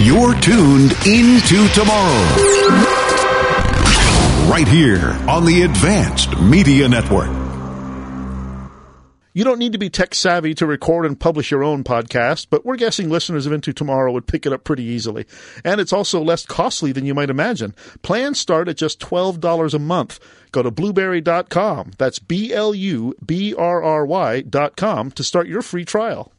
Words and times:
You're 0.00 0.34
tuned 0.34 0.92
into 1.08 1.66
tomorrow. 1.74 2.24
Right 4.48 4.68
here 4.68 5.10
on 5.28 5.44
the 5.44 5.62
Advanced 5.62 6.38
Media 6.38 6.88
Network. 6.88 7.28
You 9.34 9.42
don't 9.42 9.58
need 9.58 9.72
to 9.72 9.78
be 9.78 9.90
tech 9.90 10.14
savvy 10.14 10.54
to 10.54 10.66
record 10.66 11.04
and 11.04 11.18
publish 11.18 11.50
your 11.50 11.64
own 11.64 11.82
podcast, 11.82 12.46
but 12.48 12.64
we're 12.64 12.76
guessing 12.76 13.10
listeners 13.10 13.44
of 13.44 13.52
Into 13.52 13.72
Tomorrow 13.72 14.12
would 14.12 14.28
pick 14.28 14.46
it 14.46 14.52
up 14.52 14.62
pretty 14.62 14.84
easily. 14.84 15.26
And 15.64 15.80
it's 15.80 15.92
also 15.92 16.22
less 16.22 16.46
costly 16.46 16.92
than 16.92 17.04
you 17.04 17.14
might 17.14 17.28
imagine. 17.28 17.74
Plans 18.02 18.38
start 18.38 18.68
at 18.68 18.76
just 18.76 19.00
$12 19.00 19.74
a 19.74 19.78
month. 19.80 20.20
Go 20.52 20.62
to 20.62 20.70
blubrry.com. 20.70 21.90
That's 21.98 22.20
B 22.20 22.52
L 22.54 22.72
U 22.72 23.16
B 23.26 23.52
R 23.52 23.82
R 23.82 24.06
Y.com 24.06 25.10
to 25.10 25.24
start 25.24 25.48
your 25.48 25.62
free 25.62 25.84
trial. 25.84 26.32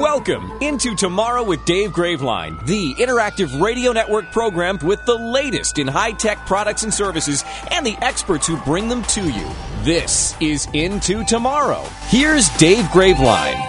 Welcome 0.00 0.50
into 0.62 0.94
Tomorrow 0.94 1.42
with 1.42 1.62
Dave 1.66 1.90
Graveline, 1.90 2.64
the 2.64 2.94
interactive 2.94 3.60
radio 3.60 3.92
network 3.92 4.32
program 4.32 4.78
with 4.82 5.04
the 5.04 5.14
latest 5.14 5.78
in 5.78 5.86
high 5.86 6.12
tech 6.12 6.46
products 6.46 6.84
and 6.84 6.94
services 6.94 7.44
and 7.70 7.84
the 7.84 7.98
experts 8.00 8.46
who 8.46 8.56
bring 8.62 8.88
them 8.88 9.02
to 9.02 9.28
you. 9.28 9.46
This 9.82 10.34
is 10.40 10.66
Into 10.72 11.22
Tomorrow. 11.24 11.84
Here's 12.08 12.48
Dave 12.56 12.86
Graveline. 12.86 13.62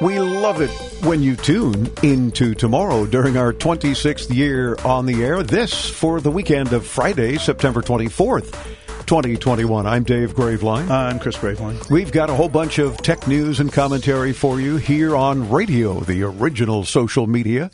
We 0.00 0.18
love 0.18 0.60
it 0.60 0.72
when 1.04 1.22
you 1.22 1.36
tune 1.36 1.92
into 2.02 2.52
tomorrow 2.56 3.06
during 3.06 3.36
our 3.36 3.52
26th 3.52 4.34
year 4.34 4.76
on 4.84 5.06
the 5.06 5.22
air. 5.22 5.44
This 5.44 5.88
for 5.88 6.20
the 6.20 6.32
weekend 6.32 6.72
of 6.72 6.84
Friday, 6.84 7.36
September 7.36 7.82
24th. 7.82 8.52
2021. 9.06 9.86
I'm 9.86 10.02
Dave 10.02 10.34
Graveline. 10.34 10.90
I'm 10.90 11.20
Chris 11.20 11.36
Graveline. 11.36 11.88
We've 11.88 12.10
got 12.10 12.28
a 12.28 12.34
whole 12.34 12.48
bunch 12.48 12.78
of 12.78 12.96
tech 12.98 13.28
news 13.28 13.60
and 13.60 13.72
commentary 13.72 14.32
for 14.32 14.60
you 14.60 14.76
here 14.76 15.14
on 15.14 15.48
radio, 15.48 16.00
the 16.00 16.24
original 16.24 16.84
social 16.84 17.28
media, 17.28 17.70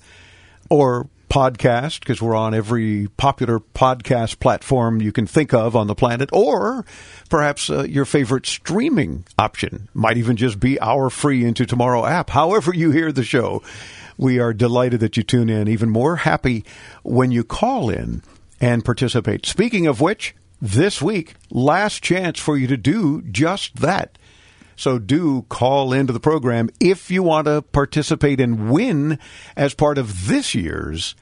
or 0.68 1.08
podcast, 1.30 2.00
because 2.00 2.20
we're 2.20 2.36
on 2.36 2.52
every 2.52 3.08
popular 3.16 3.58
podcast 3.58 4.38
platform 4.40 5.00
you 5.00 5.10
can 5.10 5.26
think 5.26 5.54
of 5.54 5.74
on 5.74 5.86
the 5.86 5.94
planet, 5.94 6.28
or 6.34 6.84
perhaps 7.30 7.70
uh, 7.70 7.84
your 7.84 8.04
favorite 8.04 8.44
streaming 8.44 9.24
option. 9.38 9.88
Might 9.94 10.18
even 10.18 10.36
just 10.36 10.60
be 10.60 10.78
our 10.80 11.08
free 11.08 11.46
Into 11.46 11.64
Tomorrow 11.64 12.04
app. 12.04 12.28
However, 12.28 12.74
you 12.74 12.90
hear 12.90 13.10
the 13.10 13.24
show, 13.24 13.62
we 14.18 14.38
are 14.38 14.52
delighted 14.52 15.00
that 15.00 15.16
you 15.16 15.22
tune 15.22 15.48
in. 15.48 15.66
Even 15.66 15.88
more 15.88 16.16
happy 16.16 16.66
when 17.02 17.30
you 17.30 17.42
call 17.42 17.88
in 17.88 18.22
and 18.60 18.84
participate. 18.84 19.46
Speaking 19.46 19.86
of 19.86 20.02
which, 20.02 20.34
this 20.62 21.02
week, 21.02 21.34
last 21.50 22.04
chance 22.04 22.38
for 22.38 22.56
you 22.56 22.68
to 22.68 22.76
do 22.76 23.20
just 23.22 23.76
that. 23.76 24.16
So 24.76 24.98
do 24.98 25.42
call 25.48 25.92
into 25.92 26.12
the 26.12 26.20
program 26.20 26.70
if 26.80 27.10
you 27.10 27.22
want 27.24 27.46
to 27.46 27.62
participate 27.62 28.40
and 28.40 28.70
win 28.70 29.18
as 29.56 29.74
part 29.74 29.98
of 29.98 30.28
this 30.28 30.54
year's 30.54 31.14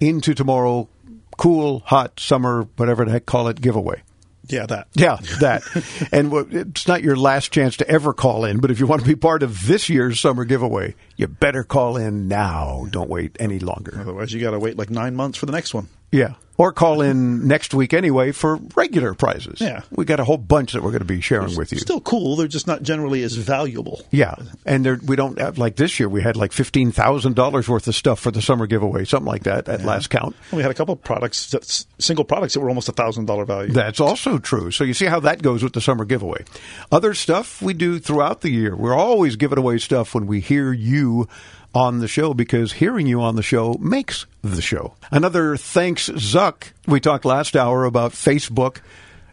Into 0.00 0.32
Tomorrow 0.32 0.88
Cool, 1.36 1.80
Hot 1.80 2.18
Summer, 2.20 2.68
whatever 2.76 3.04
the 3.04 3.10
heck 3.10 3.26
call 3.26 3.48
it, 3.48 3.60
giveaway. 3.60 4.02
Yeah, 4.46 4.66
that. 4.66 4.88
Yeah, 4.94 5.16
that. 5.40 5.62
and 6.12 6.32
it's 6.52 6.86
not 6.86 7.02
your 7.02 7.16
last 7.16 7.50
chance 7.50 7.78
to 7.78 7.88
ever 7.88 8.12
call 8.12 8.44
in, 8.44 8.60
but 8.60 8.70
if 8.70 8.78
you 8.78 8.86
want 8.86 9.02
to 9.02 9.08
be 9.08 9.16
part 9.16 9.42
of 9.42 9.66
this 9.66 9.88
year's 9.88 10.20
summer 10.20 10.44
giveaway, 10.44 10.94
you 11.16 11.26
better 11.26 11.64
call 11.64 11.96
in 11.96 12.28
now. 12.28 12.86
Don't 12.90 13.10
wait 13.10 13.36
any 13.40 13.58
longer. 13.58 13.98
Otherwise, 13.98 14.32
you 14.32 14.40
got 14.40 14.52
to 14.52 14.58
wait 14.58 14.76
like 14.76 14.90
nine 14.90 15.16
months 15.16 15.38
for 15.38 15.46
the 15.46 15.52
next 15.52 15.74
one. 15.74 15.88
Yeah. 16.14 16.34
Or 16.56 16.70
call 16.70 17.00
in 17.00 17.48
next 17.48 17.74
week 17.74 17.92
anyway 17.92 18.30
for 18.30 18.60
regular 18.76 19.12
prizes. 19.14 19.60
Yeah. 19.60 19.80
We 19.90 20.04
got 20.04 20.20
a 20.20 20.24
whole 20.24 20.36
bunch 20.36 20.74
that 20.74 20.84
we're 20.84 20.92
going 20.92 21.00
to 21.00 21.04
be 21.04 21.20
sharing 21.20 21.48
They're 21.48 21.58
with 21.58 21.72
you. 21.72 21.78
Still 21.78 22.00
cool. 22.00 22.36
They're 22.36 22.46
just 22.46 22.68
not 22.68 22.84
generally 22.84 23.24
as 23.24 23.34
valuable. 23.34 24.00
Yeah. 24.12 24.36
And 24.64 25.02
we 25.02 25.16
don't 25.16 25.36
have, 25.40 25.58
like 25.58 25.74
this 25.74 25.98
year, 25.98 26.08
we 26.08 26.22
had 26.22 26.36
like 26.36 26.52
$15,000 26.52 27.68
worth 27.68 27.88
of 27.88 27.94
stuff 27.96 28.20
for 28.20 28.30
the 28.30 28.40
summer 28.40 28.68
giveaway, 28.68 29.04
something 29.04 29.26
like 29.26 29.42
that 29.42 29.68
at 29.68 29.84
last 29.84 30.10
count. 30.10 30.36
We 30.52 30.62
had 30.62 30.70
a 30.70 30.74
couple 30.74 30.92
of 30.92 31.02
products, 31.02 31.86
single 31.98 32.24
products 32.24 32.54
that 32.54 32.60
were 32.60 32.68
almost 32.68 32.88
a 32.88 32.92
thousand 32.92 33.24
dollar 33.24 33.44
value. 33.44 33.72
That's 33.72 33.98
also 33.98 34.38
true. 34.38 34.70
So 34.70 34.84
you 34.84 34.94
see 34.94 35.06
how 35.06 35.18
that 35.20 35.42
goes 35.42 35.64
with 35.64 35.72
the 35.72 35.80
summer 35.80 36.04
giveaway. 36.04 36.44
Other 36.92 37.14
stuff 37.14 37.62
we 37.62 37.74
do 37.74 37.98
throughout 37.98 38.42
the 38.42 38.50
year. 38.50 38.76
We're 38.76 38.94
always 38.94 39.34
giving 39.34 39.58
away 39.58 39.78
stuff 39.78 40.14
when 40.14 40.28
we 40.28 40.38
hear 40.38 40.72
you 40.72 41.26
on 41.74 41.98
the 41.98 42.08
show 42.08 42.32
because 42.32 42.72
hearing 42.72 43.06
you 43.06 43.20
on 43.20 43.36
the 43.36 43.42
show 43.42 43.74
makes 43.80 44.26
the 44.42 44.62
show. 44.62 44.94
Another 45.10 45.56
thanks, 45.56 46.08
Zuck. 46.08 46.72
We 46.86 47.00
talked 47.00 47.24
last 47.24 47.56
hour 47.56 47.84
about 47.84 48.12
Facebook 48.12 48.78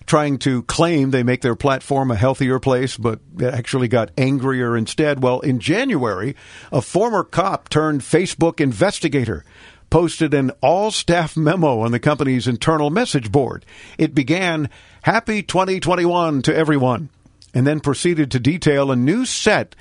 trying 0.06 0.40
to 0.40 0.64
claim 0.64 1.12
they 1.12 1.24
make 1.24 1.42
their 1.42 1.56
platform 1.56 2.12
a 2.12 2.16
healthier 2.16 2.60
place, 2.60 2.98
but 2.98 3.20
it 3.38 3.54
actually 3.54 3.88
got 3.88 4.12
angrier 4.18 4.76
instead. 4.76 5.24
Well, 5.24 5.40
in 5.40 5.60
January, 5.60 6.36
a 6.72 6.82
former 6.82 7.24
cop 7.24 7.70
turned 7.70 8.02
Facebook 8.02 8.60
investigator 8.60 9.46
posted 9.90 10.34
an 10.34 10.52
all 10.62 10.90
staff 10.90 11.38
memo 11.38 11.82
on 11.82 11.92
the 11.92 12.00
company's 12.00 12.48
internal 12.48 12.90
message 12.90 13.32
board. 13.32 13.66
It 13.98 14.16
began, 14.16 14.70
Happy 15.04 15.44
2021 15.44 16.42
to 16.44 16.56
everyone, 16.56 17.10
and 17.54 17.68
then 17.68 17.80
proceeded 17.80 18.32
to 18.32 18.40
detail 18.40 18.92
a 18.92 18.96
new 18.96 19.26
set 19.26 19.76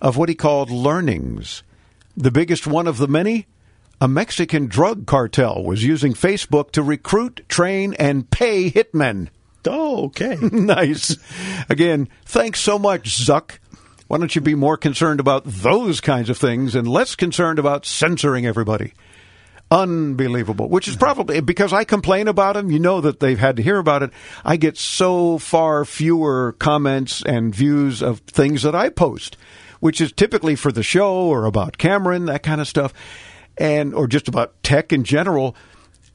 of 0.00 0.16
what 0.16 0.28
he 0.28 0.34
called 0.34 0.70
learnings. 0.70 1.62
The 2.16 2.30
biggest 2.30 2.66
one 2.66 2.86
of 2.86 2.98
the 2.98 3.08
many? 3.08 3.46
A 4.00 4.08
Mexican 4.08 4.66
drug 4.66 5.06
cartel 5.06 5.62
was 5.62 5.84
using 5.84 6.12
Facebook 6.12 6.72
to 6.72 6.82
recruit, 6.82 7.42
train, 7.48 7.94
and 7.94 8.28
pay 8.30 8.70
hitmen. 8.70 9.28
Oh, 9.66 10.06
okay. 10.06 10.36
nice. 10.42 11.16
Again, 11.68 12.08
thanks 12.24 12.60
so 12.60 12.78
much, 12.78 13.04
Zuck. 13.04 13.58
Why 14.08 14.18
don't 14.18 14.34
you 14.34 14.42
be 14.42 14.54
more 14.54 14.76
concerned 14.76 15.20
about 15.20 15.44
those 15.44 16.00
kinds 16.00 16.28
of 16.28 16.36
things 16.36 16.74
and 16.74 16.86
less 16.86 17.14
concerned 17.14 17.58
about 17.58 17.86
censoring 17.86 18.44
everybody? 18.44 18.92
Unbelievable. 19.70 20.68
Which 20.68 20.86
is 20.86 20.96
probably 20.96 21.40
because 21.40 21.72
I 21.72 21.84
complain 21.84 22.28
about 22.28 22.54
them. 22.54 22.70
You 22.70 22.78
know 22.78 23.00
that 23.00 23.20
they've 23.20 23.38
had 23.38 23.56
to 23.56 23.62
hear 23.62 23.78
about 23.78 24.02
it. 24.02 24.10
I 24.44 24.58
get 24.58 24.76
so 24.76 25.38
far 25.38 25.86
fewer 25.86 26.52
comments 26.58 27.22
and 27.22 27.54
views 27.54 28.02
of 28.02 28.18
things 28.20 28.64
that 28.64 28.74
I 28.74 28.90
post, 28.90 29.38
which 29.82 30.00
is 30.00 30.12
typically 30.12 30.54
for 30.54 30.70
the 30.70 30.84
show 30.84 31.12
or 31.26 31.44
about 31.44 31.76
Cameron, 31.76 32.26
that 32.26 32.44
kind 32.44 32.60
of 32.60 32.68
stuff, 32.68 32.94
and 33.58 33.92
or 33.92 34.06
just 34.06 34.28
about 34.28 34.62
tech 34.62 34.92
in 34.92 35.02
general. 35.02 35.56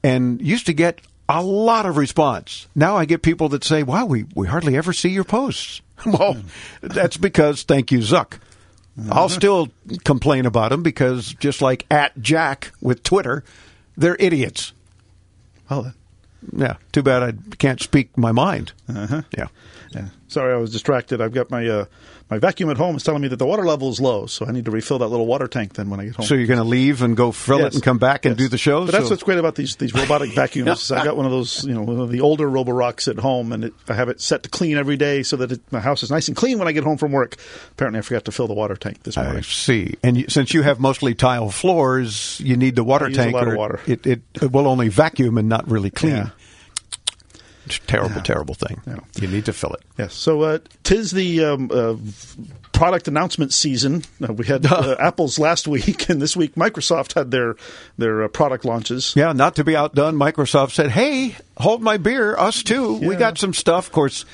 And 0.01 0.41
used 0.41 0.67
to 0.67 0.73
get 0.73 1.01
a 1.27 1.43
lot 1.43 1.85
of 1.85 1.97
response. 1.97 2.67
Now 2.75 2.95
I 2.95 3.03
get 3.03 3.21
people 3.23 3.49
that 3.49 3.65
say, 3.65 3.83
"Wow, 3.83 4.05
we 4.05 4.23
we 4.35 4.47
hardly 4.47 4.77
ever 4.77 4.93
see 4.93 5.09
your 5.09 5.25
posts." 5.25 5.81
well, 6.05 6.37
that's 6.81 7.17
because 7.17 7.63
thank 7.63 7.91
you, 7.91 7.99
Zuck. 7.99 8.39
I'll 9.11 9.27
still 9.41 9.67
complain 10.05 10.45
about 10.45 10.69
them 10.71 10.81
because 10.81 11.33
just 11.33 11.61
like 11.61 11.85
at 11.91 12.17
Jack 12.21 12.71
with 12.79 13.03
Twitter, 13.03 13.43
they're 13.97 14.15
idiots. 14.17 14.71
Well, 15.69 15.93
Yeah, 16.55 16.77
too 16.93 17.03
bad 17.03 17.21
I 17.23 17.33
can't 17.57 17.81
speak 17.81 18.17
my 18.17 18.31
mind. 18.31 18.71
uh-huh. 18.87 19.23
Yeah. 19.37 19.47
Yeah. 19.91 20.07
Sorry, 20.29 20.53
I 20.53 20.57
was 20.57 20.71
distracted. 20.71 21.19
I've 21.19 21.33
got 21.33 21.49
my 21.51 21.67
uh, 21.67 21.85
my 22.29 22.39
vacuum 22.39 22.69
at 22.69 22.77
home 22.77 22.95
is 22.95 23.03
telling 23.03 23.21
me 23.21 23.27
that 23.29 23.37
the 23.37 23.45
water 23.45 23.63
level 23.65 23.89
is 23.89 24.01
low, 24.01 24.25
so 24.25 24.45
I 24.45 24.51
need 24.51 24.65
to 24.65 24.71
refill 24.71 24.99
that 24.99 25.07
little 25.07 25.25
water 25.25 25.47
tank 25.47 25.73
then 25.75 25.89
when 25.89 25.99
I 25.99 26.05
get 26.05 26.15
home. 26.17 26.25
So 26.25 26.35
you're 26.35 26.47
going 26.47 26.59
to 26.59 26.63
leave 26.65 27.01
and 27.01 27.15
go 27.15 27.31
fill 27.31 27.59
Yes. 27.59 27.67
it 27.67 27.73
and 27.75 27.83
come 27.83 27.97
back 27.97 28.25
and 28.25 28.35
do 28.35 28.47
the 28.49 28.57
show? 28.57 28.85
But 28.85 28.91
that's 28.91 29.05
So- 29.05 29.11
what's 29.11 29.23
great 29.23 29.37
about 29.39 29.55
these 29.55 29.75
these 29.77 29.93
robotic 29.93 30.33
vacuums. 30.33 30.91
I 30.91 31.03
got 31.05 31.15
one 31.15 31.25
of 31.25 31.31
those, 31.31 31.63
you 31.63 31.73
know, 31.73 31.81
one 31.83 31.99
of 31.99 32.09
the 32.11 32.21
older 32.21 32.47
Roborocks 32.49 33.07
at 33.07 33.17
home, 33.17 33.51
and 33.53 33.63
it, 33.65 33.73
I 33.87 33.93
have 33.93 34.09
it 34.09 34.19
set 34.21 34.43
to 34.43 34.49
clean 34.49 34.77
every 34.77 34.97
day 34.97 35.23
so 35.23 35.37
that 35.37 35.51
it, 35.51 35.61
my 35.71 35.79
house 35.79 36.03
is 36.03 36.11
nice 36.11 36.27
and 36.27 36.35
clean 36.35 36.59
when 36.59 36.67
I 36.67 36.71
get 36.73 36.83
home 36.83 36.97
from 36.97 37.11
work. 37.11 37.35
Apparently, 37.71 37.99
I 37.99 38.01
forgot 38.01 38.25
to 38.25 38.31
fill 38.31 38.47
the 38.47 38.53
water 38.53 38.75
tank 38.75 39.03
this 39.03 39.15
morning. 39.15 39.37
I 39.37 39.41
see. 39.41 39.95
And 40.03 40.17
you, 40.17 40.25
since 40.27 40.53
you 40.53 40.63
have 40.63 40.79
mostly 40.79 41.13
tile 41.15 41.49
floors, 41.49 42.41
you 42.43 42.57
need 42.57 42.75
the 42.75 42.83
water 42.83 43.05
I 43.05 43.09
use 43.09 43.17
a 43.17 43.21
tank. 43.21 43.33
lot 43.35 43.47
of 43.47 43.55
water. 43.55 43.79
It, 43.87 44.05
it, 44.05 44.21
it 44.41 44.51
will 44.51 44.67
only 44.67 44.89
vacuum 44.89 45.37
and 45.37 45.47
not 45.47 45.69
really 45.69 45.89
clean. 45.89 46.15
Yeah. 46.15 46.29
It's 47.67 47.77
a 47.77 47.87
terrible, 47.87 48.21
terrible 48.21 48.53
thing. 48.53 48.81
Yeah. 48.87 48.99
You 49.19 49.27
need 49.27 49.45
to 49.45 49.53
fill 49.53 49.73
it. 49.73 49.83
Yes. 49.97 50.13
So 50.13 50.41
uh, 50.41 50.59
tis 50.83 51.11
the 51.11 51.43
um, 51.43 51.69
uh, 51.73 51.95
product 52.71 53.07
announcement 53.07 53.53
season. 53.53 54.03
Uh, 54.21 54.33
we 54.33 54.45
had 54.45 54.65
uh, 54.71 54.95
Apple's 54.99 55.37
last 55.39 55.67
week, 55.67 56.09
and 56.09 56.21
this 56.21 56.35
week 56.35 56.55
Microsoft 56.55 57.13
had 57.13 57.31
their 57.31 57.55
their 57.97 58.23
uh, 58.23 58.27
product 58.27 58.65
launches. 58.65 59.13
Yeah, 59.15 59.33
not 59.33 59.55
to 59.55 59.63
be 59.63 59.75
outdone, 59.75 60.15
Microsoft 60.15 60.71
said, 60.71 60.91
"Hey, 60.91 61.35
hold 61.57 61.81
my 61.81 61.97
beer, 61.97 62.37
us 62.37 62.63
too. 62.63 62.93
We 62.95 63.15
got 63.15 63.37
some 63.37 63.53
stuff." 63.53 63.87
Of 63.87 63.91
course, 63.91 64.25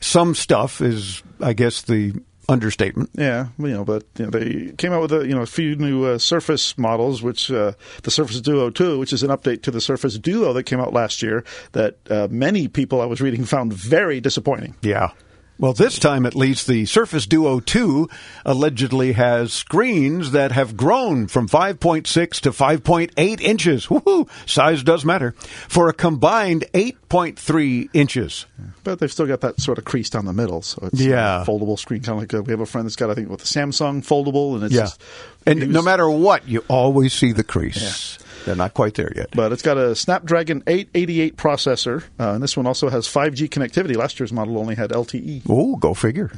some 0.00 0.34
stuff 0.34 0.80
is, 0.80 1.22
I 1.40 1.52
guess, 1.52 1.82
the 1.82 2.14
understatement. 2.48 3.10
Yeah, 3.14 3.48
you 3.58 3.68
know, 3.68 3.84
but 3.84 4.04
you 4.18 4.26
know, 4.26 4.30
they 4.30 4.72
came 4.72 4.92
out 4.92 5.02
with 5.02 5.12
a 5.12 5.26
you 5.26 5.34
know 5.34 5.42
a 5.42 5.46
few 5.46 5.76
new 5.76 6.04
uh, 6.04 6.18
Surface 6.18 6.76
models, 6.78 7.22
which 7.22 7.50
uh, 7.50 7.72
the 8.02 8.10
Surface 8.10 8.40
Duo 8.40 8.70
2, 8.70 8.98
which 8.98 9.12
is 9.12 9.22
an 9.22 9.30
update 9.30 9.62
to 9.62 9.70
the 9.70 9.80
Surface 9.80 10.18
Duo 10.18 10.52
that 10.52 10.64
came 10.64 10.80
out 10.80 10.92
last 10.92 11.22
year, 11.22 11.44
that 11.72 11.96
uh, 12.10 12.28
many 12.30 12.68
people 12.68 13.00
I 13.00 13.06
was 13.06 13.20
reading 13.20 13.44
found 13.44 13.72
very 13.72 14.20
disappointing. 14.20 14.74
Yeah. 14.82 15.10
Well, 15.56 15.72
this 15.72 16.00
time 16.00 16.26
at 16.26 16.34
least, 16.34 16.66
the 16.66 16.84
Surface 16.84 17.26
Duo 17.26 17.60
2 17.60 18.08
allegedly 18.44 19.12
has 19.12 19.52
screens 19.52 20.32
that 20.32 20.50
have 20.50 20.76
grown 20.76 21.28
from 21.28 21.48
5.6 21.48 22.40
to 22.40 22.50
5.8 22.50 23.40
inches. 23.40 23.86
Woohoo! 23.86 24.28
Size 24.48 24.82
does 24.82 25.04
matter. 25.04 25.30
For 25.68 25.88
a 25.88 25.92
combined 25.92 26.64
8.3 26.74 27.88
inches. 27.94 28.46
But 28.82 28.98
they've 28.98 29.10
still 29.12 29.26
got 29.26 29.42
that 29.42 29.60
sort 29.60 29.78
of 29.78 29.84
crease 29.84 30.10
down 30.10 30.24
the 30.26 30.32
middle, 30.32 30.60
so 30.60 30.88
it's 30.92 31.00
Yeah. 31.00 31.42
a 31.42 31.46
foldable 31.46 31.78
screen, 31.78 32.02
kind 32.02 32.16
of 32.18 32.22
like 32.22 32.34
uh 32.34 32.42
we 32.42 32.50
have 32.52 32.60
a 32.60 32.66
friend 32.66 32.84
that's 32.86 32.96
got 32.96 33.10
I 33.10 33.14
think 33.14 33.28
with 33.30 33.40
the 33.40 33.46
Samsung 33.46 34.04
foldable, 34.04 34.56
and 34.56 34.64
it's 34.64 34.74
Yeah. 34.74 34.80
just, 34.82 35.00
And 35.46 35.68
no 35.72 35.82
matter 35.82 36.10
what, 36.10 36.48
you 36.48 36.64
always 36.68 37.12
see 37.12 37.30
the 37.32 37.44
crease. 37.44 38.18
They're 38.44 38.56
not 38.56 38.74
quite 38.74 38.94
there 38.94 39.12
yet. 39.16 39.30
But 39.34 39.52
it's 39.52 39.62
got 39.62 39.78
a 39.78 39.94
Snapdragon 39.94 40.62
888 40.66 41.36
processor, 41.36 42.02
uh, 42.20 42.32
and 42.32 42.42
this 42.42 42.56
one 42.56 42.66
also 42.66 42.88
has 42.88 43.06
5G 43.06 43.48
connectivity. 43.48 43.96
Last 43.96 44.20
year's 44.20 44.32
model 44.32 44.58
only 44.58 44.74
had 44.74 44.90
LTE. 44.90 45.42
Oh, 45.48 45.76
go 45.76 45.94
figure. 45.94 46.30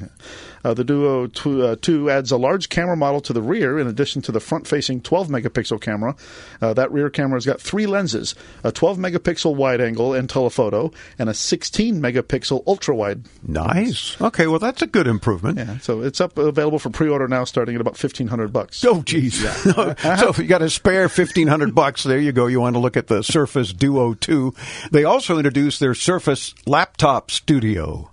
Uh, 0.66 0.74
the 0.74 0.82
Duo 0.82 1.28
2, 1.28 1.62
uh, 1.62 1.76
2 1.80 2.10
adds 2.10 2.32
a 2.32 2.36
large 2.36 2.68
camera 2.68 2.96
model 2.96 3.20
to 3.20 3.32
the 3.32 3.40
rear 3.40 3.78
in 3.78 3.86
addition 3.86 4.20
to 4.22 4.32
the 4.32 4.40
front 4.40 4.66
facing 4.66 5.00
12 5.00 5.28
megapixel 5.28 5.80
camera. 5.80 6.16
Uh, 6.60 6.74
that 6.74 6.90
rear 6.90 7.08
camera's 7.08 7.46
got 7.46 7.60
three 7.60 7.86
lenses 7.86 8.34
a 8.64 8.72
12 8.72 8.98
megapixel 8.98 9.54
wide 9.54 9.80
angle 9.80 10.12
and 10.12 10.28
telephoto, 10.28 10.90
and 11.20 11.28
a 11.28 11.34
16 11.34 12.02
megapixel 12.02 12.64
ultra 12.66 12.96
wide. 12.96 13.22
Nice. 13.46 14.20
Okay, 14.20 14.48
well, 14.48 14.58
that's 14.58 14.82
a 14.82 14.88
good 14.88 15.06
improvement. 15.06 15.56
Yeah, 15.56 15.78
so 15.78 16.02
it's 16.02 16.20
up 16.20 16.36
available 16.36 16.80
for 16.80 16.90
pre 16.90 17.08
order 17.08 17.28
now, 17.28 17.44
starting 17.44 17.76
at 17.76 17.80
about 17.80 17.92
1500 17.92 18.52
bucks. 18.52 18.84
Oh, 18.84 19.02
geez. 19.02 19.38
so 19.62 19.94
if 20.00 20.38
you 20.38 20.46
got 20.46 20.62
a 20.62 20.70
spare 20.70 21.08
fifteen 21.08 21.46
hundred 21.46 21.76
bucks, 21.76 22.02
there 22.02 22.18
you 22.18 22.32
go. 22.32 22.48
You 22.48 22.60
want 22.60 22.74
to 22.74 22.80
look 22.80 22.96
at 22.96 23.06
the 23.06 23.22
Surface 23.22 23.72
Duo 23.72 24.14
Two. 24.14 24.52
They 24.90 25.04
also 25.04 25.36
introduced 25.36 25.78
their 25.78 25.94
Surface 25.94 26.54
Laptop 26.66 27.30
Studio. 27.30 28.10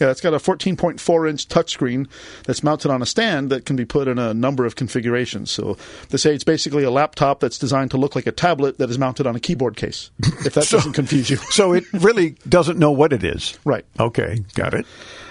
Yeah, 0.00 0.10
it's 0.10 0.20
got 0.20 0.34
a 0.34 0.38
14.4 0.38 1.30
inch 1.30 1.48
touchscreen 1.48 2.08
that's 2.46 2.62
mounted 2.62 2.90
on 2.90 3.02
a 3.02 3.06
stand 3.06 3.50
that 3.50 3.66
can 3.66 3.76
be 3.76 3.84
put 3.84 4.08
in 4.08 4.18
a 4.18 4.32
number 4.32 4.64
of 4.64 4.76
configurations. 4.76 5.50
So 5.50 5.76
they 6.08 6.16
say 6.16 6.34
it's 6.34 6.44
basically 6.44 6.84
a 6.84 6.90
laptop 6.90 7.40
that's 7.40 7.58
designed 7.58 7.90
to 7.92 7.96
look 7.98 8.16
like 8.16 8.26
a 8.26 8.32
tablet 8.32 8.78
that 8.78 8.88
is 8.90 8.98
mounted 8.98 9.26
on 9.26 9.36
a 9.36 9.40
keyboard 9.40 9.76
case. 9.76 10.10
If 10.18 10.54
that 10.54 10.68
doesn't 10.70 10.94
confuse 10.94 11.28
you. 11.28 11.36
So 11.36 11.72
it 11.74 11.84
really 11.92 12.36
doesn't 12.48 12.78
know 12.78 12.92
what 12.92 13.12
it 13.12 13.22
is. 13.22 13.58
Right. 13.64 13.84
Okay, 13.98 14.42
got 14.54 14.74
it. 14.74 14.86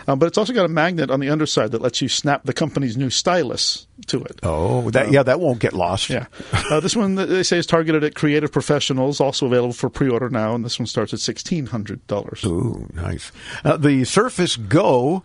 Um, 0.10 0.18
but 0.18 0.26
it's 0.26 0.40
also 0.40 0.54
got 0.54 0.66
a 0.66 0.70
magnet 0.70 1.12
on 1.12 1.20
the 1.20 1.30
underside 1.30 1.72
that 1.72 1.84
lets 1.84 2.02
you 2.02 2.10
snap 2.10 2.44
the 2.44 2.52
company's 2.52 2.98
new 2.98 3.12
stylus 3.12 3.86
to 4.08 4.24
it. 4.24 4.40
Oh, 4.42 4.90
that 4.90 5.12
yeah, 5.12 5.22
that 5.22 5.40
won't 5.40 5.60
get 5.60 5.74
lost. 5.74 6.10
Yeah. 6.10 6.26
Uh, 6.52 6.80
this 6.80 6.96
one, 6.96 7.14
they 7.14 7.44
say, 7.44 7.60
is 7.60 7.68
targeted 7.68 8.04
at 8.04 8.16
creative 8.16 8.52
professionals, 8.52 9.22
also 9.22 9.46
available 9.46 9.74
for 9.74 9.88
pre 9.88 10.10
order 10.10 10.30
now, 10.30 10.56
and 10.56 10.66
this 10.66 10.80
one 10.80 10.88
starts 10.88 11.14
at 11.14 11.20
$1,600. 11.20 12.46
Ooh, 12.46 12.88
nice. 12.94 13.32
Uh, 13.64 13.78
the 13.78 14.04
Surface 14.04 14.56
Go 14.56 15.24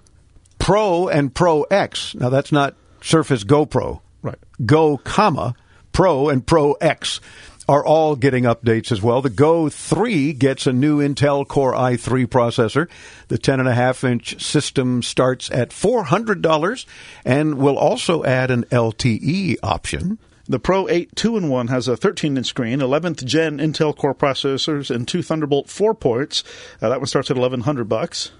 Pro 0.58 1.08
and 1.08 1.34
Pro 1.34 1.62
X. 1.62 2.14
Now 2.14 2.28
that's 2.28 2.52
not 2.52 2.74
Surface 3.00 3.42
Go 3.42 3.64
Pro. 3.64 4.02
Right. 4.20 4.38
Go, 4.66 4.98
comma, 4.98 5.54
Pro 5.92 6.28
and 6.28 6.46
Pro 6.46 6.72
X 6.74 7.20
are 7.68 7.84
all 7.84 8.16
getting 8.16 8.44
updates 8.44 8.92
as 8.92 9.00
well. 9.00 9.22
The 9.22 9.30
Go 9.30 9.68
3 9.68 10.32
gets 10.34 10.66
a 10.66 10.72
new 10.72 10.98
Intel 10.98 11.46
Core 11.46 11.72
i3 11.72 12.26
processor. 12.26 12.88
The 13.28 13.38
10.5 13.38 14.04
inch 14.04 14.42
system 14.42 15.02
starts 15.02 15.50
at 15.50 15.70
$400 15.70 16.86
and 17.24 17.58
will 17.58 17.78
also 17.78 18.24
add 18.24 18.50
an 18.50 18.64
LTE 18.64 19.56
option. 19.62 20.18
The 20.46 20.58
Pro 20.58 20.88
8 20.88 21.16
2 21.16 21.38
in 21.38 21.48
1 21.48 21.68
has 21.68 21.88
a 21.88 21.96
13 21.96 22.36
inch 22.36 22.46
screen, 22.46 22.80
11th 22.80 23.24
gen 23.24 23.58
Intel 23.58 23.96
Core 23.96 24.14
processors, 24.14 24.94
and 24.94 25.08
two 25.08 25.22
Thunderbolt 25.22 25.70
4 25.70 25.94
ports. 25.94 26.44
Uh, 26.82 26.90
that 26.90 27.00
one 27.00 27.06
starts 27.06 27.30
at 27.30 27.38
1100 27.38 27.88
bucks. 27.88 28.30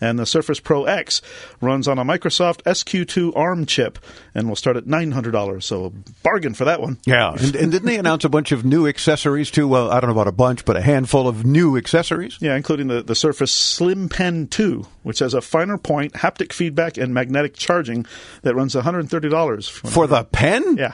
And 0.00 0.18
the 0.18 0.26
Surface 0.26 0.60
Pro 0.60 0.84
X 0.84 1.22
runs 1.60 1.88
on 1.88 1.98
a 1.98 2.04
Microsoft 2.04 2.62
SQ2 2.62 3.36
ARM 3.36 3.66
chip 3.66 3.98
and 4.34 4.48
will 4.48 4.56
start 4.56 4.76
at 4.76 4.84
$900. 4.84 5.62
So, 5.62 5.92
bargain 6.22 6.54
for 6.54 6.64
that 6.66 6.80
one. 6.80 6.98
Yeah. 7.04 7.32
and, 7.32 7.56
and 7.56 7.72
didn't 7.72 7.86
they 7.86 7.98
announce 7.98 8.24
a 8.24 8.28
bunch 8.28 8.52
of 8.52 8.64
new 8.64 8.86
accessories 8.86 9.50
too? 9.50 9.66
Well, 9.66 9.90
I 9.90 10.00
don't 10.00 10.08
know 10.08 10.14
about 10.14 10.28
a 10.28 10.32
bunch, 10.32 10.64
but 10.64 10.76
a 10.76 10.80
handful 10.80 11.26
of 11.26 11.44
new 11.44 11.76
accessories. 11.76 12.38
Yeah, 12.40 12.56
including 12.56 12.88
the, 12.88 13.02
the 13.02 13.14
Surface 13.14 13.52
Slim 13.52 14.08
Pen 14.08 14.46
2, 14.46 14.86
which 15.02 15.18
has 15.18 15.34
a 15.34 15.40
finer 15.40 15.78
point, 15.78 16.12
haptic 16.14 16.52
feedback, 16.52 16.96
and 16.96 17.12
magnetic 17.12 17.54
charging 17.54 18.06
that 18.42 18.54
runs 18.54 18.74
$130. 18.74 19.70
For 19.70 20.06
the 20.06 20.24
pen? 20.24 20.76
Yeah. 20.76 20.92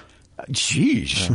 Jeez. 0.50 1.30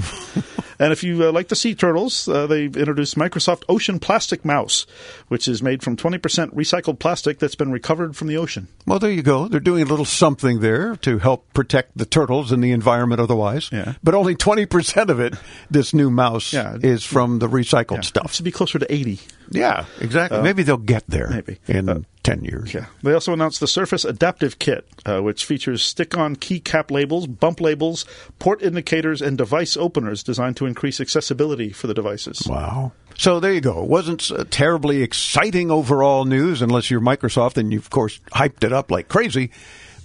And 0.79 0.91
if 0.93 1.03
you 1.03 1.23
uh, 1.25 1.31
like 1.31 1.49
the 1.49 1.55
sea 1.55 1.75
turtles, 1.75 2.27
uh, 2.29 2.47
they've 2.47 2.75
introduced 2.75 3.15
Microsoft 3.17 3.63
Ocean 3.67 3.99
Plastic 3.99 4.45
Mouse, 4.45 4.85
which 5.27 5.47
is 5.47 5.61
made 5.61 5.83
from 5.83 5.97
20% 5.97 6.19
recycled 6.53 6.99
plastic 6.99 7.39
that's 7.39 7.55
been 7.55 7.71
recovered 7.71 8.15
from 8.15 8.27
the 8.29 8.37
ocean. 8.37 8.67
Well, 8.87 8.99
there 8.99 9.11
you 9.11 9.21
go. 9.21 9.47
They're 9.47 9.59
doing 9.59 9.83
a 9.83 9.85
little 9.85 10.05
something 10.05 10.61
there 10.61 10.95
to 10.97 11.19
help 11.19 11.51
protect 11.53 11.97
the 11.97 12.05
turtles 12.05 12.51
and 12.51 12.63
the 12.63 12.71
environment 12.71 13.19
otherwise. 13.19 13.69
Yeah. 13.71 13.93
But 14.03 14.13
only 14.15 14.35
20% 14.35 15.09
of 15.09 15.19
it, 15.19 15.35
this 15.69 15.93
new 15.93 16.09
mouse, 16.09 16.53
Yeah. 16.53 16.77
is 16.81 17.03
from 17.03 17.39
the 17.39 17.47
recycled 17.49 17.99
It 17.99 18.05
stuff. 18.05 18.33
should 18.33 18.45
be 18.45 18.51
closer 18.51 18.79
to 18.79 18.91
80. 18.91 19.19
Yeah, 19.51 19.85
exactly. 19.99 20.41
maybe 20.43 20.61
they'll 20.63 20.77
get 20.77 21.03
there 21.07 21.27
maybe. 21.29 21.57
in 21.67 22.05
10 22.21 22.43
years. 22.43 22.71
Yeah. 22.71 22.85
They 23.01 23.13
also 23.13 23.33
announced 23.33 23.59
the 23.59 23.67
Surface 23.67 24.05
Adaptive 24.05 24.59
Kit, 24.59 24.87
uh, 25.07 25.21
which 25.21 25.43
features 25.43 25.81
stick-on 25.81 26.35
keycap 26.35 26.91
labels, 26.91 27.25
bump 27.25 27.59
labels, 27.59 28.05
port 28.37 28.61
indicators, 28.61 29.23
and 29.23 29.37
device 29.39 29.75
openers 29.75 30.21
designed 30.21 30.55
to 30.57 30.67
increase 30.69 31.01
accessibility 31.01 31.71
for 31.71 31.87
the 31.87 31.93
devices. 31.93 32.47
Wow. 32.47 32.93
So 33.17 33.41
there 33.41 33.51
you 33.51 33.59
go. 33.59 33.83
It 33.83 33.89
wasn't 33.89 34.31
terribly 34.49 35.03
exciting 35.03 35.71
overall 35.71 36.23
news, 36.23 36.61
unless 36.61 36.89
you're 36.89 37.01
Microsoft 37.01 37.57
and 37.57 37.73
you, 37.73 37.79
of 37.79 37.89
course, 37.89 38.19
hyped 38.31 38.63
it 38.63 38.71
up 38.71 38.89
like 38.91 39.09
crazy. 39.09 39.51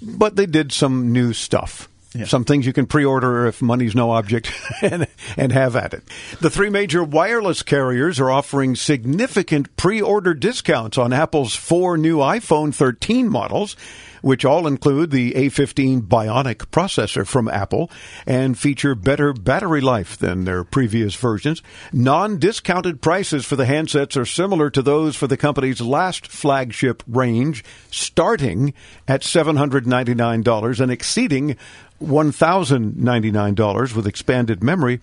But 0.02 0.34
they 0.34 0.46
did 0.46 0.72
some 0.72 1.12
new 1.12 1.32
stuff. 1.32 1.88
Yeah. 2.14 2.26
Some 2.26 2.44
things 2.44 2.64
you 2.64 2.72
can 2.72 2.86
pre-order 2.86 3.46
if 3.46 3.60
money's 3.60 3.94
no 3.94 4.12
object 4.12 4.52
and, 4.82 5.08
and 5.36 5.50
have 5.52 5.74
at 5.74 5.94
it. 5.94 6.04
The 6.40 6.50
three 6.50 6.70
major 6.70 7.02
wireless 7.02 7.62
carriers 7.62 8.20
are 8.20 8.30
offering 8.30 8.76
significant 8.76 9.76
pre-order 9.76 10.32
discounts 10.32 10.96
on 10.96 11.12
Apple's 11.12 11.56
four 11.56 11.98
new 11.98 12.18
iPhone 12.18 12.72
13 12.72 13.28
models, 13.28 13.76
which 14.24 14.44
all 14.44 14.66
include 14.66 15.10
the 15.10 15.32
A15 15.32 16.00
Bionic 16.00 16.70
processor 16.70 17.26
from 17.26 17.46
Apple 17.46 17.90
and 18.26 18.58
feature 18.58 18.94
better 18.94 19.34
battery 19.34 19.82
life 19.82 20.16
than 20.16 20.44
their 20.44 20.64
previous 20.64 21.14
versions. 21.14 21.62
Non-discounted 21.92 23.02
prices 23.02 23.44
for 23.44 23.56
the 23.56 23.66
handsets 23.66 24.16
are 24.16 24.24
similar 24.24 24.70
to 24.70 24.80
those 24.80 25.14
for 25.14 25.26
the 25.26 25.36
company's 25.36 25.82
last 25.82 26.26
flagship 26.26 27.02
range, 27.06 27.62
starting 27.90 28.72
at 29.06 29.20
$799 29.20 30.80
and 30.80 30.90
exceeding 30.90 31.56
$1,099 32.02 33.94
with 33.94 34.06
expanded 34.06 34.64
memory. 34.64 35.00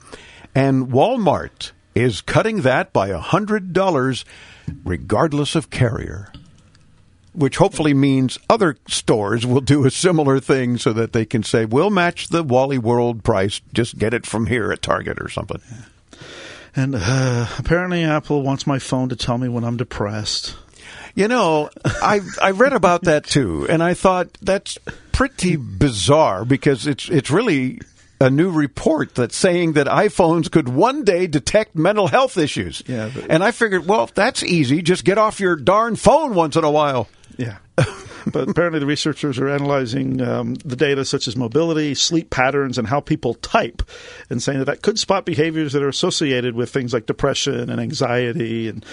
And 0.55 0.87
Walmart 0.87 1.73
is 1.93 2.21
cutting 2.21 2.61
that 2.61 2.91
by 2.91 3.11
$100 3.11 4.23
regardless 4.83 5.55
of 5.55 5.69
carrier. 5.69 6.31
Which 7.33 7.57
hopefully 7.57 7.93
means 7.93 8.37
other 8.49 8.75
stores 8.89 9.45
will 9.45 9.61
do 9.61 9.85
a 9.85 9.91
similar 9.91 10.39
thing 10.41 10.77
so 10.77 10.91
that 10.93 11.13
they 11.13 11.25
can 11.25 11.43
say, 11.43 11.63
we'll 11.63 11.89
match 11.89 12.27
the 12.27 12.43
Wally 12.43 12.77
World 12.77 13.23
price, 13.23 13.61
just 13.73 13.97
get 13.97 14.13
it 14.13 14.25
from 14.25 14.47
here 14.47 14.69
at 14.71 14.81
Target 14.81 15.17
or 15.21 15.29
something. 15.29 15.61
And 16.75 16.95
uh, 16.97 17.47
apparently 17.57 18.03
Apple 18.03 18.41
wants 18.41 18.67
my 18.67 18.79
phone 18.79 19.09
to 19.09 19.15
tell 19.15 19.37
me 19.37 19.47
when 19.47 19.63
I'm 19.63 19.77
depressed. 19.77 20.55
You 21.15 21.27
know, 21.27 21.69
I 21.85 22.21
I 22.41 22.51
read 22.51 22.71
about 22.73 23.03
that 23.03 23.25
too, 23.25 23.67
and 23.69 23.83
I 23.83 23.93
thought 23.93 24.29
that's 24.41 24.77
pretty 25.11 25.57
bizarre 25.57 26.45
because 26.45 26.87
it's 26.87 27.09
it's 27.09 27.29
really 27.29 27.81
a 28.21 28.29
new 28.29 28.49
report 28.51 29.15
that's 29.15 29.35
saying 29.35 29.73
that 29.73 29.87
iPhones 29.87 30.49
could 30.49 30.69
one 30.69 31.03
day 31.03 31.27
detect 31.27 31.75
mental 31.75 32.07
health 32.07 32.37
issues. 32.37 32.81
Yeah, 32.87 33.09
but- 33.13 33.25
and 33.29 33.43
I 33.43 33.51
figured, 33.51 33.85
well, 33.87 34.09
that's 34.13 34.43
easy. 34.43 34.81
Just 34.81 35.03
get 35.03 35.17
off 35.17 35.39
your 35.39 35.55
darn 35.55 35.95
phone 35.95 36.33
once 36.35 36.55
in 36.55 36.63
a 36.63 36.71
while. 36.71 37.09
Yeah. 37.41 37.57
but 38.27 38.49
apparently, 38.49 38.79
the 38.79 38.85
researchers 38.85 39.39
are 39.39 39.49
analyzing 39.49 40.21
um, 40.21 40.55
the 40.55 40.75
data 40.75 41.03
such 41.05 41.27
as 41.27 41.35
mobility, 41.35 41.95
sleep 41.95 42.29
patterns, 42.29 42.77
and 42.77 42.87
how 42.87 42.99
people 42.99 43.33
type, 43.35 43.81
and 44.29 44.41
saying 44.41 44.59
that 44.59 44.65
that 44.65 44.81
could 44.81 44.99
spot 44.99 45.25
behaviors 45.25 45.73
that 45.73 45.81
are 45.81 45.89
associated 45.89 46.55
with 46.55 46.69
things 46.69 46.93
like 46.93 47.05
depression 47.05 47.69
and 47.69 47.81
anxiety 47.81 48.67
and 48.67 48.85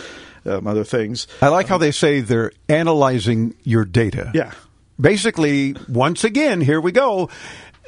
um, 0.46 0.66
other 0.66 0.84
things. 0.84 1.26
I 1.42 1.48
like 1.48 1.68
how 1.68 1.78
they 1.78 1.90
say 1.90 2.20
they're 2.20 2.52
analyzing 2.68 3.54
your 3.64 3.84
data. 3.84 4.30
Yeah. 4.34 4.52
Basically, 5.00 5.76
once 5.88 6.24
again, 6.24 6.60
here 6.60 6.80
we 6.80 6.90
go. 6.90 7.30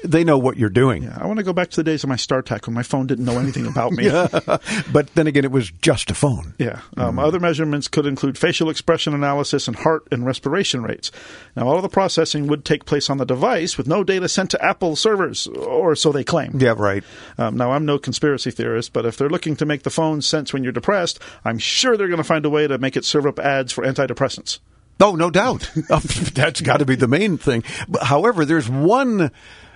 They 0.03 0.25
know 0.25 0.39
what 0.39 0.57
you're 0.57 0.71
doing. 0.71 1.09
I 1.09 1.27
want 1.27 1.39
to 1.39 1.43
go 1.43 1.53
back 1.53 1.71
to 1.71 1.77
the 1.77 1.85
days 1.85 2.03
of 2.03 2.09
my 2.09 2.17
StarTAC 2.17 2.67
when 2.67 2.75
my 2.75 2.83
phone 2.83 3.07
didn't 3.07 3.25
know 3.25 3.39
anything 3.39 3.67
about 3.67 3.93
me. 3.93 4.09
but 4.93 5.15
then 5.15 5.27
again, 5.27 5.45
it 5.45 5.53
was 5.53 5.71
just 5.83 6.11
a 6.11 6.15
phone. 6.15 6.55
Yeah. 6.59 6.81
Um, 6.97 7.19
Other 7.19 7.41
measurements 7.41 7.89
could 7.89 8.07
include 8.07 8.39
facial 8.39 8.71
expression 8.71 9.15
analysis 9.15 9.69
and 9.69 9.77
heart 9.77 10.09
and 10.11 10.25
respiration 10.25 10.83
rates. 10.83 11.11
Now, 11.57 11.69
all 11.69 11.77
of 11.77 11.83
the 11.83 11.89
processing 11.89 12.47
would 12.47 12.65
take 12.65 12.87
place 12.87 13.11
on 13.11 13.19
the 13.19 13.27
device 13.27 13.77
with 13.77 13.87
no 13.87 14.03
data 14.03 14.29
sent 14.29 14.51
to 14.53 14.65
Apple 14.65 14.97
servers, 14.97 15.47
or 15.47 15.95
so 15.95 16.13
they 16.13 16.25
claim. 16.25 16.59
Yeah, 16.59 16.75
right. 16.77 17.05
Um, 17.37 17.57
now, 17.57 17.73
I'm 17.73 17.85
no 17.85 17.99
conspiracy 17.99 18.51
theorist, 18.51 18.93
but 18.93 19.05
if 19.05 19.17
they're 19.17 19.29
looking 19.29 19.57
to 19.57 19.67
make 19.67 19.83
the 19.83 19.91
phone 19.91 20.23
sense 20.23 20.53
when 20.53 20.63
you're 20.63 20.73
depressed, 20.73 21.19
I'm 21.45 21.59
sure 21.59 21.97
they're 21.97 22.09
going 22.09 22.19
to 22.19 22.25
find 22.25 22.45
a 22.47 22.51
way 22.51 22.67
to 22.67 22.79
make 22.79 22.97
it 22.97 23.05
serve 23.05 23.27
up 23.27 23.39
ads 23.39 23.73
for 23.73 23.85
antidepressants. 23.85 24.61
Oh, 25.01 25.15
no 25.15 25.31
doubt. 25.31 25.71
That's 26.35 26.61
got 26.61 26.79
to 26.79 26.85
be 26.85 26.95
the 26.95 27.09
main 27.09 27.39
thing. 27.39 27.65
But, 27.89 28.03
however, 28.05 28.45
there's 28.45 28.69
one, 28.69 29.31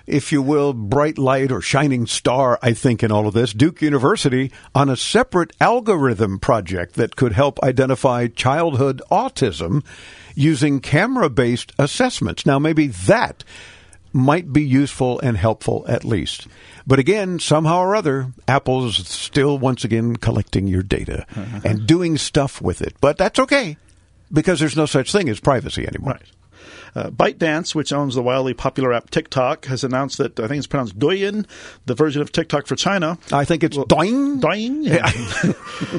if 0.07 0.31
you 0.31 0.41
will, 0.41 0.73
bright 0.73 1.17
light 1.17 1.51
or 1.51 1.61
shining 1.61 2.05
star, 2.05 2.59
I 2.61 2.73
think, 2.73 3.03
in 3.03 3.11
all 3.11 3.27
of 3.27 3.33
this. 3.33 3.53
Duke 3.53 3.81
University 3.81 4.51
on 4.73 4.89
a 4.89 4.95
separate 4.97 5.51
algorithm 5.59 6.39
project 6.39 6.95
that 6.95 7.15
could 7.15 7.33
help 7.33 7.61
identify 7.63 8.27
childhood 8.27 9.01
autism 9.11 9.83
using 10.35 10.79
camera 10.79 11.29
based 11.29 11.71
assessments. 11.79 12.45
Now, 12.45 12.59
maybe 12.59 12.87
that 12.87 13.43
might 14.13 14.53
be 14.53 14.63
useful 14.63 15.19
and 15.19 15.35
helpful 15.35 15.83
at 15.89 16.05
least. 16.05 16.47
But 16.87 16.99
again, 16.99 17.39
somehow 17.39 17.79
or 17.79 17.95
other, 17.95 18.31
Apple's 18.47 18.95
still 19.07 19.57
once 19.57 19.83
again 19.83 20.15
collecting 20.15 20.67
your 20.67 20.83
data 20.83 21.25
Uh-huh. 21.35 21.59
and 21.65 21.85
doing 21.87 22.17
stuff 22.17 22.61
with 22.61 22.81
it. 22.81 22.95
But 23.01 23.17
that's 23.17 23.39
okay 23.39 23.75
because 24.31 24.59
there's 24.59 24.77
no 24.77 24.85
such 24.85 25.11
thing 25.11 25.27
as 25.29 25.39
privacy 25.41 25.85
anymore. 25.85 26.13
Right. 26.13 26.21
Uh, 26.95 27.09
ByteDance, 27.09 27.75
which 27.75 27.91
owns 27.91 28.15
the 28.15 28.23
wildly 28.23 28.53
popular 28.53 28.93
app 28.93 29.09
TikTok, 29.09 29.65
has 29.65 29.83
announced 29.83 30.17
that 30.17 30.39
I 30.39 30.47
think 30.47 30.59
it's 30.59 30.67
pronounced 30.67 30.97
Douyin, 30.97 31.45
the 31.85 31.93
version 31.93 32.21
of 32.21 32.31
TikTok 32.31 32.67
for 32.67 32.75
China, 32.77 33.17
I 33.33 33.43
think 33.43 33.63
it's 33.63 33.75
doing. 33.75 34.39
Douyin, 34.39 34.85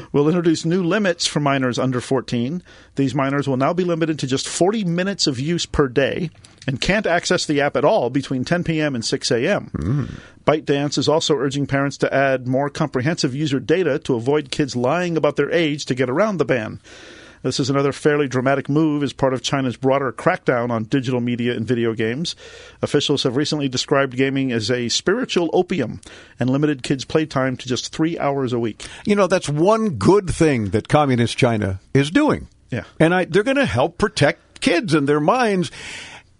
will 0.11 0.27
introduce 0.27 0.65
new 0.65 0.83
limits 0.83 1.27
for 1.27 1.39
minors 1.39 1.77
under 1.77 2.01
14. 2.01 2.63
These 2.95 3.13
minors 3.13 3.47
will 3.47 3.57
now 3.57 3.73
be 3.73 3.83
limited 3.83 4.17
to 4.19 4.27
just 4.27 4.47
40 4.47 4.85
minutes 4.85 5.27
of 5.27 5.39
use 5.39 5.67
per 5.67 5.87
day 5.87 6.31
and 6.65 6.81
can't 6.81 7.05
access 7.05 7.45
the 7.45 7.61
app 7.61 7.77
at 7.77 7.85
all 7.85 8.09
between 8.09 8.43
10 8.43 8.63
p.m. 8.63 8.95
and 8.95 9.05
6 9.05 9.31
a.m. 9.31 10.19
ByteDance 10.45 10.97
is 10.97 11.07
also 11.07 11.35
urging 11.35 11.67
parents 11.67 11.97
to 11.97 12.13
add 12.13 12.47
more 12.47 12.69
comprehensive 12.69 13.35
user 13.35 13.59
data 13.59 13.99
to 13.99 14.15
avoid 14.15 14.49
kids 14.49 14.75
lying 14.75 15.15
about 15.15 15.35
their 15.35 15.51
age 15.51 15.85
to 15.85 15.95
get 15.95 16.09
around 16.09 16.37
the 16.37 16.45
ban. 16.45 16.79
This 17.43 17.59
is 17.59 17.69
another 17.69 17.91
fairly 17.91 18.27
dramatic 18.27 18.69
move 18.69 19.03
as 19.03 19.13
part 19.13 19.33
of 19.33 19.41
China's 19.41 19.77
broader 19.77 20.11
crackdown 20.11 20.69
on 20.69 20.85
digital 20.85 21.19
media 21.19 21.55
and 21.55 21.65
video 21.65 21.93
games. 21.93 22.35
Officials 22.81 23.23
have 23.23 23.35
recently 23.35 23.69
described 23.69 24.17
gaming 24.17 24.51
as 24.51 24.71
a 24.71 24.89
spiritual 24.89 25.49
opium 25.53 26.01
and 26.39 26.49
limited 26.49 26.83
kids' 26.83 27.05
playtime 27.05 27.57
to 27.57 27.67
just 27.67 27.93
three 27.93 28.17
hours 28.17 28.53
a 28.53 28.59
week. 28.59 28.85
You 29.05 29.15
know, 29.15 29.27
that's 29.27 29.49
one 29.49 29.91
good 29.91 30.29
thing 30.29 30.69
that 30.71 30.87
communist 30.87 31.37
China 31.37 31.79
is 31.93 32.11
doing. 32.11 32.47
Yeah. 32.69 32.83
And 32.99 33.13
I, 33.13 33.25
they're 33.25 33.43
going 33.43 33.57
to 33.57 33.65
help 33.65 33.97
protect 33.97 34.61
kids 34.61 34.93
and 34.93 35.07
their 35.07 35.19
minds. 35.19 35.71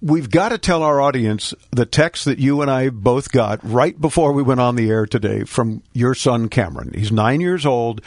We've 0.02 0.30
got 0.30 0.50
to 0.50 0.58
tell 0.58 0.84
our 0.84 1.02
audience 1.02 1.54
the 1.72 1.86
text 1.86 2.26
that 2.26 2.38
you 2.38 2.62
and 2.62 2.70
I 2.70 2.90
both 2.90 3.32
got 3.32 3.60
right 3.64 4.00
before 4.00 4.32
we 4.32 4.44
went 4.44 4.60
on 4.60 4.76
the 4.76 4.90
air 4.90 5.06
today 5.06 5.44
from 5.44 5.82
your 5.94 6.14
son 6.14 6.50
Cameron. 6.50 6.92
He's 6.94 7.12
nine 7.12 7.42
years 7.42 7.66
old. 7.66 8.02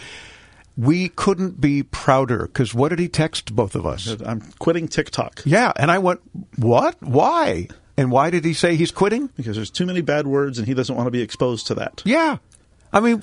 We 0.81 1.09
couldn't 1.11 1.61
be 1.61 1.83
prouder 1.83 2.47
because 2.47 2.73
what 2.73 2.89
did 2.89 2.99
he 2.99 3.09
text 3.09 3.55
both 3.55 3.75
of 3.75 3.85
us? 3.85 4.17
I'm 4.25 4.41
quitting 4.59 4.89
TikTok 4.89 5.43
Yeah. 5.45 5.73
And 5.77 5.91
I 5.91 5.99
went, 5.99 6.21
What? 6.57 7.03
Why? 7.03 7.69
And 7.97 8.11
why 8.11 8.31
did 8.31 8.45
he 8.47 8.55
say 8.55 8.77
he's 8.77 8.91
quitting? 8.91 9.27
because 9.37 9.57
there's 9.57 9.71
too 9.71 9.85
many 9.85 10.01
bad 10.01 10.27
words 10.27 10.59
and 10.59 10.67
he 10.67 10.73
doesn't 10.75 10.95
want 10.97 11.07
to 11.07 11.11
be 11.11 11.21
exposed 11.21 11.67
to 11.67 11.75
that. 11.75 12.03
Yeah. 12.05 12.39
I 12.93 12.99
mean, 12.99 13.21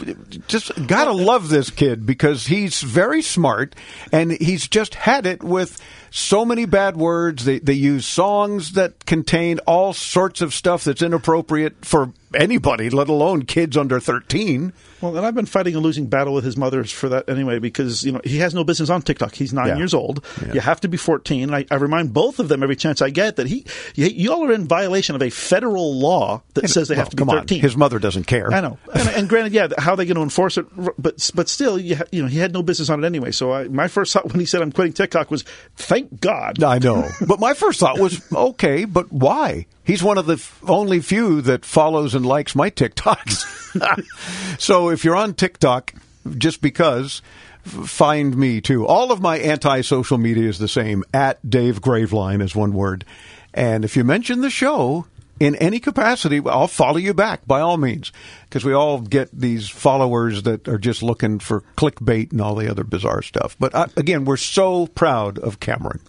just 0.48 0.72
gotta 0.88 1.12
love 1.12 1.50
this 1.50 1.70
kid 1.72 2.06
because 2.06 2.46
he's 2.48 2.82
very 2.82 3.22
smart 3.22 3.76
and 4.14 4.32
he's 4.32 4.68
just 4.68 4.96
had 4.96 5.26
it 5.26 5.44
with 5.44 5.82
so 6.10 6.46
many 6.46 6.66
bad 6.66 6.96
words. 6.96 7.44
They, 7.44 7.60
they 7.60 7.74
use 7.74 8.06
songs 8.06 8.74
that 8.74 9.06
contain 9.06 9.60
all 9.68 9.92
sorts 9.92 10.42
of 10.42 10.54
stuff 10.54 10.86
that's 10.86 11.02
inappropriate 11.02 11.84
for 11.84 12.14
anybody, 12.34 12.90
let 12.90 13.10
alone 13.10 13.44
kids 13.44 13.76
under 13.76 14.00
13. 14.00 14.72
Well, 15.02 15.16
and 15.16 15.26
I've 15.26 15.36
been 15.36 15.46
fighting 15.46 15.76
a 15.76 15.80
losing 15.80 16.08
battle 16.08 16.34
with 16.34 16.44
his 16.44 16.58
mother 16.58 16.84
for 16.84 17.10
that 17.10 17.30
anyway, 17.30 17.60
because 17.60 18.04
you 18.04 18.12
know 18.12 18.22
he 18.24 18.38
has 18.40 18.54
no 18.54 18.64
business 18.64 18.90
on 18.90 19.02
TikTok. 19.02 19.36
He's 19.36 19.54
nine 19.54 19.68
Yeah. 19.68 19.78
years 19.78 19.94
old. 19.94 20.26
You 20.54 20.60
have 20.60 20.80
to 20.82 20.88
be 20.88 20.98
fourteen. 20.98 21.54
I, 21.54 21.66
I 21.70 21.76
remind 21.76 22.14
both 22.14 22.40
of 22.40 22.48
them 22.50 22.64
every 22.64 22.76
chance 22.76 23.02
I 23.02 23.10
get 23.12 23.36
that 23.36 23.48
he, 23.48 23.66
you, 23.96 24.32
all 24.34 24.46
are 24.46 24.52
in 24.54 24.68
violation 24.68 25.16
of 25.16 25.22
a 25.22 25.30
federal 25.30 25.94
law 26.00 26.42
that 26.56 26.70
says 26.70 26.88
they 26.88 26.96
Well, 26.96 27.04
have 27.04 27.10
to 27.10 27.16
be 27.16 27.22
come 27.22 27.30
on. 27.30 27.38
thirteen. 27.40 27.62
His 27.62 27.78
mother 27.78 28.00
doesn't 28.00 28.26
care. 28.26 28.52
I 28.54 28.62
know, 28.62 28.78
and, 28.94 29.10
and 29.10 29.30
granted, 29.30 29.54
yeah, 29.54 29.68
how 29.78 29.92
are 29.92 29.98
they 29.98 30.06
going 30.06 30.16
to 30.16 30.22
enforce 30.24 30.58
it? 30.58 30.66
But 30.98 31.30
but 31.36 31.48
still, 31.50 31.78
you, 31.80 31.98
ha- 31.98 32.04
you 32.12 32.22
know, 32.24 32.28
he 32.28 32.40
had 32.40 32.54
no 32.54 32.64
business 32.64 32.90
on 32.90 33.04
it 33.04 33.06
anyway. 33.08 33.32
So 33.32 33.52
I, 33.54 33.68
my 33.68 33.88
first 33.88 34.14
thought 34.14 34.26
when 34.32 34.40
he 34.40 34.46
said 34.46 34.62
I'm 34.62 34.72
quitting 34.72 34.94
TikTok 34.94 35.30
was, 35.30 35.44
thank 35.76 36.20
God. 36.22 36.64
I 36.64 36.80
know. 36.80 37.08
but 37.28 37.40
my 37.40 37.54
first 37.54 37.80
thought 37.80 38.00
was, 38.00 38.22
okay, 38.34 38.86
but 38.86 39.12
why? 39.12 39.68
He's 39.84 40.04
one 40.04 40.18
of 40.18 40.26
the 40.26 40.34
f- 40.34 40.60
only 40.68 41.00
few 41.00 41.42
that 41.44 41.64
follows 41.64 42.14
and 42.16 42.26
likes 42.26 42.56
my 42.56 42.70
TikToks. 42.70 43.54
so 44.58 44.90
if 44.90 45.04
you're 45.04 45.16
on 45.16 45.34
TikTok, 45.34 45.94
just 46.38 46.62
because, 46.62 47.22
find 47.64 48.36
me 48.36 48.62
too. 48.62 48.86
All 48.86 49.12
of 49.12 49.22
my 49.22 49.38
anti-social 49.38 50.18
media 50.18 50.50
is 50.50 50.60
the 50.60 50.68
same. 50.68 51.04
At 51.14 51.48
Dave 51.48 51.82
Graveline 51.82 52.42
is 52.42 52.56
one 52.56 52.74
word. 52.74 53.06
And 53.54 53.84
if 53.84 53.96
you 53.96 54.04
mention 54.04 54.42
the 54.42 54.50
show 54.50 55.06
in 55.40 55.56
any 55.56 55.80
capacity, 55.80 56.42
I'll 56.46 56.68
follow 56.68 56.98
you 56.98 57.14
back 57.14 57.46
by 57.46 57.60
all 57.60 57.78
means. 57.78 58.12
Because 58.44 58.66
we 58.66 58.74
all 58.74 59.02
get 59.02 59.30
these 59.32 59.70
followers 59.70 60.44
that 60.44 60.68
are 60.68 60.78
just 60.78 61.04
looking 61.04 61.40
for 61.40 61.62
clickbait 61.76 62.32
and 62.32 62.42
all 62.42 62.56
the 62.56 62.70
other 62.70 62.84
bizarre 62.84 63.22
stuff. 63.22 63.56
But 63.60 63.74
uh, 63.76 63.88
again, 63.96 64.26
we're 64.26 64.38
so 64.38 64.88
proud 64.88 65.38
of 65.40 65.60
Cameron. 65.60 66.02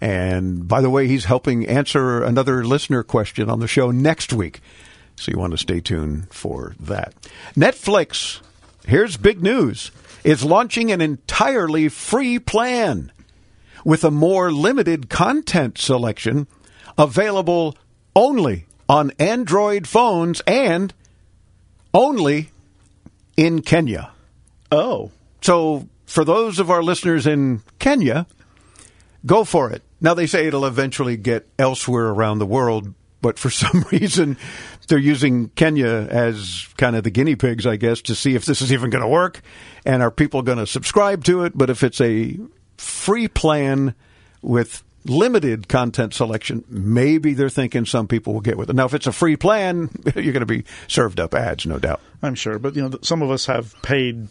And 0.00 0.66
by 0.66 0.80
the 0.80 0.90
way, 0.90 1.06
he's 1.06 1.26
helping 1.26 1.66
answer 1.66 2.22
another 2.22 2.64
listener 2.64 3.02
question 3.02 3.50
on 3.50 3.60
the 3.60 3.68
show 3.68 3.90
next 3.90 4.32
week. 4.32 4.60
So 5.20 5.30
you 5.30 5.38
want 5.38 5.52
to 5.52 5.58
stay 5.58 5.80
tuned 5.80 6.32
for 6.32 6.74
that. 6.80 7.14
Netflix, 7.54 8.40
here's 8.86 9.18
big 9.18 9.42
news, 9.42 9.90
is 10.24 10.42
launching 10.42 10.90
an 10.90 11.02
entirely 11.02 11.90
free 11.90 12.38
plan 12.38 13.12
with 13.84 14.02
a 14.02 14.10
more 14.10 14.50
limited 14.50 15.10
content 15.10 15.76
selection 15.76 16.46
available 16.96 17.76
only 18.16 18.64
on 18.88 19.12
Android 19.18 19.86
phones 19.86 20.40
and 20.46 20.94
only 21.92 22.50
in 23.36 23.60
Kenya. 23.60 24.12
Oh, 24.72 25.10
So, 25.42 25.86
for 26.06 26.24
those 26.24 26.58
of 26.58 26.70
our 26.70 26.82
listeners 26.82 27.26
in 27.26 27.62
Kenya, 27.78 28.26
go 29.26 29.44
for 29.44 29.70
it. 29.70 29.82
Now, 30.00 30.14
they 30.14 30.26
say 30.26 30.46
it'll 30.46 30.66
eventually 30.66 31.16
get 31.16 31.46
elsewhere 31.58 32.08
around 32.08 32.38
the 32.38 32.46
world, 32.46 32.94
but 33.22 33.38
for 33.38 33.50
some 33.62 33.84
reason, 33.92 34.36
they're 34.90 34.98
using 34.98 35.48
Kenya 35.50 35.86
as 35.86 36.66
kind 36.76 36.96
of 36.96 37.04
the 37.04 37.10
guinea 37.10 37.36
pigs, 37.36 37.66
I 37.66 37.76
guess, 37.76 38.02
to 38.02 38.14
see 38.14 38.34
if 38.34 38.44
this 38.44 38.60
is 38.60 38.72
even 38.72 38.90
going 38.90 39.02
to 39.02 39.08
work. 39.08 39.40
And 39.86 40.02
are 40.02 40.10
people 40.10 40.42
going 40.42 40.58
to 40.58 40.66
subscribe 40.66 41.24
to 41.24 41.44
it? 41.44 41.56
But 41.56 41.70
if 41.70 41.82
it's 41.82 42.00
a 42.00 42.36
free 42.76 43.28
plan 43.28 43.94
with 44.42 44.82
limited 45.04 45.68
content 45.68 46.12
selection, 46.12 46.64
maybe 46.68 47.34
they're 47.34 47.48
thinking 47.48 47.86
some 47.86 48.08
people 48.08 48.34
will 48.34 48.40
get 48.40 48.58
with 48.58 48.68
it. 48.68 48.76
Now, 48.76 48.84
if 48.84 48.92
it's 48.92 49.06
a 49.06 49.12
free 49.12 49.36
plan, 49.36 49.90
you're 50.14 50.32
going 50.32 50.40
to 50.40 50.46
be 50.46 50.64
served 50.88 51.20
up 51.20 51.34
ads, 51.34 51.66
no 51.66 51.78
doubt. 51.78 52.00
I'm 52.20 52.34
sure, 52.34 52.58
but 52.58 52.74
you 52.74 52.82
know, 52.82 52.98
some 53.02 53.22
of 53.22 53.30
us 53.30 53.46
have 53.46 53.80
paid 53.82 54.28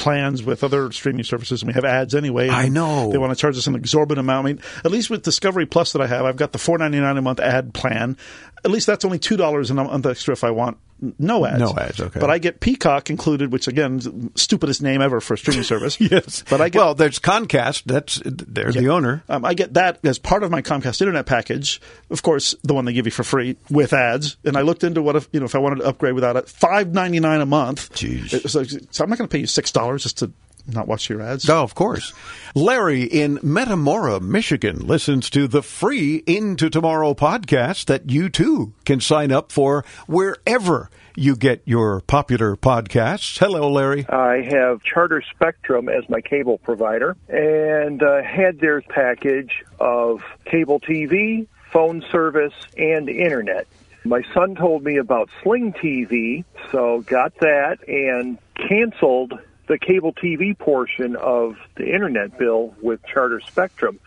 plans 0.00 0.42
with 0.42 0.64
other 0.64 0.90
streaming 0.92 1.24
services, 1.24 1.62
and 1.62 1.68
we 1.68 1.74
have 1.74 1.84
ads 1.84 2.14
anyway. 2.14 2.48
I 2.48 2.68
know. 2.68 3.10
they 3.12 3.18
want 3.18 3.32
to 3.32 3.36
charge 3.36 3.56
us 3.56 3.66
an 3.66 3.74
exorbitant 3.74 4.24
amount. 4.24 4.46
I 4.46 4.50
mean, 4.52 4.60
at 4.84 4.90
least 4.90 5.10
with 5.10 5.22
Discovery 5.22 5.66
Plus 5.66 5.92
that 5.92 6.00
I 6.02 6.06
have, 6.06 6.24
I've 6.24 6.36
got 6.36 6.52
the 6.52 6.58
four 6.58 6.78
ninety 6.78 6.98
nine 6.98 7.16
a 7.16 7.22
month 7.22 7.38
ad 7.38 7.74
plan. 7.74 8.16
At 8.64 8.70
least 8.70 8.86
that's 8.86 9.04
only 9.04 9.18
two 9.18 9.36
dollars 9.36 9.70
a 9.70 9.74
month 9.74 10.06
extra 10.06 10.32
if 10.32 10.42
I 10.42 10.50
want 10.50 10.78
no 11.18 11.46
ads. 11.46 11.58
No 11.58 11.74
ads, 11.76 12.00
okay. 12.00 12.20
But 12.20 12.30
I 12.30 12.38
get 12.38 12.60
Peacock 12.60 13.10
included, 13.10 13.52
which 13.52 13.68
again, 13.68 13.98
is 13.98 14.04
the 14.04 14.30
stupidest 14.34 14.82
name 14.82 15.00
ever 15.00 15.20
for 15.20 15.34
a 15.34 15.38
streaming 15.38 15.62
service. 15.64 15.98
Yes, 16.10 16.42
but 16.48 16.60
I 16.60 16.68
get 16.70 16.78
well, 16.78 16.94
there's 16.94 17.18
Comcast. 17.18 17.84
That's 17.84 18.20
they're 18.24 18.72
the 18.72 18.88
owner. 18.88 19.22
um, 19.28 19.44
I 19.44 19.54
get 19.54 19.74
that 19.74 20.04
as 20.04 20.18
part 20.18 20.42
of 20.42 20.50
my 20.50 20.62
Comcast 20.62 21.00
internet 21.00 21.26
package. 21.26 21.80
Of 22.10 22.22
course, 22.22 22.54
the 22.64 22.74
one 22.74 22.84
they 22.84 22.92
give 22.92 23.06
you 23.06 23.12
for 23.12 23.22
free 23.22 23.56
with 23.70 23.92
ads. 23.92 24.36
And 24.44 24.56
I 24.56 24.62
looked 24.62 24.82
into 24.82 25.02
what 25.02 25.16
if 25.16 25.28
you 25.32 25.40
know 25.40 25.46
if 25.46 25.54
I 25.54 25.58
wanted 25.58 25.76
to 25.76 25.84
upgrade 25.84 26.14
without 26.14 26.36
it, 26.36 26.48
five 26.48 26.92
ninety 26.92 27.20
nine 27.20 27.40
a 27.40 27.46
month. 27.46 27.92
Jeez. 27.94 28.32
It 28.32 28.42
was 28.42 28.52
so 28.90 29.04
I'm 29.04 29.10
not 29.10 29.18
going 29.18 29.28
to 29.28 29.32
pay 29.32 29.40
you 29.40 29.46
six 29.46 29.70
dollars 29.72 30.02
just 30.02 30.18
to 30.18 30.32
not 30.66 30.88
watch 30.88 31.08
your 31.08 31.22
ads. 31.22 31.48
Oh, 31.48 31.62
of 31.62 31.74
course. 31.74 32.12
Larry 32.54 33.04
in 33.04 33.38
Metamora, 33.42 34.20
Michigan 34.20 34.86
listens 34.86 35.30
to 35.30 35.46
the 35.46 35.62
free 35.62 36.22
Into 36.26 36.70
Tomorrow 36.70 37.14
podcast 37.14 37.86
that 37.86 38.10
you 38.10 38.28
too 38.28 38.72
can 38.84 39.00
sign 39.00 39.32
up 39.32 39.52
for 39.52 39.84
wherever 40.06 40.90
you 41.16 41.36
get 41.36 41.62
your 41.64 42.00
popular 42.02 42.56
podcasts. 42.56 43.38
Hello, 43.38 43.70
Larry. 43.70 44.06
I 44.08 44.42
have 44.42 44.82
Charter 44.82 45.22
Spectrum 45.34 45.88
as 45.88 46.08
my 46.08 46.20
cable 46.20 46.58
provider 46.58 47.16
and 47.28 48.02
uh, 48.02 48.22
had 48.22 48.58
their 48.60 48.80
package 48.82 49.62
of 49.78 50.22
cable 50.44 50.80
TV, 50.80 51.46
phone 51.72 52.02
service, 52.10 52.54
and 52.76 53.08
internet. 53.08 53.66
My 54.04 54.22
son 54.32 54.54
told 54.54 54.82
me 54.82 54.96
about 54.96 55.28
Sling 55.42 55.74
TV, 55.74 56.44
so 56.72 57.02
got 57.02 57.34
that 57.40 57.86
and 57.86 58.38
canceled 58.56 59.38
the 59.70 59.78
cable 59.78 60.12
TV 60.12 60.58
portion 60.58 61.14
of 61.14 61.54
the 61.76 61.94
internet 61.94 62.36
bill 62.36 62.74
with 62.82 62.98
Charter 63.06 63.40
Spectrum. 63.46 64.00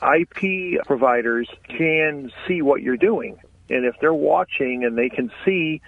IP 0.00 0.82
providers 0.86 1.50
can 1.68 2.32
see 2.48 2.62
what 2.62 2.80
you're 2.80 2.96
doing. 2.96 3.36
And 3.68 3.84
if 3.84 3.94
they're 4.00 4.14
watching 4.14 4.84
and 4.86 4.96
they 4.96 5.10
can 5.10 5.30
see 5.44 5.82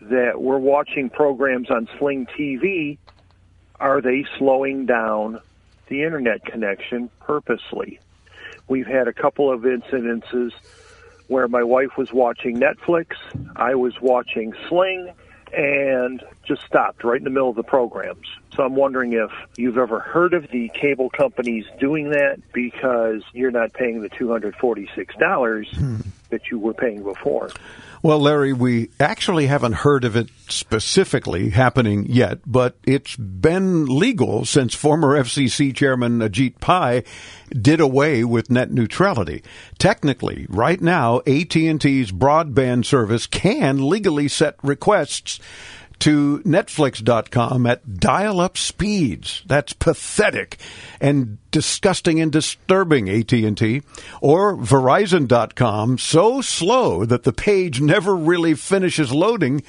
that 0.00 0.42
we're 0.42 0.58
watching 0.58 1.08
programs 1.08 1.70
on 1.70 1.88
Sling 1.98 2.26
TV, 2.36 2.98
are 3.78 4.00
they 4.00 4.26
slowing 4.38 4.86
down 4.86 5.40
the 5.86 6.02
internet 6.02 6.44
connection 6.44 7.10
purposely? 7.20 8.00
We've 8.66 8.88
had 8.88 9.06
a 9.06 9.12
couple 9.12 9.52
of 9.52 9.60
incidences 9.60 10.50
where 11.28 11.46
my 11.46 11.62
wife 11.62 11.96
was 11.96 12.12
watching 12.12 12.58
Netflix, 12.58 13.14
I 13.54 13.76
was 13.76 14.00
watching 14.00 14.52
Sling, 14.68 15.12
and 15.56 16.22
just 16.46 16.62
stopped 16.62 17.04
right 17.04 17.18
in 17.18 17.24
the 17.24 17.30
middle 17.30 17.48
of 17.48 17.56
the 17.56 17.62
programs. 17.62 18.26
So 18.54 18.62
I'm 18.64 18.76
wondering 18.76 19.12
if 19.14 19.30
you've 19.56 19.78
ever 19.78 20.00
heard 20.00 20.34
of 20.34 20.48
the 20.50 20.70
cable 20.74 21.10
companies 21.10 21.64
doing 21.78 22.10
that 22.10 22.40
because 22.52 23.22
you're 23.32 23.50
not 23.50 23.72
paying 23.72 24.02
the 24.02 24.10
$246 24.10 26.02
that 26.34 26.50
you 26.50 26.58
were 26.58 26.74
paying 26.74 27.04
before. 27.04 27.48
Well, 28.02 28.18
Larry, 28.18 28.52
we 28.52 28.90
actually 28.98 29.46
haven't 29.46 29.72
heard 29.72 30.04
of 30.04 30.16
it 30.16 30.28
specifically 30.48 31.50
happening 31.50 32.06
yet, 32.06 32.40
but 32.44 32.76
it's 32.84 33.14
been 33.16 33.86
legal 33.86 34.44
since 34.44 34.74
former 34.74 35.16
FCC 35.16 35.74
Chairman 35.74 36.18
Ajit 36.18 36.58
Pai 36.60 37.04
did 37.50 37.80
away 37.80 38.24
with 38.24 38.50
net 38.50 38.72
neutrality. 38.72 39.42
Technically, 39.78 40.44
right 40.50 40.82
now, 40.82 41.20
AT&T's 41.20 42.10
broadband 42.12 42.84
service 42.84 43.26
can 43.26 43.88
legally 43.88 44.26
set 44.26 44.56
requests 44.62 45.38
to 46.04 46.40
Netflix.com 46.40 47.64
at 47.64 47.98
dial 47.98 48.38
up 48.38 48.58
speeds. 48.58 49.42
That's 49.46 49.72
pathetic 49.72 50.58
and 51.00 51.38
disgusting 51.50 52.20
and 52.20 52.30
disturbing, 52.30 53.08
AT&T. 53.08 53.80
Or 54.20 54.54
Verizon.com 54.54 55.96
so 55.96 56.42
slow 56.42 57.06
that 57.06 57.22
the 57.22 57.32
page 57.32 57.80
never 57.80 58.14
really 58.14 58.52
finishes 58.52 59.14
loading 59.14 59.62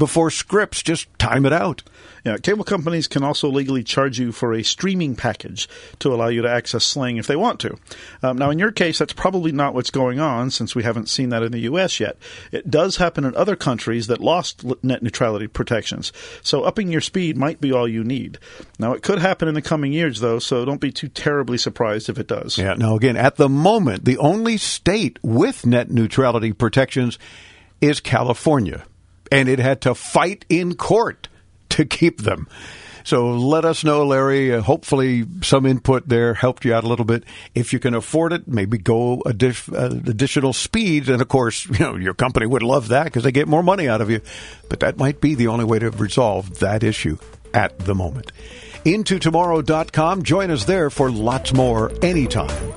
before 0.00 0.30
scripts 0.30 0.82
just 0.82 1.06
time 1.18 1.44
it 1.44 1.52
out. 1.52 1.82
Yeah, 2.24 2.38
cable 2.38 2.64
companies 2.64 3.06
can 3.06 3.22
also 3.22 3.48
legally 3.48 3.84
charge 3.84 4.18
you 4.18 4.32
for 4.32 4.54
a 4.54 4.62
streaming 4.62 5.14
package 5.14 5.68
to 6.00 6.12
allow 6.12 6.28
you 6.28 6.42
to 6.42 6.50
access 6.50 6.84
Sling 6.84 7.18
if 7.18 7.26
they 7.26 7.36
want 7.36 7.60
to. 7.60 7.76
Um, 8.22 8.38
now, 8.38 8.50
in 8.50 8.58
your 8.58 8.72
case, 8.72 8.98
that's 8.98 9.12
probably 9.12 9.52
not 9.52 9.74
what's 9.74 9.90
going 9.90 10.18
on 10.18 10.50
since 10.50 10.74
we 10.74 10.82
haven't 10.82 11.10
seen 11.10 11.28
that 11.28 11.42
in 11.42 11.52
the 11.52 11.60
U.S. 11.60 12.00
yet. 12.00 12.16
It 12.50 12.70
does 12.70 12.96
happen 12.96 13.24
in 13.24 13.36
other 13.36 13.56
countries 13.56 14.06
that 14.06 14.20
lost 14.20 14.64
net 14.82 15.02
neutrality 15.02 15.46
protections, 15.46 16.12
so 16.42 16.64
upping 16.64 16.90
your 16.90 17.00
speed 17.02 17.36
might 17.36 17.60
be 17.60 17.70
all 17.70 17.86
you 17.86 18.02
need. 18.02 18.38
Now, 18.78 18.92
it 18.92 19.02
could 19.02 19.18
happen 19.18 19.48
in 19.48 19.54
the 19.54 19.62
coming 19.62 19.92
years, 19.92 20.20
though, 20.20 20.38
so 20.38 20.64
don't 20.64 20.80
be 20.80 20.92
too 20.92 21.08
terribly 21.08 21.58
surprised 21.58 22.08
if 22.08 22.18
it 22.18 22.26
does. 22.26 22.56
Yeah, 22.56 22.74
now, 22.74 22.96
again, 22.96 23.16
at 23.16 23.36
the 23.36 23.50
moment, 23.50 24.06
the 24.06 24.18
only 24.18 24.56
state 24.56 25.18
with 25.22 25.66
net 25.66 25.90
neutrality 25.90 26.54
protections 26.54 27.18
is 27.80 28.00
California, 28.00 28.84
and 29.30 29.48
it 29.48 29.58
had 29.58 29.80
to 29.82 29.94
fight 29.94 30.44
in 30.48 30.74
court 30.74 31.28
to 31.70 31.84
keep 31.84 32.22
them. 32.22 32.48
So 33.04 33.30
let 33.30 33.64
us 33.64 33.82
know, 33.82 34.04
Larry. 34.04 34.54
Uh, 34.54 34.60
hopefully, 34.60 35.24
some 35.42 35.66
input 35.66 36.08
there 36.08 36.34
helped 36.34 36.64
you 36.64 36.74
out 36.74 36.84
a 36.84 36.88
little 36.88 37.04
bit. 37.04 37.24
If 37.54 37.72
you 37.72 37.78
can 37.78 37.94
afford 37.94 38.32
it, 38.32 38.46
maybe 38.46 38.78
go 38.78 39.22
uh, 39.22 39.30
additional 39.30 40.52
speeds. 40.52 41.08
And 41.08 41.22
of 41.22 41.28
course, 41.28 41.66
you 41.70 41.78
know 41.78 41.96
your 41.96 42.14
company 42.14 42.46
would 42.46 42.62
love 42.62 42.88
that 42.88 43.04
because 43.04 43.24
they 43.24 43.32
get 43.32 43.48
more 43.48 43.62
money 43.62 43.88
out 43.88 44.00
of 44.00 44.10
you. 44.10 44.20
But 44.68 44.80
that 44.80 44.98
might 44.98 45.20
be 45.20 45.34
the 45.34 45.48
only 45.48 45.64
way 45.64 45.78
to 45.78 45.90
resolve 45.90 46.58
that 46.60 46.82
issue 46.82 47.18
at 47.54 47.78
the 47.78 47.94
moment. 47.94 48.32
IntoTomorrow.com. 48.84 50.22
Join 50.22 50.50
us 50.50 50.64
there 50.64 50.90
for 50.90 51.10
lots 51.10 51.52
more 51.52 51.92
anytime. 52.02 52.72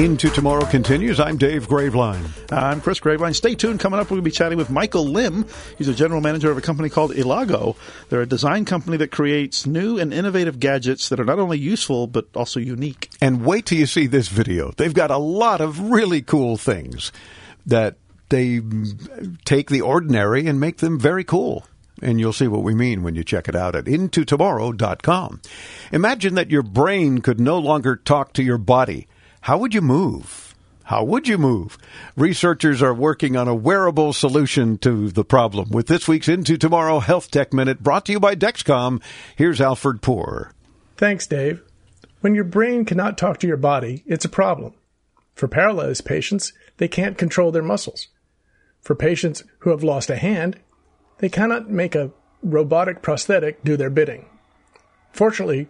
Into 0.02 0.28
Tomorrow 0.30 0.64
continues. 0.64 1.20
I'm 1.20 1.36
Dave 1.36 1.68
Graveline. 1.68 2.28
I'm 2.50 2.80
Chris 2.80 2.98
Graveline. 2.98 3.36
Stay 3.36 3.54
tuned. 3.54 3.78
Coming 3.78 4.00
up, 4.00 4.10
we'll 4.10 4.20
be 4.20 4.32
chatting 4.32 4.58
with 4.58 4.68
Michael 4.68 5.04
Lim. 5.04 5.46
He's 5.78 5.86
a 5.86 5.94
general 5.94 6.20
manager 6.20 6.50
of 6.50 6.58
a 6.58 6.60
company 6.60 6.88
called 6.88 7.12
Elago. 7.12 7.76
They're 8.08 8.22
a 8.22 8.26
design 8.26 8.64
company 8.64 8.96
that 8.96 9.12
creates 9.12 9.64
new 9.64 10.00
and 10.00 10.12
innovative 10.12 10.58
gadgets 10.58 11.08
that 11.10 11.20
are 11.20 11.24
not 11.24 11.38
only 11.38 11.56
useful, 11.56 12.08
but 12.08 12.26
also 12.34 12.58
unique. 12.58 13.10
And 13.20 13.44
wait 13.46 13.66
till 13.66 13.78
you 13.78 13.86
see 13.86 14.08
this 14.08 14.26
video. 14.26 14.72
They've 14.72 14.92
got 14.92 15.12
a 15.12 15.18
lot 15.18 15.60
of 15.60 15.78
really 15.78 16.20
cool 16.20 16.56
things 16.56 17.12
that 17.64 17.94
they 18.28 18.60
take 19.44 19.70
the 19.70 19.82
ordinary 19.82 20.48
and 20.48 20.58
make 20.58 20.78
them 20.78 20.98
very 20.98 21.22
cool 21.22 21.64
and 22.02 22.18
you'll 22.18 22.32
see 22.32 22.48
what 22.48 22.64
we 22.64 22.74
mean 22.74 23.04
when 23.04 23.14
you 23.14 23.22
check 23.22 23.48
it 23.48 23.54
out 23.54 23.76
at 23.76 23.84
intotomorrow.com. 23.84 25.40
Imagine 25.92 26.34
that 26.34 26.50
your 26.50 26.64
brain 26.64 27.20
could 27.20 27.38
no 27.38 27.58
longer 27.58 27.94
talk 27.94 28.32
to 28.32 28.42
your 28.42 28.58
body. 28.58 29.06
How 29.42 29.58
would 29.58 29.74
you 29.74 29.80
move? 29.80 30.54
How 30.84 31.02
would 31.02 31.26
you 31.26 31.36
move? 31.36 31.76
Researchers 32.14 32.80
are 32.80 32.94
working 32.94 33.36
on 33.36 33.48
a 33.48 33.54
wearable 33.56 34.12
solution 34.12 34.78
to 34.78 35.10
the 35.10 35.24
problem. 35.24 35.70
With 35.70 35.88
this 35.88 36.06
week's 36.06 36.28
Into 36.28 36.56
Tomorrow 36.56 37.00
Health 37.00 37.28
Tech 37.28 37.52
Minute 37.52 37.82
brought 37.82 38.06
to 38.06 38.12
you 38.12 38.20
by 38.20 38.36
Dexcom, 38.36 39.02
here's 39.34 39.60
Alfred 39.60 40.00
Poor. 40.00 40.52
Thanks, 40.96 41.26
Dave. 41.26 41.60
When 42.20 42.36
your 42.36 42.44
brain 42.44 42.84
cannot 42.84 43.18
talk 43.18 43.40
to 43.40 43.48
your 43.48 43.56
body, 43.56 44.04
it's 44.06 44.24
a 44.24 44.28
problem. 44.28 44.74
For 45.34 45.48
paralyzed 45.48 46.04
patients, 46.04 46.52
they 46.76 46.86
can't 46.86 47.18
control 47.18 47.50
their 47.50 47.64
muscles. 47.64 48.06
For 48.80 48.94
patients 48.94 49.42
who 49.60 49.70
have 49.70 49.82
lost 49.82 50.08
a 50.08 50.14
hand, 50.14 50.60
they 51.18 51.28
cannot 51.28 51.68
make 51.68 51.96
a 51.96 52.12
robotic 52.44 53.02
prosthetic 53.02 53.64
do 53.64 53.76
their 53.76 53.90
bidding. 53.90 54.26
Fortunately, 55.12 55.66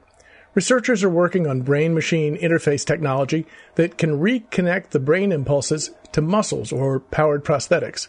Researchers 0.55 1.03
are 1.03 1.11
working 1.11 1.47
on 1.47 1.63
brain 1.63 1.95
machine 1.95 2.37
interface 2.37 2.85
technology 2.85 3.47
that 3.77 3.97
can 3.97 4.21
reconnect 4.21 4.91
the 4.91 5.01
brain 5.01 5.33
impulses 5.33 5.91
to 6.13 6.21
muscles 6.21 6.73
or 6.73 7.01
powered 7.01 7.45
prosthetics. 7.45 8.09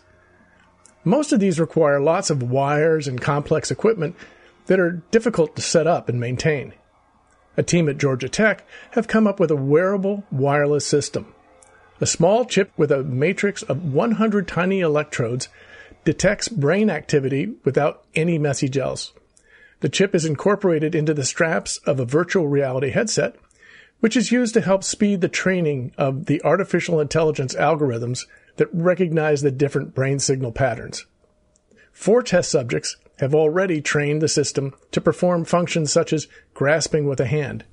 Most 1.06 1.32
of 1.32 1.40
these 1.40 1.60
require 1.60 2.02
lots 2.02 2.30
of 2.30 2.44
wires 2.44 3.08
and 3.08 3.22
complex 3.22 3.72
equipment 3.72 4.16
that 4.66 4.80
are 4.80 5.04
difficult 5.12 5.56
to 5.56 5.62
set 5.62 5.88
up 5.88 6.10
and 6.10 6.20
maintain. 6.20 6.74
A 7.56 7.64
team 7.64 7.88
at 7.88 7.98
Georgia 7.98 8.30
Tech 8.30 8.66
have 8.92 9.08
come 9.08 9.28
up 9.28 9.40
with 9.40 9.52
a 9.52 9.56
wearable 9.56 10.24
wireless 10.32 10.86
system. 10.86 11.34
A 12.02 12.06
small 12.06 12.46
chip 12.46 12.72
with 12.76 12.92
a 12.92 13.04
matrix 13.04 13.64
of 13.64 13.94
100 13.94 14.48
tiny 14.48 14.82
electrodes 14.82 15.48
detects 16.04 16.50
brain 16.50 16.90
activity 16.90 17.54
without 17.64 18.04
any 18.16 18.38
message 18.38 18.78
else. 18.78 19.14
The 19.84 19.90
chip 19.90 20.16
is 20.16 20.24
incorporated 20.24 20.96
into 20.96 21.14
the 21.14 21.26
straps 21.26 21.76
of 21.80 22.00
a 22.00 22.06
virtual 22.06 22.48
reality 22.48 22.92
headset, 22.92 23.36
which 24.00 24.16
is 24.16 24.32
used 24.32 24.54
to 24.54 24.62
help 24.62 24.82
speed 24.82 25.20
the 25.20 25.28
training 25.28 25.92
of 25.98 26.28
the 26.28 26.42
artificial 26.42 27.02
intelligence 27.02 27.54
algorithms 27.54 28.22
that 28.56 28.74
recognize 28.74 29.42
the 29.42 29.52
different 29.52 29.94
brain 29.94 30.20
signal 30.20 30.54
patterns. 30.54 31.06
Four 31.92 32.24
test 32.24 32.50
subjects 32.50 32.96
have 33.20 33.36
already 33.36 33.82
trained 33.82 34.22
the 34.22 34.30
system 34.30 34.74
to 34.92 35.02
perform 35.02 35.44
functions 35.44 35.92
such 35.92 36.14
as 36.14 36.30
grasping 36.54 37.06
with 37.06 37.20
a 37.20 37.26
hand. 37.26 37.66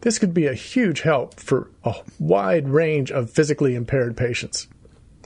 This 0.00 0.18
could 0.18 0.34
be 0.34 0.48
a 0.48 0.54
huge 0.54 1.02
help 1.02 1.38
for 1.38 1.70
a 1.84 1.94
wide 2.18 2.68
range 2.70 3.12
of 3.12 3.30
physically 3.30 3.76
impaired 3.76 4.16
patients. 4.16 4.66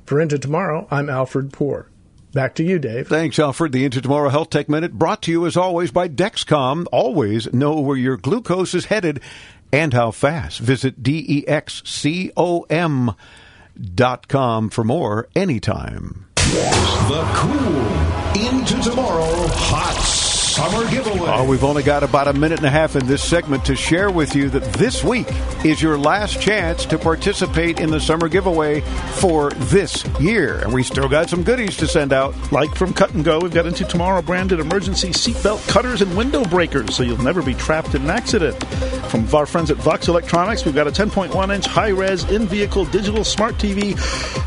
For 0.04 0.20
Into 0.20 0.38
Tomorrow, 0.38 0.86
I'm 0.90 1.08
Alfred 1.08 1.50
Poor. 1.50 1.88
Back 2.32 2.54
to 2.56 2.62
you, 2.62 2.78
Dave. 2.78 3.08
Thanks, 3.08 3.38
Alfred. 3.38 3.72
The 3.72 3.84
Into 3.84 4.00
Tomorrow 4.00 4.28
Health 4.28 4.50
Tech 4.50 4.68
Minute 4.68 4.92
brought 4.92 5.22
to 5.22 5.32
you 5.32 5.46
as 5.46 5.56
always 5.56 5.90
by 5.90 6.08
Dexcom. 6.08 6.86
Always 6.92 7.52
know 7.52 7.80
where 7.80 7.96
your 7.96 8.16
glucose 8.16 8.72
is 8.74 8.84
headed 8.86 9.20
and 9.72 9.92
how 9.92 10.12
fast. 10.12 10.60
Visit 10.60 11.02
D-E-X-C-O-M 11.02 11.54
dot 13.94 14.28
com 14.28 14.68
for 14.70 14.84
more 14.84 15.28
anytime. 15.34 16.26
The 16.36 17.30
cool 17.34 18.44
Into 18.44 18.80
Tomorrow 18.82 19.46
Hot 19.48 20.29
Summer 20.50 20.90
Giveaway. 20.90 21.30
Oh, 21.32 21.44
we've 21.44 21.62
only 21.62 21.84
got 21.84 22.02
about 22.02 22.26
a 22.26 22.32
minute 22.32 22.58
and 22.58 22.66
a 22.66 22.70
half 22.70 22.96
in 22.96 23.06
this 23.06 23.22
segment 23.22 23.64
to 23.66 23.76
share 23.76 24.10
with 24.10 24.34
you 24.34 24.50
that 24.50 24.64
this 24.72 25.04
week 25.04 25.28
is 25.64 25.80
your 25.80 25.96
last 25.96 26.40
chance 26.42 26.84
to 26.86 26.98
participate 26.98 27.78
in 27.78 27.92
the 27.92 28.00
summer 28.00 28.28
giveaway 28.28 28.80
for 29.20 29.50
this 29.50 30.04
year. 30.18 30.58
And 30.58 30.72
we 30.72 30.82
still 30.82 31.08
got 31.08 31.30
some 31.30 31.44
goodies 31.44 31.76
to 31.76 31.86
send 31.86 32.12
out. 32.12 32.34
Like 32.50 32.74
from 32.74 32.92
Cut 32.92 33.14
and 33.14 33.24
Go, 33.24 33.38
we've 33.38 33.54
got 33.54 33.66
into 33.66 33.84
tomorrow 33.84 34.22
branded 34.22 34.58
emergency 34.58 35.10
seatbelt 35.10 35.66
cutters 35.68 36.02
and 36.02 36.16
window 36.16 36.44
breakers 36.44 36.96
so 36.96 37.04
you'll 37.04 37.22
never 37.22 37.42
be 37.42 37.54
trapped 37.54 37.94
in 37.94 38.02
an 38.02 38.10
accident. 38.10 38.60
From 39.10 39.32
our 39.32 39.46
friends 39.46 39.70
at 39.70 39.76
Voxx 39.76 40.08
Electronics, 40.08 40.64
we've 40.64 40.74
got 40.74 40.88
a 40.88 40.90
10.1 40.90 41.54
inch 41.54 41.66
high 41.66 41.88
res 41.90 42.24
in 42.24 42.46
vehicle 42.46 42.86
digital 42.86 43.22
smart 43.22 43.54
TV 43.54 43.96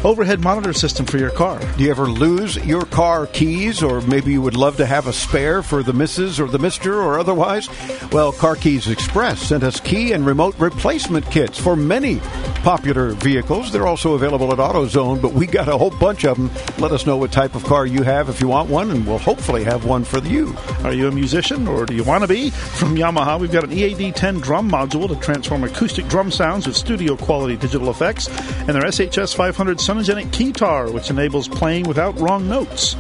overhead 0.03 0.41
monitor 0.41 0.73
system 0.73 1.05
for 1.05 1.17
your 1.17 1.31
car. 1.31 1.59
Do 1.77 1.83
you 1.85 1.91
ever 1.91 2.07
lose 2.07 2.57
your 2.57 2.83
car 2.85 3.25
keys, 3.27 3.81
or 3.81 4.01
maybe 4.01 4.33
you 4.33 4.41
would 4.41 4.57
love 4.57 4.77
to 4.77 4.85
have 4.85 5.07
a 5.07 5.13
spare 5.13 5.63
for 5.63 5.81
the 5.81 5.92
missus 5.93 6.39
or 6.39 6.47
the 6.47 6.59
mister 6.59 7.01
or 7.01 7.19
otherwise? 7.19 7.69
Well, 8.11 8.31
Car 8.31 8.55
Keys 8.55 8.87
Express 8.87 9.41
sent 9.41 9.63
us 9.63 9.79
key 9.79 10.11
and 10.11 10.25
remote 10.25 10.55
replacement 10.59 11.29
kits 11.29 11.57
for 11.57 11.75
many 11.75 12.19
popular 12.63 13.11
vehicles. 13.11 13.71
They're 13.71 13.87
also 13.87 14.13
available 14.13 14.51
at 14.51 14.59
AutoZone, 14.59 15.21
but 15.21 15.33
we 15.33 15.45
got 15.47 15.67
a 15.67 15.77
whole 15.77 15.91
bunch 15.91 16.25
of 16.25 16.37
them. 16.37 16.51
Let 16.79 16.91
us 16.91 17.05
know 17.05 17.17
what 17.17 17.31
type 17.31 17.55
of 17.55 17.63
car 17.63 17.85
you 17.85 18.03
have 18.03 18.29
if 18.29 18.41
you 18.41 18.47
want 18.47 18.69
one, 18.69 18.91
and 18.91 19.05
we'll 19.05 19.17
hopefully 19.17 19.63
have 19.63 19.85
one 19.85 20.03
for 20.03 20.19
you. 20.19 20.55
Are 20.83 20.93
you 20.93 21.07
a 21.07 21.11
musician 21.11 21.67
or 21.67 21.85
do 21.85 21.93
you 21.93 22.03
want 22.03 22.23
to 22.23 22.27
be? 22.27 22.49
From 22.49 22.95
Yamaha, 22.95 23.39
we've 23.39 23.51
got 23.51 23.63
an 23.63 23.71
EAD 23.71 24.15
10 24.15 24.39
drum 24.39 24.69
module 24.69 25.07
to 25.07 25.15
transform 25.17 25.63
acoustic 25.63 26.07
drum 26.07 26.31
sounds 26.31 26.67
with 26.67 26.75
studio 26.75 27.15
quality 27.15 27.55
digital 27.57 27.89
effects, 27.89 28.27
and 28.59 28.69
their 28.69 28.83
SHS 28.83 29.35
500 29.35 29.77
Sonogenic 29.77 30.27
Keytar, 30.27 30.91
which 30.91 31.09
enables 31.09 31.47
playing 31.47 31.85
without 31.85 32.19
wrong 32.19 32.47
notes. 32.47 32.95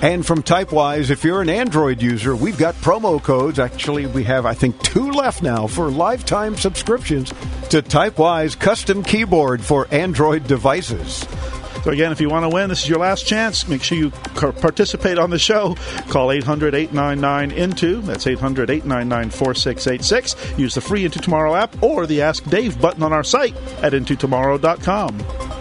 And 0.00 0.24
from 0.24 0.42
Typewise, 0.42 1.10
if 1.10 1.24
you're 1.24 1.42
an 1.42 1.48
Android 1.48 2.00
user, 2.00 2.17
we've 2.26 2.58
got 2.58 2.74
promo 2.76 3.22
codes. 3.22 3.58
Actually, 3.58 4.06
we 4.06 4.24
have, 4.24 4.46
I 4.46 4.54
think, 4.54 4.80
two 4.82 5.10
left 5.10 5.42
now 5.42 5.66
for 5.66 5.90
lifetime 5.90 6.56
subscriptions 6.56 7.32
to 7.70 7.82
Typewise 7.82 8.54
custom 8.54 9.02
keyboard 9.02 9.62
for 9.62 9.86
Android 9.90 10.46
devices. 10.46 11.26
So 11.84 11.92
again, 11.92 12.12
if 12.12 12.20
you 12.20 12.28
want 12.28 12.44
to 12.44 12.48
win, 12.48 12.68
this 12.68 12.82
is 12.82 12.88
your 12.88 12.98
last 12.98 13.26
chance. 13.26 13.68
Make 13.68 13.82
sure 13.82 13.96
you 13.96 14.10
participate 14.10 15.18
on 15.18 15.30
the 15.30 15.38
show. 15.38 15.76
Call 16.08 16.28
800-899-INTO. 16.28 18.00
That's 18.02 18.24
800-899-4686. 18.24 20.58
Use 20.58 20.74
the 20.74 20.80
free 20.80 21.04
Into 21.04 21.20
Tomorrow 21.20 21.54
app 21.54 21.80
or 21.82 22.06
the 22.06 22.22
Ask 22.22 22.44
Dave 22.44 22.80
button 22.80 23.02
on 23.02 23.12
our 23.12 23.24
site 23.24 23.54
at 23.82 23.92
intotomorrow.com. 23.92 25.57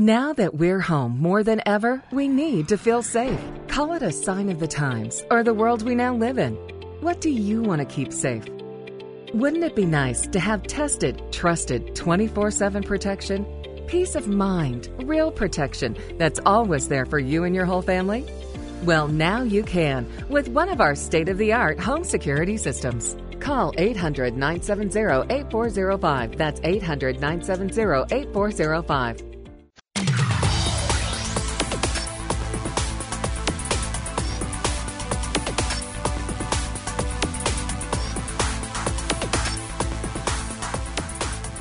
Now 0.00 0.32
that 0.32 0.54
we're 0.54 0.80
home 0.80 1.20
more 1.20 1.42
than 1.42 1.60
ever, 1.66 2.02
we 2.10 2.26
need 2.26 2.68
to 2.68 2.78
feel 2.78 3.02
safe. 3.02 3.38
Call 3.68 3.92
it 3.92 4.02
a 4.02 4.10
sign 4.10 4.48
of 4.48 4.58
the 4.58 4.66
times 4.66 5.22
or 5.30 5.42
the 5.42 5.52
world 5.52 5.82
we 5.82 5.94
now 5.94 6.14
live 6.14 6.38
in. 6.38 6.54
What 7.02 7.20
do 7.20 7.28
you 7.28 7.60
want 7.60 7.80
to 7.80 7.84
keep 7.84 8.10
safe? 8.10 8.46
Wouldn't 9.34 9.62
it 9.62 9.76
be 9.76 9.84
nice 9.84 10.26
to 10.28 10.40
have 10.40 10.62
tested, 10.62 11.20
trusted 11.30 11.94
24 11.94 12.50
7 12.50 12.82
protection? 12.82 13.44
Peace 13.88 14.14
of 14.14 14.26
mind, 14.26 14.88
real 15.04 15.30
protection 15.30 15.94
that's 16.16 16.40
always 16.46 16.88
there 16.88 17.04
for 17.04 17.18
you 17.18 17.44
and 17.44 17.54
your 17.54 17.66
whole 17.66 17.82
family? 17.82 18.24
Well, 18.84 19.06
now 19.06 19.42
you 19.42 19.62
can 19.62 20.10
with 20.30 20.48
one 20.48 20.70
of 20.70 20.80
our 20.80 20.94
state 20.94 21.28
of 21.28 21.36
the 21.36 21.52
art 21.52 21.78
home 21.78 22.04
security 22.04 22.56
systems. 22.56 23.18
Call 23.38 23.74
800 23.76 24.34
970 24.34 25.26
8405. 25.28 26.38
That's 26.38 26.58
800 26.64 27.20
970 27.20 28.14
8405. 28.16 29.29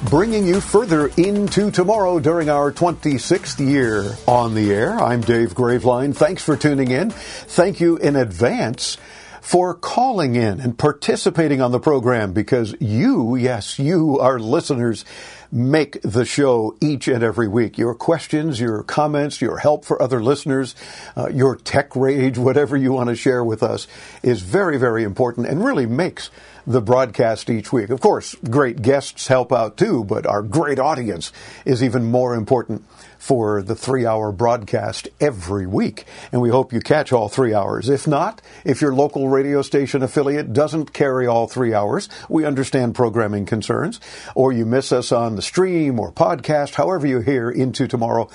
Bringing 0.09 0.47
you 0.47 0.59
further 0.59 1.11
into 1.17 1.69
tomorrow 1.69 2.19
during 2.19 2.49
our 2.49 2.71
26th 2.71 3.59
year 3.59 4.15
on 4.27 4.55
the 4.55 4.73
air. 4.73 4.99
I'm 4.99 5.21
Dave 5.21 5.53
Graveline. 5.53 6.15
Thanks 6.15 6.43
for 6.43 6.57
tuning 6.57 6.89
in. 6.89 7.11
Thank 7.11 7.79
you 7.79 7.95
in 7.97 8.15
advance 8.15 8.97
for 9.41 9.75
calling 9.75 10.35
in 10.35 10.59
and 10.59 10.77
participating 10.77 11.61
on 11.61 11.71
the 11.71 11.79
program 11.79 12.33
because 12.33 12.75
you, 12.79 13.35
yes, 13.35 13.77
you, 13.77 14.19
our 14.19 14.39
listeners, 14.39 15.05
make 15.51 16.01
the 16.01 16.25
show 16.25 16.75
each 16.81 17.07
and 17.07 17.23
every 17.23 17.47
week. 17.47 17.77
Your 17.77 17.93
questions, 17.93 18.59
your 18.59 18.83
comments, 18.83 19.41
your 19.41 19.57
help 19.57 19.85
for 19.85 20.01
other 20.01 20.21
listeners, 20.23 20.75
uh, 21.15 21.29
your 21.29 21.55
tech 21.55 21.95
rage, 21.95 22.37
whatever 22.37 22.75
you 22.75 22.93
want 22.93 23.09
to 23.09 23.15
share 23.15 23.43
with 23.43 23.61
us 23.61 23.87
is 24.23 24.41
very, 24.41 24.77
very 24.77 25.03
important 25.03 25.47
and 25.47 25.63
really 25.63 25.85
makes 25.85 26.29
the 26.69 26.81
broadcast 26.81 27.49
each 27.49 27.73
week. 27.73 27.89
Of 27.89 27.99
course, 27.99 28.35
great 28.47 28.83
guests 28.83 29.25
help 29.25 29.51
out 29.51 29.75
too, 29.75 30.03
but 30.03 30.27
our 30.27 30.43
great 30.43 30.77
audience 30.77 31.33
is 31.65 31.83
even 31.83 32.11
more 32.11 32.35
important 32.35 32.85
for 33.17 33.63
the 33.63 33.75
three 33.75 34.05
hour 34.05 34.31
broadcast 34.31 35.09
every 35.19 35.65
week. 35.65 36.05
And 36.31 36.41
we 36.43 36.51
hope 36.51 36.71
you 36.71 36.79
catch 36.79 37.11
all 37.11 37.27
three 37.27 37.55
hours. 37.55 37.89
If 37.89 38.07
not, 38.07 38.43
if 38.63 38.81
your 38.81 38.93
local 38.93 39.29
radio 39.29 39.63
station 39.63 40.03
affiliate 40.03 40.53
doesn't 40.53 40.93
carry 40.93 41.25
all 41.25 41.47
three 41.47 41.73
hours, 41.73 42.07
we 42.29 42.45
understand 42.45 42.93
programming 42.93 43.47
concerns, 43.47 43.99
or 44.35 44.53
you 44.53 44.63
miss 44.63 44.91
us 44.91 45.11
on 45.11 45.35
the 45.35 45.41
stream 45.41 45.99
or 45.99 46.11
podcast, 46.11 46.75
however 46.75 47.07
you 47.07 47.19
hear 47.19 47.49
into 47.49 47.87
tomorrow 47.87 48.29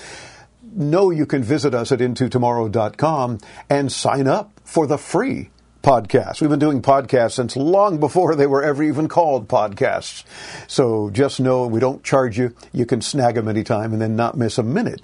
know 0.76 1.10
you 1.10 1.24
can 1.24 1.40
visit 1.40 1.72
us 1.72 1.92
at 1.92 2.00
intotomorrow.com 2.00 3.38
and 3.70 3.92
sign 3.92 4.26
up 4.26 4.60
for 4.64 4.88
the 4.88 4.98
free 4.98 5.50
podcasts. 5.84 6.40
We've 6.40 6.48
been 6.48 6.58
doing 6.58 6.80
podcasts 6.80 7.32
since 7.32 7.56
long 7.56 8.00
before 8.00 8.34
they 8.34 8.46
were 8.46 8.64
ever 8.64 8.82
even 8.82 9.06
called 9.06 9.48
podcasts. 9.48 10.24
So 10.66 11.10
just 11.10 11.40
know 11.40 11.66
we 11.66 11.78
don't 11.78 12.02
charge 12.02 12.38
you. 12.38 12.56
You 12.72 12.86
can 12.86 13.02
snag 13.02 13.34
them 13.34 13.48
anytime 13.48 13.92
and 13.92 14.00
then 14.00 14.16
not 14.16 14.34
miss 14.34 14.56
a 14.56 14.62
minute 14.62 15.02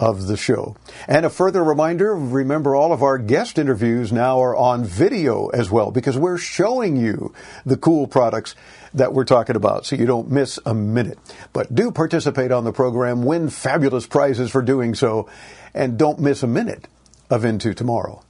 of 0.00 0.26
the 0.26 0.36
show. 0.36 0.76
And 1.06 1.24
a 1.24 1.30
further 1.30 1.62
reminder, 1.62 2.14
remember 2.14 2.74
all 2.74 2.92
of 2.92 3.04
our 3.04 3.18
guest 3.18 3.56
interviews 3.56 4.12
now 4.12 4.42
are 4.42 4.56
on 4.56 4.84
video 4.84 5.46
as 5.48 5.70
well 5.70 5.92
because 5.92 6.18
we're 6.18 6.38
showing 6.38 6.96
you 6.96 7.32
the 7.64 7.76
cool 7.76 8.08
products 8.08 8.56
that 8.94 9.12
we're 9.12 9.24
talking 9.24 9.54
about 9.54 9.86
so 9.86 9.94
you 9.94 10.06
don't 10.06 10.28
miss 10.28 10.58
a 10.66 10.74
minute. 10.74 11.18
But 11.52 11.72
do 11.72 11.92
participate 11.92 12.50
on 12.50 12.64
the 12.64 12.72
program, 12.72 13.24
win 13.24 13.48
fabulous 13.48 14.08
prizes 14.08 14.50
for 14.50 14.60
doing 14.60 14.96
so, 14.96 15.28
and 15.72 15.96
don't 15.96 16.18
miss 16.18 16.42
a 16.42 16.48
minute 16.48 16.88
of 17.30 17.44
Into 17.44 17.74
Tomorrow. 17.74 18.25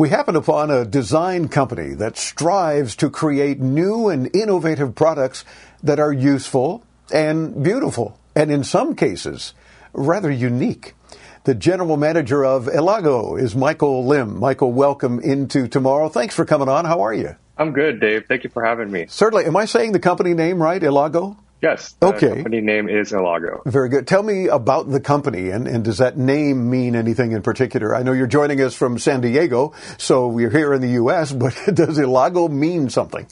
We 0.00 0.08
happen 0.08 0.34
upon 0.34 0.70
a 0.70 0.86
design 0.86 1.48
company 1.48 1.92
that 1.96 2.16
strives 2.16 2.96
to 2.96 3.10
create 3.10 3.60
new 3.60 4.08
and 4.08 4.34
innovative 4.34 4.94
products 4.94 5.44
that 5.82 6.00
are 6.00 6.10
useful 6.10 6.86
and 7.12 7.62
beautiful, 7.62 8.18
and 8.34 8.50
in 8.50 8.64
some 8.64 8.96
cases, 8.96 9.52
rather 9.92 10.30
unique. 10.30 10.94
The 11.44 11.54
general 11.54 11.98
manager 11.98 12.46
of 12.46 12.64
Elago 12.64 13.38
is 13.38 13.54
Michael 13.54 14.06
Lim. 14.06 14.40
Michael, 14.40 14.72
welcome 14.72 15.20
into 15.20 15.68
tomorrow. 15.68 16.08
Thanks 16.08 16.34
for 16.34 16.46
coming 16.46 16.70
on. 16.70 16.86
How 16.86 17.02
are 17.02 17.12
you? 17.12 17.36
I'm 17.58 17.74
good, 17.74 18.00
Dave. 18.00 18.24
Thank 18.26 18.44
you 18.44 18.48
for 18.48 18.64
having 18.64 18.90
me. 18.90 19.04
Certainly. 19.10 19.44
Am 19.44 19.56
I 19.58 19.66
saying 19.66 19.92
the 19.92 20.00
company 20.00 20.32
name 20.32 20.62
right, 20.62 20.80
Elago? 20.80 21.36
Yes. 21.62 21.94
okay. 22.00 22.28
company 22.28 22.60
name 22.60 22.88
is 22.88 23.12
Elago. 23.12 23.62
Very 23.66 23.90
good. 23.90 24.06
Tell 24.06 24.22
me 24.22 24.46
about 24.46 24.88
the 24.90 25.00
company, 25.00 25.50
and, 25.50 25.68
and 25.68 25.84
does 25.84 25.98
that 25.98 26.16
name 26.16 26.70
mean 26.70 26.96
anything 26.96 27.32
in 27.32 27.42
particular? 27.42 27.94
I 27.94 28.02
know 28.02 28.12
you're 28.12 28.26
joining 28.26 28.60
us 28.62 28.74
from 28.74 28.98
San 28.98 29.20
Diego, 29.20 29.74
so 29.98 30.28
we're 30.28 30.50
here 30.50 30.72
in 30.72 30.80
the 30.80 30.92
U.S., 30.92 31.32
but 31.40 31.54
does 31.74 31.98
Elago 31.98 32.50
mean 32.50 32.88
something? 32.88 33.26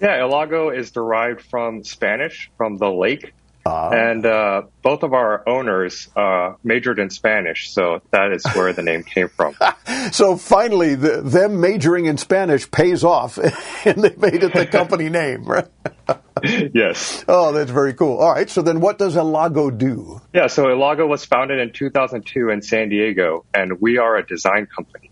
Yeah, 0.00 0.18
Elago 0.20 0.76
is 0.76 0.90
derived 0.90 1.42
from 1.42 1.84
Spanish, 1.84 2.50
from 2.56 2.78
the 2.78 2.90
lake. 2.90 3.32
Ah. 3.66 3.90
And 3.90 4.26
uh, 4.26 4.62
both 4.82 5.02
of 5.02 5.14
our 5.14 5.46
owners 5.48 6.08
uh, 6.14 6.54
majored 6.62 6.98
in 6.98 7.08
Spanish, 7.08 7.70
so 7.70 8.02
that 8.10 8.32
is 8.32 8.44
where 8.54 8.72
the 8.74 8.82
name 8.82 9.02
came 9.02 9.28
from. 9.28 9.56
so 10.12 10.36
finally, 10.36 10.94
the, 10.94 11.22
them 11.22 11.60
majoring 11.60 12.04
in 12.04 12.18
Spanish 12.18 12.70
pays 12.70 13.04
off, 13.04 13.38
and 13.86 14.02
they 14.02 14.14
made 14.16 14.42
it 14.42 14.52
the 14.52 14.66
company 14.66 15.08
name, 15.08 15.44
right? 15.44 15.68
yes. 16.74 17.24
Oh, 17.26 17.52
that's 17.52 17.70
very 17.70 17.94
cool. 17.94 18.18
All 18.18 18.32
right, 18.32 18.48
so 18.48 18.62
then 18.62 18.80
what 18.80 18.98
does 18.98 19.16
Elago 19.16 19.76
do? 19.76 20.20
Yeah, 20.32 20.48
so 20.48 20.64
Elago 20.64 21.06
was 21.06 21.24
founded 21.24 21.58
in 21.58 21.72
2002 21.72 22.50
in 22.50 22.62
San 22.62 22.88
Diego, 22.88 23.44
and 23.54 23.80
we 23.80 23.98
are 23.98 24.16
a 24.16 24.26
design 24.26 24.66
company. 24.66 25.10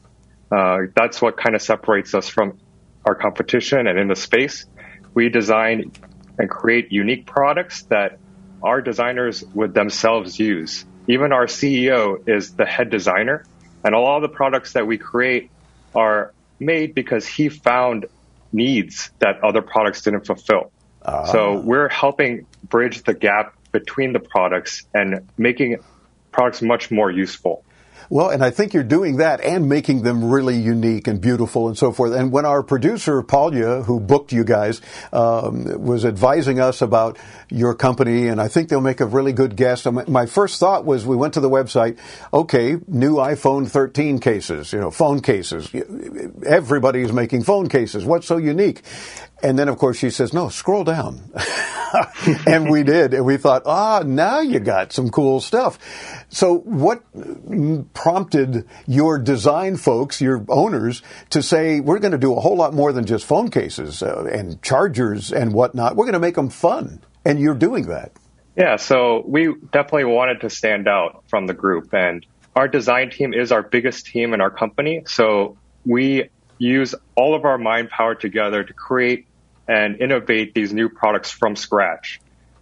Uh, 0.51 0.79
that's 0.95 1.23
what 1.23 1.37
kind 1.37 1.55
of 1.55 1.63
separates 1.63 2.15
us 2.15 2.29
from 2.29 2.59
our 3.07 3.15
competition, 3.15 3.87
and 3.87 3.99
in 3.99 4.09
the 4.09 4.17
space, 4.17 4.67
we 5.15 5.29
design 5.29 5.93
and 6.39 6.51
create 6.51 6.93
unique 6.93 7.27
products 7.27 7.83
that 7.85 8.19
our 8.63 8.81
designers 8.81 9.43
would 9.55 9.75
themselves 9.75 10.39
use. 10.39 10.85
Even 11.09 11.33
our 11.33 11.47
CEO 11.47 12.29
is 12.29 12.55
the 12.55 12.67
head 12.67 12.91
designer, 12.91 13.45
and 13.85 13.95
all 13.95 14.21
the 14.21 14.29
products 14.29 14.75
that 14.75 14.87
we 14.87 14.99
create 14.99 15.51
are 15.95 16.33
made 16.61 16.95
because 16.95 17.27
he 17.27 17.49
found 17.49 18.07
needs 18.53 19.11
that 19.19 19.43
other 19.43 19.63
products 19.63 20.03
didn't 20.03 20.27
fulfill. 20.27 20.71
So 21.05 21.61
we're 21.61 21.89
helping 21.89 22.47
bridge 22.69 23.03
the 23.03 23.15
gap 23.15 23.55
between 23.73 24.13
the 24.13 24.21
products 24.21 24.85
and 24.95 25.29
making 25.37 25.79
products 26.31 26.63
much 26.63 26.91
more 26.91 27.11
useful. 27.11 27.65
Well, 28.13 28.29
and 28.29 28.45
I 28.45 28.51
think 28.51 28.75
you're 28.75 28.83
doing 28.83 29.17
that 29.17 29.41
and 29.41 29.71
making 29.71 30.03
them 30.03 30.31
really 30.31 30.57
unique 30.57 31.07
and 31.07 31.19
beautiful 31.19 31.69
and 31.69 31.79
so 31.79 31.93
forth. 31.93 32.13
And 32.13 32.31
when 32.31 32.45
our 32.45 32.63
producer, 32.63 33.23
Paulia, 33.23 33.83
who 33.87 34.01
booked 34.01 34.33
you 34.33 34.45
guys, 34.45 34.83
um, 35.15 35.83
was 35.83 36.05
advising 36.05 36.61
us 36.61 36.83
about 36.83 37.19
your 37.49 37.75
company, 37.75 38.29
and 38.29 38.39
I 38.39 38.49
think 38.49 38.69
they'll 38.69 38.83
make 38.83 39.01
a 39.01 39.07
really 39.07 39.33
good 39.33 39.57
guest. 39.57 39.91
My 39.91 40.27
first 40.27 40.61
thought 40.61 40.85
was 40.85 41.07
we 41.07 41.17
went 41.17 41.33
to 41.35 41.41
the 41.41 41.49
website, 41.49 41.99
okay, 42.35 42.77
new 42.87 43.15
iPhone 43.17 43.67
13 43.67 44.19
cases, 44.19 44.75
you 44.75 44.81
know, 44.81 44.91
phone 44.91 45.21
cases. 45.21 45.75
Everybody's 46.45 47.13
making 47.13 47.45
phone 47.45 47.71
cases. 47.71 48.05
What's 48.05 48.27
so 48.27 48.37
unique? 48.37 48.83
And 49.43 49.59
then, 49.59 49.69
of 49.69 49.79
course, 49.79 49.99
she 49.99 50.11
says, 50.11 50.33
no, 50.33 50.49
scroll 50.49 50.85
down. 50.85 51.31
and 52.47 52.71
we 52.71 52.83
did. 52.83 53.13
And 53.15 53.25
we 53.25 53.37
thought, 53.37 53.63
ah, 53.67 54.03
now 54.05 54.41
you 54.41 54.61
got 54.61 54.93
some 54.93 55.11
cool 55.11 55.41
stuff. 55.41 55.79
So 56.29 56.59
what 56.59 57.03
prompted 57.93 58.67
your 58.87 59.19
design 59.19 59.77
folks, 59.77 60.21
your 60.21 60.45
owners, 60.49 61.03
to 61.31 61.43
say, 61.43 61.81
we're 61.81 61.99
going 61.99 62.13
to 62.13 62.19
do 62.19 62.37
a 62.37 62.41
whole 62.41 62.57
lot 62.57 62.73
more 62.73 62.93
than 62.93 63.05
just 63.05 63.27
phone 63.27 63.51
cases 63.51 64.03
uh, 64.03 64.29
and 64.33 64.63
chargers 64.63 65.33
and 65.33 65.53
whatnot. 65.53 65.97
We're 65.97 66.05
going 66.05 66.15
to 66.15 66.21
make 66.21 66.37
them 66.37 66.51
fun. 66.51 67.01
And 67.25 67.39
you're 67.41 67.55
doing 67.55 67.87
that. 67.87 68.13
Yeah, 68.57 68.77
so 68.77 69.23
we 69.27 69.55
definitely 69.73 70.05
wanted 70.05 70.43
to 70.43 70.51
stand 70.51 70.87
out 70.87 71.25
from 71.29 71.47
the 71.47 71.55
group, 71.55 71.95
and 71.95 72.27
our 72.55 72.69
design 72.69 73.11
team 73.11 73.33
is 73.33 73.51
our 73.51 73.63
biggest 73.63 74.07
team 74.07 74.35
in 74.35 74.43
our 74.43 74.51
company. 74.51 75.05
So 75.07 75.57
we 75.87 76.29
use 76.59 76.95
all 77.17 77.35
of 77.35 77.45
our 77.45 77.57
mind 77.57 77.89
power 77.89 78.15
together 78.15 78.63
to 78.63 78.73
create 78.73 79.27
and 79.69 80.01
innovate 80.01 80.55
these 80.55 80.73
new 80.73 80.89
products 80.89 81.31
from 81.31 81.57
scratch. 81.57 82.21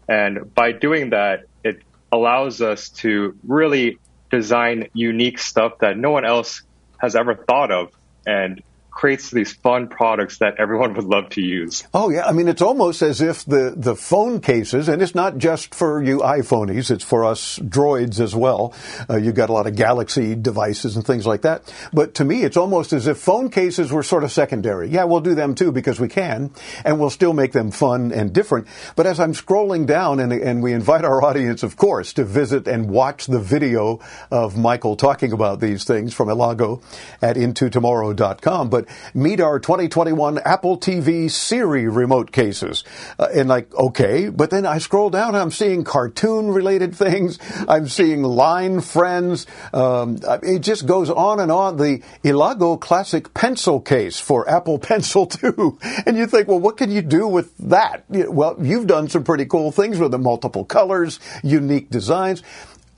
And 0.09 0.55
by 0.55 0.73
doing 0.73 1.11
that, 1.11 1.45
it 1.65 1.83
allows 2.13 2.61
us 2.61 2.89
to 2.89 3.37
really 3.47 3.99
design 4.31 4.89
unique 4.93 5.39
stuff 5.39 5.79
that 5.81 5.97
no 5.97 6.11
one 6.11 6.25
else 6.25 6.63
has 6.99 7.17
ever 7.17 7.35
thought 7.35 7.71
of 7.71 7.93
and 8.27 8.63
creates 9.01 9.31
these 9.31 9.55
fun 9.55 9.89
products 9.89 10.37
that 10.39 10.57
everyone 10.59 10.93
would 10.93 11.07
love 11.07 11.31
to 11.31 11.41
use. 11.41 11.85
Oh 11.95 12.11
yeah, 12.11 12.27
I 12.27 12.33
mean 12.33 12.49
it's 12.49 12.61
almost 12.61 13.01
as 13.01 13.23
if 13.23 13.47
the 13.47 13.73
the 13.75 13.97
phone 13.97 14.43
cases, 14.43 14.91
and 14.91 15.01
it's 15.01 15.15
not 15.15 15.39
just 15.39 15.75
for 15.75 16.03
you 16.03 16.19
iPhonies, 16.19 16.91
it's 16.91 17.03
for 17.03 17.25
us 17.25 17.59
droids 17.61 18.21
as 18.21 18.37
well. 18.37 18.75
Uh, 19.09 19.17
you've 19.17 19.35
got 19.35 19.49
a 19.49 19.55
lot 19.55 19.67
of 19.67 19.75
Galaxy 19.75 20.35
devices 20.35 20.97
and 20.97 21.07
things 21.07 21.27
like 21.27 21.41
that. 21.43 21.73
But 21.95 22.13
to 22.17 22.27
me, 22.27 22.43
it's 22.43 22.59
almost 22.59 22.93
as 22.93 23.07
if 23.07 23.17
phone 23.17 23.49
cases 23.49 23.91
were 23.91 24.03
sort 24.03 24.23
of 24.23 24.33
secondary. 24.33 24.91
Yeah, 24.91 25.05
we'll 25.05 25.21
do 25.21 25.35
them 25.35 25.55
too 25.55 25.73
because 25.73 25.99
we 25.99 26.09
can, 26.09 26.51
and 26.85 27.01
we'll 27.01 27.09
still 27.09 27.33
make 27.33 27.53
them 27.53 27.71
fun 27.71 28.13
and 28.13 28.35
different. 28.35 28.67
But 28.97 29.07
as 29.07 29.19
I'm 29.19 29.33
scrolling 29.33 29.87
down, 29.87 30.21
and 30.21 30.31
and 30.31 30.63
we 30.63 30.75
invite 30.75 31.07
our 31.07 31.25
audience, 31.29 31.63
of 31.63 31.79
course, 31.79 32.13
to 32.15 32.25
visit 32.25 32.69
and 32.69 32.91
watch 32.91 33.29
the 33.29 33.41
video 33.41 34.01
of 34.31 34.59
Michael 34.59 34.95
talking 34.95 35.33
about 35.33 35.61
these 35.61 35.85
things 35.85 36.13
from 36.13 36.29
Elago 36.29 36.83
at 37.23 37.37
intotomorrow.com. 37.37 38.69
But 38.69 38.90
meet 39.15 39.41
our 39.41 39.59
2021 39.59 40.39
Apple 40.39 40.79
TV 40.79 41.31
Siri 41.31 41.89
remote 41.89 42.33
cases. 42.33 42.85
Uh, 43.19 43.29
and 43.35 43.49
like, 43.49 43.75
okay, 43.75 44.29
but 44.29 44.51
then 44.51 44.67
I 44.67 44.79
scroll 44.79 45.11
down, 45.11 45.35
I'm 45.35 45.51
seeing 45.51 45.85
cartoon 45.85 46.51
related 46.51 46.95
things. 46.95 47.39
I'm 47.69 47.89
seeing 47.89 48.23
line 48.23 48.81
friends. 48.81 49.47
Um, 49.73 50.19
it 50.43 50.61
just 50.61 50.87
goes 50.87 51.11
on 51.11 51.41
and 51.41 51.51
on. 51.51 51.77
The 51.77 52.03
Elago 52.25 52.81
Classic 52.81 53.33
Pencil 53.35 53.81
case 53.81 54.21
for 54.21 54.49
Apple 54.49 54.79
Pencil 54.91 55.27
2. 55.27 55.79
And 56.07 56.17
you 56.17 56.27
think, 56.27 56.49
well, 56.49 56.61
what 56.61 56.77
can 56.77 56.91
you 56.91 57.03
do 57.03 57.27
with 57.27 57.57
that? 57.59 58.05
Well, 58.09 58.57
you've 58.61 58.87
done 58.87 59.09
some 59.09 59.25
pretty 59.25 59.47
cool 59.47 59.73
things 59.73 59.99
with 59.99 60.11
the 60.11 60.19
multiple 60.19 60.65
colors, 60.65 61.21
unique 61.43 61.91
designs. 61.91 62.43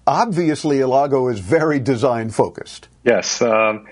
Obviously, 0.06 0.78
Elago 0.78 1.30
is 1.32 1.38
very 1.38 1.78
design 1.78 2.30
focused. 2.30 2.88
Yes. 3.04 3.40
Um, 3.40 3.86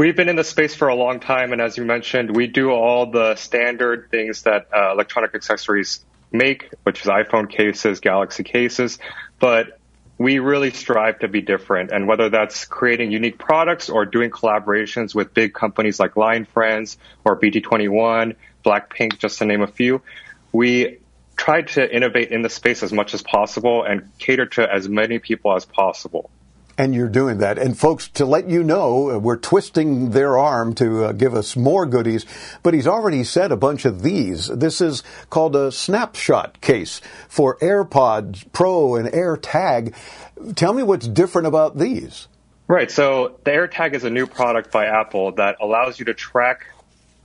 We've 0.00 0.16
been 0.16 0.30
in 0.30 0.36
the 0.36 0.44
space 0.44 0.74
for 0.74 0.88
a 0.88 0.94
long 0.94 1.20
time, 1.20 1.52
and 1.52 1.60
as 1.60 1.76
you 1.76 1.84
mentioned, 1.84 2.34
we 2.34 2.46
do 2.46 2.70
all 2.70 3.10
the 3.10 3.36
standard 3.36 4.08
things 4.10 4.44
that 4.44 4.68
uh, 4.74 4.92
electronic 4.92 5.34
accessories 5.34 6.02
make, 6.32 6.70
which 6.84 7.02
is 7.02 7.06
iPhone 7.08 7.50
cases, 7.50 8.00
Galaxy 8.00 8.42
cases, 8.42 8.98
but 9.40 9.78
we 10.16 10.38
really 10.38 10.70
strive 10.70 11.18
to 11.18 11.28
be 11.28 11.42
different. 11.42 11.90
And 11.90 12.08
whether 12.08 12.30
that's 12.30 12.64
creating 12.64 13.10
unique 13.10 13.36
products 13.36 13.90
or 13.90 14.06
doing 14.06 14.30
collaborations 14.30 15.14
with 15.14 15.34
big 15.34 15.52
companies 15.52 16.00
like 16.00 16.16
Line 16.16 16.46
Friends 16.46 16.96
or 17.22 17.38
BT21, 17.38 18.36
Blackpink, 18.64 19.18
just 19.18 19.36
to 19.40 19.44
name 19.44 19.60
a 19.60 19.66
few, 19.66 20.00
we 20.50 20.96
try 21.36 21.60
to 21.60 21.94
innovate 21.94 22.30
in 22.30 22.40
the 22.40 22.48
space 22.48 22.82
as 22.82 22.90
much 22.90 23.12
as 23.12 23.22
possible 23.22 23.84
and 23.84 24.08
cater 24.18 24.46
to 24.46 24.62
as 24.66 24.88
many 24.88 25.18
people 25.18 25.54
as 25.54 25.66
possible 25.66 26.30
and 26.78 26.94
you're 26.94 27.08
doing 27.08 27.38
that. 27.38 27.58
And 27.58 27.78
folks, 27.78 28.08
to 28.08 28.24
let 28.24 28.48
you 28.48 28.62
know, 28.62 29.10
uh, 29.10 29.18
we're 29.18 29.36
twisting 29.36 30.10
their 30.10 30.38
arm 30.38 30.74
to 30.76 31.04
uh, 31.04 31.12
give 31.12 31.34
us 31.34 31.56
more 31.56 31.86
goodies, 31.86 32.26
but 32.62 32.74
he's 32.74 32.86
already 32.86 33.24
said 33.24 33.52
a 33.52 33.56
bunch 33.56 33.84
of 33.84 34.02
these. 34.02 34.48
This 34.48 34.80
is 34.80 35.02
called 35.28 35.56
a 35.56 35.70
snapshot 35.72 36.60
case 36.60 37.00
for 37.28 37.56
AirPods 37.58 38.44
Pro 38.52 38.96
and 38.96 39.08
AirTag. 39.08 39.94
Tell 40.54 40.72
me 40.72 40.82
what's 40.82 41.06
different 41.06 41.46
about 41.46 41.78
these. 41.78 42.28
Right. 42.66 42.90
So 42.90 43.38
the 43.44 43.50
AirTag 43.50 43.94
is 43.94 44.04
a 44.04 44.10
new 44.10 44.26
product 44.26 44.70
by 44.70 44.86
Apple 44.86 45.32
that 45.32 45.56
allows 45.60 45.98
you 45.98 46.04
to 46.06 46.14
track 46.14 46.66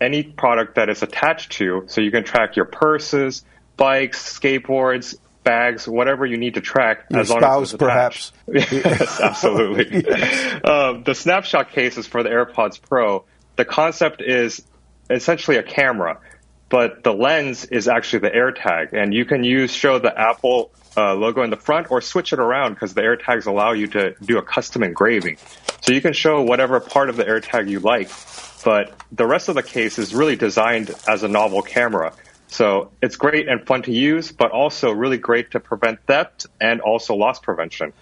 any 0.02 0.24
product 0.24 0.76
that 0.76 0.90
is 0.90 1.04
attached 1.04 1.54
to. 1.54 1.86
So 1.88 2.02
you 2.02 2.12
can 2.12 2.24
track 2.24 2.56
your 2.56 2.66
purses, 2.66 3.44
bikes, 3.78 4.38
skateboards, 4.40 5.16
bags, 5.46 5.88
whatever 5.88 6.26
you 6.26 6.36
need 6.36 6.56
to 6.56 6.62
track. 6.62 7.06
Your 7.10 7.22
as 7.22 7.30
long 7.30 7.40
spouse, 7.40 7.74
as 7.74 7.78
perhaps. 7.80 8.34
yes, 8.52 9.22
absolutely. 9.22 10.04
yes. 10.08 10.62
Um, 10.66 11.04
the 11.04 11.16
snapshot 11.16 11.72
cases 11.72 12.06
for 12.06 12.24
the 12.24 12.30
AirPods 12.30 12.82
Pro, 12.82 13.24
the 13.56 13.64
concept 13.64 14.22
is 14.22 14.62
essentially 15.10 15.56
a 15.56 15.64
camera, 15.64 16.20
but 16.68 17.04
the 17.04 17.14
lens 17.14 17.64
is 17.64 17.88
actually 17.88 18.20
the 18.20 18.32
AirTag, 18.32 18.92
and 18.92 19.14
you 19.14 19.24
can 19.24 19.46
use 19.46 19.72
show 19.72 20.00
the 20.00 20.20
Apple 20.20 20.72
uh, 20.98 21.14
logo 21.14 21.44
in 21.44 21.50
the 21.50 21.58
front 21.58 21.92
or 21.92 22.02
switch 22.02 22.34
it 22.34 22.40
around 22.40 22.74
because 22.74 22.94
the 22.94 23.02
AirTags 23.02 23.48
allow 23.48 23.72
you 23.72 23.88
to 23.88 24.16
do 24.24 24.38
a 24.38 24.42
custom 24.42 24.84
engraving. 24.84 25.38
So 25.82 25.94
you 25.94 26.02
can 26.02 26.14
show 26.14 26.42
whatever 26.42 26.80
part 26.80 27.10
of 27.10 27.16
the 27.16 27.24
AirTag 27.24 27.70
you 27.70 27.80
like, 27.80 28.10
but 28.64 28.94
the 29.12 29.28
rest 29.28 29.50
of 29.50 29.56
the 29.56 29.64
case 29.64 30.00
is 30.00 30.16
really 30.16 30.36
designed 30.36 30.92
as 31.08 31.24
a 31.24 31.28
novel 31.28 31.62
camera. 31.62 32.14
So 32.48 32.92
it's 33.02 33.16
great 33.16 33.48
and 33.48 33.66
fun 33.66 33.84
to 33.84 33.92
use, 33.92 34.32
but 34.32 34.52
also 34.52 34.92
really 34.92 35.18
great 35.18 35.52
to 35.52 35.60
prevent 35.60 36.06
theft 36.06 36.48
and 36.62 36.82
also 36.82 37.16
loss 37.16 37.40
prevention. 37.40 37.94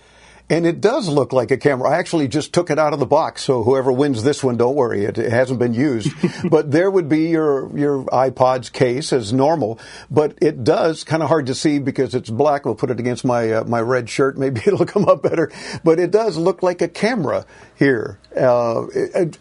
And 0.49 0.65
it 0.65 0.81
does 0.81 1.07
look 1.07 1.31
like 1.31 1.51
a 1.51 1.57
camera. 1.57 1.89
I 1.89 1.97
actually 1.97 2.27
just 2.27 2.53
took 2.53 2.69
it 2.69 2.77
out 2.77 2.91
of 2.91 2.99
the 2.99 3.05
box, 3.05 3.43
so 3.43 3.63
whoever 3.63 3.93
wins 3.93 4.23
this 4.23 4.43
one, 4.43 4.57
don't 4.57 4.75
worry, 4.75 5.05
it, 5.05 5.17
it 5.17 5.31
hasn't 5.31 5.57
been 5.57 5.73
used. 5.73 6.11
but 6.49 6.69
there 6.69 6.91
would 6.91 7.07
be 7.07 7.29
your 7.29 7.75
your 7.77 8.03
iPod's 8.05 8.69
case 8.69 9.13
as 9.13 9.31
normal, 9.31 9.79
but 10.11 10.37
it 10.41 10.63
does 10.65 11.05
kind 11.05 11.23
of 11.23 11.29
hard 11.29 11.45
to 11.47 11.55
see 11.55 11.79
because 11.79 12.13
it's 12.13 12.29
black. 12.29 12.65
We'll 12.65 12.75
put 12.75 12.91
it 12.91 12.99
against 12.99 13.23
my 13.23 13.53
uh, 13.53 13.63
my 13.63 13.79
red 13.79 14.09
shirt, 14.09 14.37
maybe 14.37 14.61
it'll 14.67 14.85
come 14.85 15.05
up 15.05 15.23
better. 15.23 15.49
But 15.83 15.97
it 15.97 16.11
does 16.11 16.35
look 16.35 16.61
like 16.61 16.81
a 16.81 16.89
camera 16.89 17.45
here. 17.75 18.19
Uh, 18.35 18.87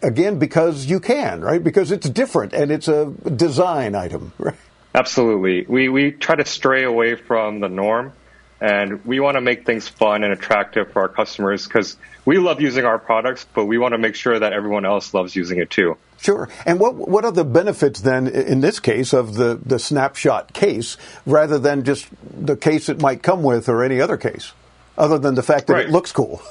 again, 0.01 0.39
because 0.39 0.85
you 0.85 1.01
can, 1.01 1.41
right? 1.41 1.61
Because 1.61 1.91
it's 1.91 2.09
different 2.09 2.53
and 2.53 2.71
it's 2.71 2.87
a 2.87 3.07
design 3.35 3.93
item, 3.93 4.31
right? 4.39 4.55
Absolutely. 4.93 5.65
We, 5.67 5.89
we 5.89 6.11
try 6.11 6.35
to 6.35 6.45
stray 6.45 6.83
away 6.83 7.15
from 7.15 7.59
the 7.59 7.69
norm 7.69 8.13
and 8.63 9.03
we 9.03 9.19
want 9.19 9.35
to 9.35 9.41
make 9.41 9.65
things 9.65 9.89
fun 9.89 10.23
and 10.23 10.31
attractive 10.31 10.91
for 10.93 11.01
our 11.01 11.09
customers 11.09 11.67
because 11.67 11.97
we 12.23 12.37
love 12.37 12.61
using 12.61 12.85
our 12.85 12.97
products, 12.97 13.45
but 13.53 13.65
we 13.65 13.77
want 13.77 13.91
to 13.91 13.97
make 13.97 14.15
sure 14.15 14.39
that 14.39 14.53
everyone 14.53 14.85
else 14.85 15.13
loves 15.13 15.35
using 15.35 15.59
it 15.59 15.69
too. 15.69 15.97
Sure. 16.21 16.47
And 16.65 16.79
what 16.79 16.95
what 16.95 17.25
are 17.25 17.33
the 17.33 17.43
benefits 17.43 17.99
then 17.99 18.29
in 18.29 18.61
this 18.61 18.79
case 18.79 19.11
of 19.11 19.35
the, 19.35 19.59
the 19.65 19.77
snapshot 19.77 20.53
case 20.53 20.95
rather 21.25 21.59
than 21.59 21.83
just 21.83 22.07
the 22.23 22.55
case 22.55 22.87
it 22.87 23.01
might 23.01 23.21
come 23.21 23.43
with 23.43 23.67
or 23.67 23.83
any 23.83 23.99
other 23.99 24.15
case, 24.15 24.53
other 24.97 25.17
than 25.17 25.35
the 25.35 25.43
fact 25.43 25.67
that 25.67 25.73
right. 25.73 25.85
it 25.87 25.91
looks 25.91 26.13
cool? 26.13 26.41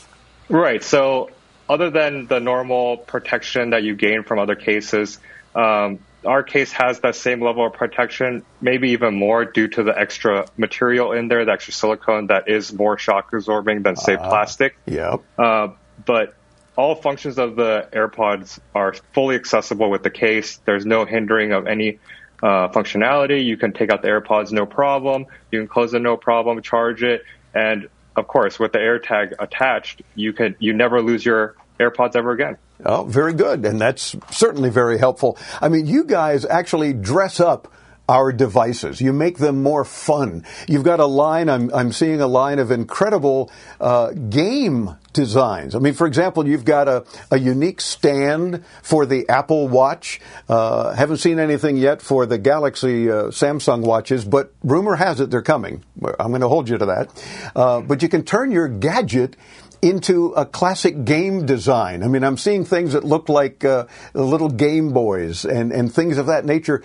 right. 0.50 0.82
So 0.84 1.30
other 1.70 1.88
than 1.88 2.26
the 2.26 2.40
normal 2.40 2.98
protection 2.98 3.70
that 3.70 3.82
you 3.82 3.96
gain 3.96 4.24
from 4.24 4.38
other 4.38 4.56
cases, 4.56 5.18
um, 5.54 6.00
our 6.24 6.42
case 6.42 6.72
has 6.72 7.00
that 7.00 7.16
same 7.16 7.40
level 7.40 7.66
of 7.66 7.72
protection, 7.72 8.44
maybe 8.60 8.90
even 8.90 9.14
more 9.14 9.44
due 9.44 9.68
to 9.68 9.82
the 9.82 9.98
extra 9.98 10.46
material 10.56 11.12
in 11.12 11.28
there, 11.28 11.44
the 11.44 11.52
extra 11.52 11.72
silicone 11.72 12.28
that 12.28 12.48
is 12.48 12.72
more 12.72 12.98
shock 12.98 13.32
absorbing 13.32 13.82
than, 13.82 13.96
say, 13.96 14.14
uh, 14.14 14.28
plastic. 14.28 14.76
Yep. 14.86 15.22
Uh, 15.38 15.68
but 16.04 16.34
all 16.76 16.94
functions 16.94 17.38
of 17.38 17.56
the 17.56 17.88
AirPods 17.92 18.58
are 18.74 18.94
fully 19.12 19.36
accessible 19.36 19.90
with 19.90 20.02
the 20.02 20.10
case. 20.10 20.58
There's 20.64 20.86
no 20.86 21.04
hindering 21.04 21.52
of 21.52 21.66
any 21.66 21.98
uh, 22.42 22.68
functionality. 22.68 23.44
You 23.44 23.56
can 23.56 23.72
take 23.72 23.90
out 23.90 24.02
the 24.02 24.08
AirPods 24.08 24.52
no 24.52 24.66
problem. 24.66 25.26
You 25.50 25.60
can 25.60 25.68
close 25.68 25.94
it 25.94 26.00
no 26.00 26.16
problem, 26.16 26.62
charge 26.62 27.02
it, 27.02 27.24
and 27.54 27.88
of 28.16 28.26
course, 28.26 28.58
with 28.58 28.72
the 28.72 28.78
AirTag 28.78 29.34
attached, 29.38 30.02
you 30.14 30.32
can 30.32 30.54
you 30.58 30.72
never 30.72 31.00
lose 31.00 31.24
your 31.24 31.54
AirPods 31.82 32.16
ever 32.16 32.32
again. 32.32 32.56
Oh, 32.84 33.04
very 33.04 33.32
good. 33.34 33.64
And 33.64 33.80
that's 33.80 34.16
certainly 34.30 34.70
very 34.70 34.98
helpful. 34.98 35.38
I 35.60 35.68
mean, 35.68 35.86
you 35.86 36.04
guys 36.04 36.44
actually 36.44 36.92
dress 36.92 37.40
up 37.40 37.72
our 38.08 38.32
devices. 38.32 39.00
You 39.00 39.12
make 39.12 39.38
them 39.38 39.62
more 39.62 39.84
fun. 39.84 40.44
You've 40.68 40.82
got 40.84 41.00
a 41.00 41.06
line, 41.06 41.48
I'm, 41.48 41.72
I'm 41.72 41.92
seeing 41.92 42.20
a 42.20 42.26
line 42.26 42.58
of 42.58 42.70
incredible 42.70 43.50
uh, 43.80 44.10
game 44.10 44.96
designs. 45.12 45.74
I 45.74 45.78
mean, 45.78 45.94
for 45.94 46.06
example, 46.06 46.46
you've 46.46 46.64
got 46.64 46.88
a, 46.88 47.04
a 47.30 47.38
unique 47.38 47.80
stand 47.80 48.64
for 48.82 49.06
the 49.06 49.28
Apple 49.28 49.68
Watch. 49.68 50.20
Uh, 50.48 50.92
haven't 50.94 51.18
seen 51.18 51.38
anything 51.38 51.76
yet 51.76 52.02
for 52.02 52.26
the 52.26 52.38
Galaxy 52.38 53.10
uh, 53.10 53.24
Samsung 53.26 53.82
watches, 53.82 54.24
but 54.24 54.52
rumor 54.62 54.96
has 54.96 55.20
it 55.20 55.30
they're 55.30 55.42
coming. 55.42 55.84
I'm 56.18 56.28
going 56.28 56.40
to 56.40 56.48
hold 56.48 56.68
you 56.68 56.78
to 56.78 56.86
that. 56.86 57.24
Uh, 57.54 57.80
but 57.80 58.02
you 58.02 58.08
can 58.08 58.24
turn 58.24 58.50
your 58.50 58.68
gadget 58.68 59.36
into 59.82 60.32
a 60.32 60.46
classic 60.46 61.04
game 61.04 61.44
design. 61.44 62.02
I 62.02 62.08
mean, 62.08 62.22
I'm 62.22 62.38
seeing 62.38 62.64
things 62.64 62.92
that 62.92 63.04
look 63.04 63.28
like 63.28 63.64
uh, 63.64 63.86
little 64.14 64.48
Game 64.48 64.92
Boys 64.92 65.44
and, 65.44 65.72
and 65.72 65.92
things 65.92 66.18
of 66.18 66.26
that 66.26 66.44
nature 66.44 66.82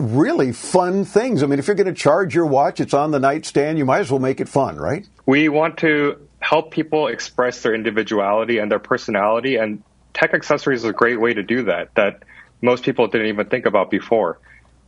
really 0.00 0.50
fun 0.52 1.04
things. 1.04 1.42
I 1.42 1.46
mean, 1.46 1.58
if 1.58 1.66
you're 1.66 1.76
going 1.76 1.86
to 1.86 1.92
charge 1.92 2.34
your 2.34 2.46
watch, 2.46 2.80
it's 2.80 2.94
on 2.94 3.10
the 3.10 3.20
nightstand, 3.20 3.78
you 3.78 3.84
might 3.84 4.00
as 4.00 4.10
well 4.10 4.18
make 4.18 4.40
it 4.40 4.48
fun, 4.48 4.76
right? 4.76 5.06
We 5.26 5.48
want 5.50 5.78
to 5.78 6.26
help 6.40 6.70
people 6.70 7.08
express 7.08 7.62
their 7.62 7.74
individuality 7.74 8.58
and 8.58 8.70
their 8.70 8.78
personality, 8.78 9.56
and 9.56 9.82
tech 10.14 10.32
accessories 10.32 10.80
is 10.80 10.84
a 10.86 10.92
great 10.92 11.20
way 11.20 11.34
to 11.34 11.42
do 11.42 11.64
that, 11.64 11.94
that 11.94 12.22
most 12.62 12.82
people 12.82 13.08
didn't 13.08 13.28
even 13.28 13.46
think 13.46 13.66
about 13.66 13.90
before. 13.90 14.38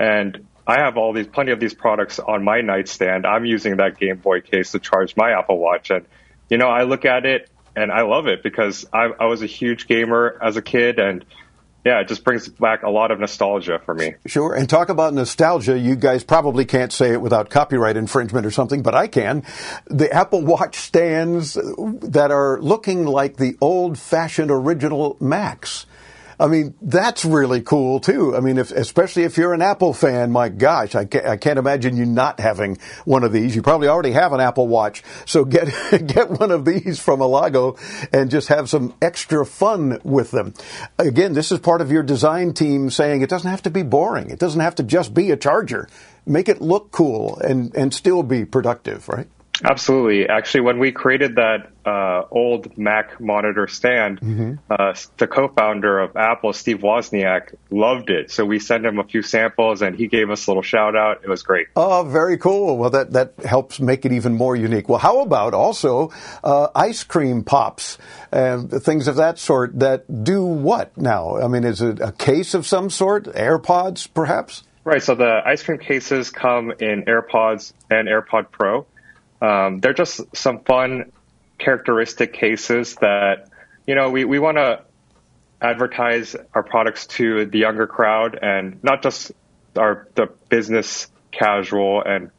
And 0.01 0.47
I 0.67 0.79
have 0.79 0.97
all 0.97 1.13
these, 1.13 1.27
plenty 1.27 1.53
of 1.53 1.61
these 1.61 1.75
products 1.75 2.19
on 2.19 2.43
my 2.43 2.63
nightstand. 2.63 3.27
I'm 3.27 3.45
using 3.45 3.77
that 3.77 3.99
Game 3.99 4.17
Boy 4.17 4.41
case 4.41 4.73
to 4.73 4.79
charge 4.79 5.15
my 5.15 5.33
Apple 5.33 5.59
Watch. 5.59 5.91
And, 5.91 6.07
you 6.49 6.57
know, 6.57 6.69
I 6.69 6.85
look 6.85 7.05
at 7.05 7.27
it 7.27 7.51
and 7.77 7.91
I 7.91 8.03
love 8.03 8.27
it 8.27 8.43
because 8.43 8.87
I, 8.93 9.11
I 9.19 9.27
was 9.27 9.43
a 9.43 9.47
huge 9.47 9.87
gamer 9.87 10.39
as 10.43 10.57
a 10.57 10.63
kid 10.63 10.99
and 10.99 11.25
yeah, 11.85 12.01
it 12.01 12.07
just 12.07 12.23
brings 12.23 12.49
back 12.49 12.85
a 12.85 12.91
lot 12.91 13.11
of 13.11 13.19
nostalgia 13.19 13.81
for 13.85 13.93
me. 13.93 14.15
Sure. 14.27 14.55
And 14.55 14.71
talk 14.71 14.89
about 14.89 15.15
nostalgia. 15.15 15.77
You 15.77 15.97
guys 15.97 16.23
probably 16.23 16.65
can't 16.65 16.93
say 16.93 17.13
it 17.13 17.21
without 17.21 17.51
copyright 17.51 17.97
infringement 17.97 18.47
or 18.47 18.53
something, 18.53 18.83
but 18.83 18.95
I 18.95 19.09
can. 19.09 19.43
The 19.87 20.13
Apple 20.13 20.43
Watch 20.43 20.77
stands 20.77 21.55
that 21.55 22.31
are 22.31 22.61
looking 22.61 23.05
like 23.05 23.37
the 23.37 23.57
old 23.61 23.99
fashioned 23.99 24.51
original 24.51 25.17
Macs. 25.19 25.87
I 26.43 26.49
mean, 26.49 26.75
that's 26.83 27.25
really 27.25 27.63
cool 27.63 28.01
too. 28.01 28.35
I 28.35 28.41
mean, 28.41 28.59
if, 28.59 28.73
especially 28.73 29.23
if 29.23 29.37
you're 29.37 29.55
an 29.55 29.63
Apple 29.63 29.95
fan, 29.95 30.33
my 30.33 30.49
gosh, 30.49 30.97
I 30.97 31.05
can't, 31.05 31.25
I 31.25 31.37
can't 31.37 31.57
imagine 31.57 31.97
you 31.97 32.05
not 32.05 32.41
having 32.41 32.79
one 33.05 33.23
of 33.23 33.33
these. 33.33 33.55
You 33.55 33.63
probably 33.63 33.87
already 33.87 34.11
have 34.11 34.33
an 34.33 34.41
Apple 34.41 34.67
Watch, 34.67 35.05
so 35.25 35.45
get 35.45 35.69
get 36.07 36.31
one 36.31 36.51
of 36.51 36.65
these 36.65 36.99
from 36.99 37.21
Elago 37.21 37.79
and 38.13 38.29
just 38.29 38.49
have 38.49 38.69
some 38.69 38.93
extra 39.01 39.47
fun 39.47 40.01
with 40.03 40.33
them. 40.33 40.53
Again, 40.99 41.33
this 41.33 41.53
is 41.53 41.61
part 41.61 41.81
of 41.81 41.93
your 41.93 42.03
design 42.03 42.55
team 42.55 42.91
saying 42.91 43.23
it 43.23 43.31
doesn't 43.31 43.49
have 43.49 43.63
to 43.63 43.71
be 43.71 43.85
boring. 43.85 44.31
It 44.31 44.41
doesn't 44.41 44.61
have 44.61 44.75
to 44.77 44.83
just 44.83 45.15
be 45.15 45.31
a 45.31 45.37
charger. 45.37 45.89
Make 46.27 46.49
it 46.49 46.61
look 46.61 46.91
cool 46.91 47.39
and 47.39 47.73
and 47.77 47.95
still 47.95 48.25
be 48.25 48.45
productive, 48.45 49.09
right? 49.09 49.29
Absolutely. 49.65 50.29
Actually, 50.29 50.63
when 50.63 50.79
we 50.79 50.93
created 50.93 51.37
that 51.37 51.71
uh, 51.85 52.23
old 52.31 52.77
Mac 52.79 53.21
monitor 53.21 53.67
stand, 53.67 54.21
mm-hmm. 54.21 54.55
uh, 54.71 54.95
the 55.19 55.27
co-founder 55.27 56.01
of 56.01 56.17
Apple, 56.17 56.53
Steve 56.53 56.79
Wozniak, 56.79 57.55
loved 57.71 58.11
it. 58.11 58.31
So 58.31 58.45
we 58.45 58.59
sent 58.59 58.85
him 58.85 58.99
a 58.99 59.05
few 59.05 59.23
samples, 59.23 59.83
and 59.83 59.97
he 59.97 60.07
gave 60.07 60.31
us 60.31 60.47
a 60.47 60.51
little 60.51 60.63
shout 60.63 60.97
out. 60.97 61.23
It 61.25 61.29
was 61.29 61.43
great. 61.43 61.69
Oh, 61.77 62.05
very 62.05 62.39
cool. 62.39 62.77
Well, 62.77 62.91
that 62.91 63.13
that 63.13 63.35
helps 63.45 63.81
make 63.81 64.05
it 64.05 64.13
even 64.13 64.35
more 64.35 64.57
unique. 64.57 64.89
Well, 64.89 64.99
how 64.99 65.21
about 65.21 65.55
also 65.55 66.11
uh, 66.43 66.69
ice 66.75 67.05
cream 67.05 67.45
pops 67.45 67.99
and 68.31 68.71
things 68.71 69.09
of 69.09 69.17
that 69.17 69.39
sort 69.39 69.79
that 69.81 70.25
do 70.25 70.45
what 70.45 70.97
now? 70.97 71.37
I 71.39 71.49
mean, 71.49 71.65
is 71.65 71.81
it 71.81 72.01
a 72.01 72.13
case 72.13 72.55
of 72.55 72.67
some 72.67 72.91
sort? 72.91 73.25
AirPods, 73.25 74.09
perhaps? 74.13 74.65
Right. 74.85 75.03
So 75.03 75.15
the 75.15 75.41
ice 75.45 75.63
cream 75.63 75.79
cases 75.79 76.31
come 76.31 76.73
in 76.73 77.05
AirPods 77.05 77.73
and 77.91 78.09
AirPod 78.09 78.51
Pro. 78.51 78.87
Um, 79.43 79.81
they're 79.81 79.93
just 79.93 80.21
some 80.37 80.61
fun, 80.61 81.11
characteristic 81.59 82.33
cases 82.33 82.95
that 82.97 83.49
you 83.87 83.95
know 83.95 84.11
we, 84.11 84.25
we 84.25 84.39
want 84.39 84.57
to 84.57 84.83
advertise 85.61 86.37
our 86.55 86.63
products 86.63 87.07
to 87.07 87.47
the 87.47 87.59
younger 87.59 87.87
crowd 87.87 88.39
and 88.41 88.83
not 88.83 89.03
just 89.03 89.33
our 89.77 90.09
the 90.15 90.29
business 90.49 91.09
casual 91.33 92.03
and 92.03 92.31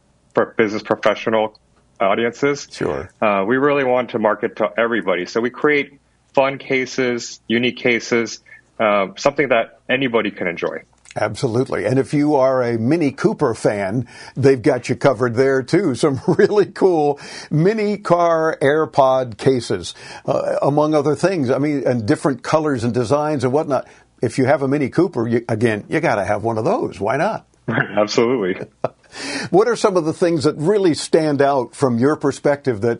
business 0.58 0.82
professional 0.82 1.60
audiences. 2.00 2.68
Sure. 2.72 3.10
Uh, 3.22 3.44
we 3.48 3.58
really 3.58 3.84
want 3.84 4.12
to 4.12 4.20
market 4.20 4.56
to 4.58 4.70
everybody, 4.78 5.26
so 5.26 5.42
we 5.42 5.50
create 5.50 6.00
fun 6.34 6.58
cases, 6.58 7.42
unique 7.48 7.78
cases, 7.78 8.40
uh, 8.80 9.08
something 9.18 9.50
that 9.50 9.80
anybody 9.90 10.32
can 10.32 10.48
enjoy. 10.48 10.84
Absolutely. 11.16 11.86
And 11.86 12.00
if 12.00 12.14
you 12.14 12.36
are 12.36 12.64
a 12.64 12.78
Mini 12.80 13.12
Cooper 13.12 13.54
fan, 13.54 14.08
they've 14.36 14.62
got 14.62 14.90
you 14.90 14.96
covered 14.96 15.36
there 15.36 15.62
too. 15.62 15.96
Some 16.04 16.20
really 16.28 16.66
cool 16.66 17.20
mini 17.52 17.98
car 17.98 18.58
AirPod 18.62 19.38
cases, 19.38 19.94
uh, 20.26 20.58
among 20.62 20.94
other 20.94 21.16
things. 21.16 21.50
I 21.50 21.60
mean, 21.60 21.86
and 21.86 22.08
different 22.08 22.44
colors 22.44 22.84
and 22.84 22.94
designs 22.94 23.44
and 23.44 23.54
whatnot. 23.54 23.88
If 24.22 24.38
you 24.38 24.46
have 24.46 24.62
a 24.62 24.68
Mini 24.68 24.90
Cooper, 24.90 25.28
you, 25.28 25.44
again, 25.50 25.86
you 25.90 26.00
got 26.00 26.16
to 26.16 26.24
have 26.24 26.44
one 26.44 26.58
of 26.58 26.64
those. 26.64 27.00
Why 27.00 27.18
not? 27.18 27.46
Absolutely. 27.68 28.66
what 29.50 29.68
are 29.68 29.76
some 29.76 29.98
of 29.98 30.06
the 30.06 30.14
things 30.14 30.46
that 30.46 30.56
really 30.56 30.94
stand 30.94 31.42
out 31.42 31.76
from 31.76 32.00
your 32.00 32.16
perspective 32.16 32.82
that 32.82 33.00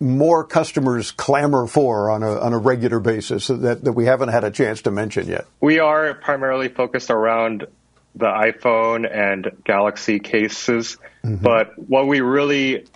more 0.00 0.44
customers 0.44 1.10
clamor 1.10 1.66
for 1.66 2.10
on 2.10 2.22
a, 2.22 2.40
on 2.40 2.54
a 2.54 2.58
regular 2.58 2.98
basis 2.98 3.48
that, 3.48 3.84
that 3.84 3.92
we 3.92 4.06
haven't 4.06 4.30
had 4.30 4.44
a 4.44 4.50
chance 4.50 4.82
to 4.82 4.90
mention 4.90 5.28
yet? 5.28 5.46
We 5.60 5.78
are 5.78 6.14
primarily 6.14 6.68
focused 6.68 7.10
around 7.10 7.66
the 8.14 8.26
iPhone 8.26 9.08
and 9.10 9.62
Galaxy 9.64 10.18
cases, 10.18 10.96
mm-hmm. 11.22 11.36
but 11.36 11.78
what 11.78 12.06
we 12.06 12.22
really 12.22 12.86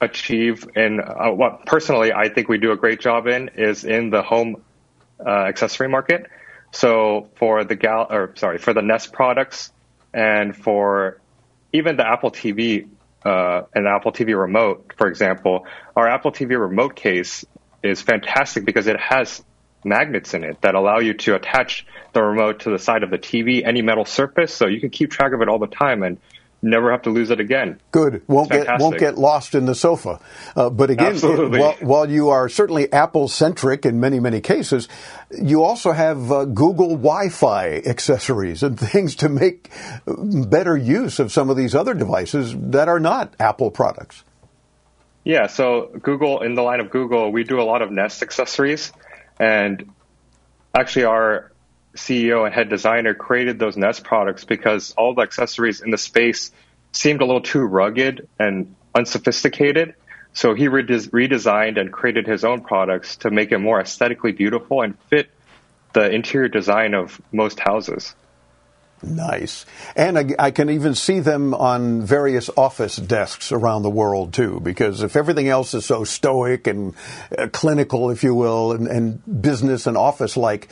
achieve 0.00 0.68
in 0.76 1.00
uh, 1.00 1.30
what 1.30 1.64
personally 1.64 2.12
I 2.12 2.28
think 2.28 2.48
we 2.48 2.58
do 2.58 2.72
a 2.72 2.76
great 2.76 3.00
job 3.00 3.26
in 3.26 3.48
is 3.56 3.84
in 3.84 4.10
the 4.10 4.22
home 4.22 4.62
uh, 5.24 5.28
accessory 5.28 5.88
market. 5.88 6.26
So 6.72 7.30
for 7.36 7.64
the 7.64 7.76
Gal 7.76 8.06
or 8.10 8.34
sorry 8.36 8.58
for 8.58 8.74
the 8.74 8.82
Nest 8.82 9.12
products 9.12 9.72
and 10.12 10.54
for 10.54 11.20
even 11.72 11.96
the 11.96 12.06
Apple 12.06 12.30
TV 12.30 12.88
uh, 13.24 13.62
an 13.74 13.86
Apple 13.86 14.12
TV 14.12 14.38
remote, 14.38 14.92
for 14.96 15.06
example, 15.06 15.66
our 15.96 16.08
Apple 16.08 16.32
TV 16.32 16.58
remote 16.58 16.94
case 16.96 17.44
is 17.82 18.02
fantastic 18.02 18.64
because 18.64 18.86
it 18.86 18.98
has 18.98 19.42
magnets 19.84 20.34
in 20.34 20.44
it 20.44 20.60
that 20.62 20.74
allow 20.74 20.98
you 20.98 21.14
to 21.14 21.34
attach 21.34 21.86
the 22.12 22.22
remote 22.22 22.60
to 22.60 22.70
the 22.70 22.78
side 22.78 23.02
of 23.02 23.10
the 23.10 23.18
TV, 23.18 23.66
any 23.66 23.82
metal 23.82 24.04
surface, 24.04 24.52
so 24.52 24.66
you 24.66 24.80
can 24.80 24.90
keep 24.90 25.10
track 25.10 25.32
of 25.32 25.42
it 25.42 25.48
all 25.48 25.58
the 25.58 25.66
time. 25.66 26.02
And 26.02 26.18
never 26.64 26.90
have 26.90 27.02
to 27.02 27.10
lose 27.10 27.30
it 27.30 27.40
again. 27.40 27.80
Good. 27.92 28.22
Won't 28.26 28.50
get 28.50 28.80
won't 28.80 28.98
get 28.98 29.18
lost 29.18 29.54
in 29.54 29.66
the 29.66 29.74
sofa. 29.74 30.18
Uh, 30.56 30.70
but 30.70 30.90
again, 30.90 31.16
while, 31.18 31.76
while, 31.80 32.10
you 32.10 32.30
are 32.30 32.48
certainly 32.48 32.92
Apple 32.92 33.28
centric 33.28 33.86
in 33.86 34.00
many 34.00 34.18
many 34.18 34.40
cases, 34.40 34.88
you 35.30 35.62
also 35.62 35.92
have 35.92 36.32
uh, 36.32 36.44
Google 36.46 36.96
Wi-Fi 36.96 37.82
accessories 37.86 38.62
and 38.62 38.78
things 38.94 39.14
to 39.16 39.28
make 39.28 39.70
better 40.06 40.76
use 40.76 41.18
of 41.18 41.30
some 41.30 41.50
of 41.50 41.56
these 41.56 41.74
other 41.74 41.94
devices 41.94 42.54
that 42.58 42.88
are 42.88 43.00
not 43.00 43.34
Apple 43.38 43.70
products. 43.70 44.24
Yeah. 45.22 45.46
So 45.46 45.90
Google, 46.02 46.42
in 46.42 46.54
the 46.54 46.62
line 46.62 46.80
of 46.80 46.90
Google, 46.90 47.30
we 47.30 47.44
do 47.44 47.60
a 47.60 47.64
lot 47.64 47.82
of 47.82 47.90
Nest 47.90 48.22
accessories, 48.22 48.92
and 49.38 49.90
actually 50.74 51.04
our 51.04 51.52
CEO 51.94 52.44
and 52.44 52.54
head 52.54 52.68
designer 52.68 53.14
created 53.14 53.58
those 53.58 53.76
Nest 53.76 54.04
products 54.04 54.44
because 54.44 54.92
all 54.96 55.14
the 55.14 55.22
accessories 55.22 55.80
in 55.80 55.90
the 55.90 55.98
space 55.98 56.50
seemed 56.92 57.20
a 57.20 57.24
little 57.24 57.40
too 57.40 57.62
rugged 57.62 58.28
and 58.38 58.74
unsophisticated. 58.94 59.94
So 60.32 60.54
he 60.54 60.66
redesigned 60.66 61.80
and 61.80 61.92
created 61.92 62.26
his 62.26 62.44
own 62.44 62.62
products 62.62 63.16
to 63.18 63.30
make 63.30 63.52
it 63.52 63.58
more 63.58 63.80
aesthetically 63.80 64.32
beautiful 64.32 64.82
and 64.82 64.98
fit 65.08 65.30
the 65.92 66.10
interior 66.10 66.48
design 66.48 66.94
of 66.94 67.20
most 67.32 67.60
houses. 67.60 68.14
Nice. 69.02 69.66
And 69.96 70.18
I, 70.18 70.24
I, 70.38 70.50
can 70.50 70.70
even 70.70 70.94
see 70.94 71.20
them 71.20 71.52
on 71.52 72.02
various 72.02 72.48
office 72.56 72.96
desks 72.96 73.52
around 73.52 73.82
the 73.82 73.90
world 73.90 74.32
too, 74.32 74.60
because 74.60 75.02
if 75.02 75.14
everything 75.14 75.48
else 75.48 75.74
is 75.74 75.84
so 75.84 76.04
stoic 76.04 76.66
and 76.66 76.94
uh, 77.36 77.48
clinical, 77.48 78.10
if 78.10 78.24
you 78.24 78.34
will, 78.34 78.72
and, 78.72 78.86
and 78.86 79.42
business 79.42 79.86
and 79.86 79.96
office 79.96 80.36
like, 80.36 80.68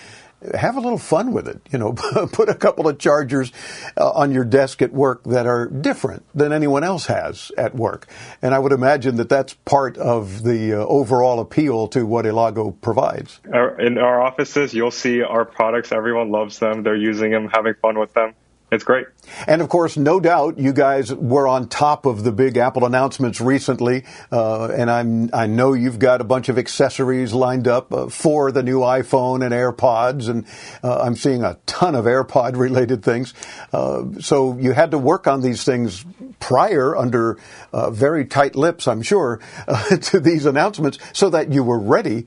have 0.55 0.77
a 0.77 0.81
little 0.81 0.99
fun 0.99 1.33
with 1.33 1.49
it. 1.49 1.61
You 1.71 1.79
know, 1.79 1.93
put 2.33 2.49
a 2.49 2.55
couple 2.55 2.89
of 2.89 2.99
chargers 2.99 3.53
uh, 3.97 4.11
on 4.11 4.33
your 4.33 4.45
desk 4.45 4.83
at 4.83 4.93
work 4.93 5.25
that 5.25 5.47
are 5.47 5.67
different 5.67 6.25
than 6.35 6.53
anyone 6.53 6.85
else 6.85 7.07
has 7.07 7.53
at 7.57 7.75
work. 7.75 8.07
And 8.41 8.55
I 8.55 8.59
would 8.59 8.73
imagine 8.73 9.17
that 9.17 9.29
that's 9.29 9.55
part 9.55 9.97
of 9.99 10.43
the 10.43 10.75
uh, 10.75 10.87
overall 10.87 11.41
appeal 11.41 11.89
to 11.89 12.05
what 12.05 12.25
Elago 12.25 12.73
provides. 12.81 13.41
In 13.79 13.99
our 13.99 14.23
offices, 14.23 14.75
you'll 14.75 14.91
see 14.91 15.23
our 15.23 15.45
products. 15.45 15.93
Everyone 15.93 16.31
loves 16.31 16.59
them. 16.59 16.83
They're 16.83 16.97
using 16.97 17.31
them, 17.31 17.49
having 17.53 17.75
fun 17.75 17.99
with 17.99 18.13
them. 18.15 18.35
It's 18.73 18.85
great. 18.85 19.07
And 19.47 19.61
of 19.61 19.69
course, 19.69 19.99
no 19.99 20.19
doubt, 20.19 20.59
you 20.59 20.73
guys 20.73 21.15
were 21.15 21.47
on 21.47 21.69
top 21.69 22.07
of 22.07 22.25
the 22.25 22.33
big 22.33 22.57
Apple 22.57 22.87
announcements 22.87 23.39
recently, 23.39 24.05
uh, 24.33 24.69
and 24.69 24.91
I'm 24.91 25.31
I 25.35 25.47
know 25.47 25.75
you've 25.75 25.99
got 25.99 26.23
a 26.23 26.25
bunch 26.25 26.49
of 26.49 26.59
accessories 26.59 27.35
lined 27.35 27.69
up 27.69 27.93
uh, 27.93 28.09
for 28.09 28.51
the 28.51 28.63
new 28.63 28.81
iPhone 28.81 29.45
and 29.45 29.53
AirPods, 29.53 30.31
and 30.31 30.47
uh, 30.83 31.03
I'm 31.03 31.17
seeing 31.17 31.45
a 31.45 31.59
ton 31.67 31.95
of 31.95 32.07
AirPod 32.07 32.57
related 32.57 33.05
things. 33.05 33.35
Uh, 33.75 34.05
so 34.21 34.57
you 34.57 34.73
had 34.73 34.93
to 34.93 34.99
work 34.99 35.27
on 35.27 35.43
these 35.43 35.65
things 35.65 36.05
prior 36.41 36.97
under 36.97 37.39
uh, 37.75 37.91
very 37.91 38.25
tight 38.25 38.57
lips, 38.57 38.89
I'm 38.89 39.03
sure, 39.03 39.39
uh, 39.69 39.97
to 39.97 40.19
these 40.19 40.47
announcements, 40.47 40.99
so 41.13 41.29
that 41.31 41.53
you 41.53 41.63
were 41.63 41.79
ready. 41.79 42.27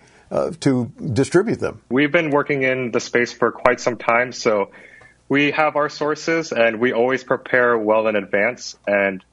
to 0.60 0.92
distribute 1.14 1.60
them. 1.60 1.82
We've 1.90 2.12
been 2.12 2.30
working 2.30 2.64
in 2.64 2.92
the 2.92 3.00
space 3.00 3.32
for 3.32 3.52
quite 3.52 3.80
some 3.80 3.96
time, 3.96 4.34
so 4.34 4.72
we 5.28 5.52
have 5.52 5.76
our 5.76 5.90
sources 5.90 6.52
and 6.52 6.80
we 6.80 6.94
always 6.94 7.24
prepare 7.24 7.78
well 7.78 8.08
in 8.08 8.16
advance. 8.16 8.76
And 8.88 9.24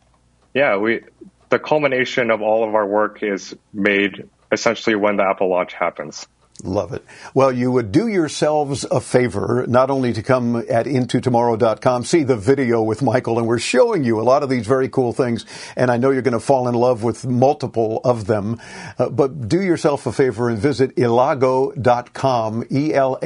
yeah, 0.55 0.77
we 0.77 1.03
the 1.51 1.59
culmination 1.59 2.31
of 2.31 2.41
all 2.41 2.67
of 2.67 2.75
our 2.75 2.87
work 2.87 3.23
is 3.23 3.55
made 3.73 4.29
essentially 4.51 4.97
when 4.97 5.17
the 5.17 5.25
Apple 5.25 5.49
launch 5.49 5.75
happens. 5.75 6.27
Love 6.65 6.93
it. 6.93 7.05
Well, 7.35 7.51
you 7.51 7.73
would 7.73 7.91
do 7.91 8.07
yourselves 8.07 8.85
a 8.85 9.01
favor, 9.01 9.65
not 9.67 9.91
only 9.91 10.13
to 10.13 10.23
come 10.23 10.57
at 10.57 10.87
intotomorrow.com, 10.87 12.05
see 12.05 12.23
the 12.23 12.37
video 12.37 12.83
with 12.83 13.03
Michael, 13.03 13.39
and 13.39 13.49
we're 13.49 13.59
showing 13.59 14.05
you 14.05 14.21
a 14.21 14.23
lot 14.23 14.45
of 14.45 14.49
these 14.49 14.67
very 14.67 14.89
cool 14.89 15.13
things, 15.13 15.45
and 15.77 15.91
I 15.91 15.97
know 15.97 16.11
you're 16.11 16.23
going 16.23 16.33
to 16.35 16.41
fall 16.41 16.69
in 16.69 16.75
love 16.75 17.03
with 17.03 17.27
multiple 17.27 18.01
of 18.05 18.27
them, 18.27 18.61
uh, 18.99 19.09
but 19.09 19.49
do 19.49 19.61
yourself 19.61 20.07
a 20.07 20.13
favor 20.13 20.49
and 20.49 20.59
visit 20.59 20.97
elago.com, 20.97 22.65
E-L-A-G-O.com, 22.71 23.25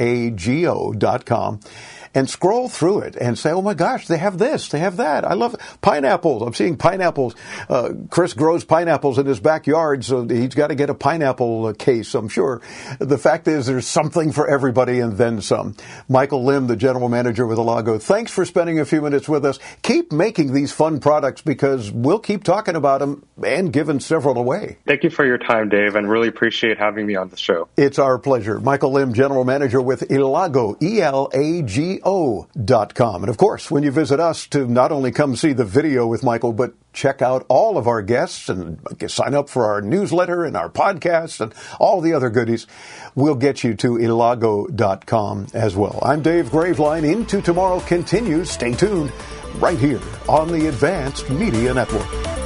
and 2.17 2.27
scroll 2.27 2.67
through 2.67 3.01
it 3.01 3.15
and 3.15 3.37
say, 3.37 3.51
oh 3.51 3.61
my 3.61 3.75
gosh, 3.75 4.07
they 4.07 4.17
have 4.17 4.39
this, 4.39 4.69
they 4.69 4.79
have 4.79 4.97
that. 4.97 5.23
I 5.23 5.35
love 5.35 5.53
it. 5.53 5.59
pineapples. 5.81 6.41
I'm 6.41 6.55
seeing 6.55 6.75
pineapples. 6.75 7.35
Uh, 7.69 7.91
Chris 8.09 8.33
grows 8.33 8.65
pineapples 8.65 9.19
in 9.19 9.27
his 9.27 9.39
backyard, 9.39 10.03
so 10.03 10.27
he's 10.27 10.55
got 10.55 10.67
to 10.67 10.75
get 10.75 10.89
a 10.89 10.95
pineapple 10.95 11.67
uh, 11.67 11.73
case, 11.73 12.15
I'm 12.15 12.27
sure. 12.27 12.61
The 12.97 13.19
fact 13.19 13.47
is, 13.47 13.67
there's 13.67 13.85
something 13.85 14.31
for 14.31 14.49
everybody 14.49 14.99
and 14.99 15.15
then 15.15 15.41
some. 15.41 15.75
Michael 16.09 16.43
Lim, 16.43 16.65
the 16.65 16.75
general 16.75 17.07
manager 17.07 17.45
with 17.45 17.59
Elago, 17.59 18.01
thanks 18.01 18.31
for 18.31 18.45
spending 18.45 18.79
a 18.79 18.85
few 18.85 19.01
minutes 19.03 19.29
with 19.29 19.45
us. 19.45 19.59
Keep 19.83 20.11
making 20.11 20.53
these 20.53 20.71
fun 20.71 20.99
products 20.99 21.43
because 21.43 21.91
we'll 21.91 22.17
keep 22.17 22.43
talking 22.43 22.75
about 22.75 22.99
them 22.99 23.27
and 23.45 23.71
giving 23.71 23.99
several 23.99 24.39
away. 24.39 24.77
Thank 24.87 25.03
you 25.03 25.11
for 25.11 25.23
your 25.23 25.37
time, 25.37 25.69
Dave, 25.69 25.95
and 25.95 26.09
really 26.09 26.29
appreciate 26.29 26.79
having 26.79 27.05
me 27.05 27.15
on 27.15 27.29
the 27.29 27.37
show. 27.37 27.67
It's 27.77 27.99
our 27.99 28.17
pleasure. 28.17 28.59
Michael 28.59 28.93
Lim, 28.93 29.13
general 29.13 29.43
manager 29.43 29.79
with 29.79 30.09
Elago, 30.09 30.81
E 30.81 30.99
L 30.99 31.29
A 31.31 31.61
G 31.61 31.99
O.com. 32.07 33.23
And 33.23 33.29
of 33.29 33.35
course, 33.35 33.69
when 33.69 33.83
you 33.83 33.91
visit 33.91 34.19
us 34.21 34.47
to 34.47 34.65
not 34.65 34.93
only 34.93 35.11
come 35.11 35.35
see 35.35 35.51
the 35.51 35.65
video 35.65 36.07
with 36.07 36.23
Michael, 36.23 36.53
but 36.53 36.73
check 36.93 37.21
out 37.21 37.45
all 37.49 37.77
of 37.77 37.85
our 37.85 38.01
guests 38.01 38.47
and 38.47 38.79
sign 39.07 39.35
up 39.35 39.49
for 39.49 39.65
our 39.65 39.81
newsletter 39.81 40.45
and 40.45 40.55
our 40.55 40.69
podcast 40.69 41.41
and 41.41 41.53
all 41.81 41.99
the 41.99 42.13
other 42.13 42.29
goodies, 42.29 42.65
we'll 43.13 43.35
get 43.35 43.61
you 43.61 43.75
to 43.75 43.97
elago.com 43.97 45.47
as 45.53 45.75
well. 45.75 45.99
I'm 46.01 46.21
Dave 46.21 46.49
Graveline. 46.49 47.03
Into 47.03 47.41
Tomorrow 47.41 47.81
continues. 47.81 48.49
Stay 48.49 48.73
tuned 48.73 49.11
right 49.55 49.77
here 49.77 50.01
on 50.29 50.47
the 50.47 50.67
Advanced 50.67 51.29
Media 51.29 51.73
Network. 51.73 52.36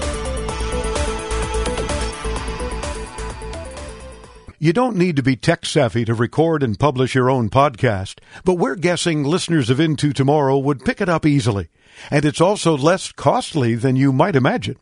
You 4.63 4.73
don't 4.73 4.95
need 4.95 5.15
to 5.15 5.23
be 5.23 5.35
tech 5.35 5.65
savvy 5.65 6.05
to 6.05 6.13
record 6.13 6.61
and 6.61 6.77
publish 6.77 7.15
your 7.15 7.31
own 7.31 7.49
podcast, 7.49 8.19
but 8.45 8.59
we're 8.59 8.75
guessing 8.75 9.23
listeners 9.23 9.71
of 9.71 9.79
Into 9.79 10.13
Tomorrow 10.13 10.59
would 10.59 10.85
pick 10.85 11.01
it 11.01 11.09
up 11.09 11.25
easily. 11.25 11.69
And 12.11 12.23
it's 12.25 12.39
also 12.39 12.77
less 12.77 13.11
costly 13.11 13.73
than 13.73 13.95
you 13.95 14.13
might 14.13 14.35
imagine. 14.35 14.77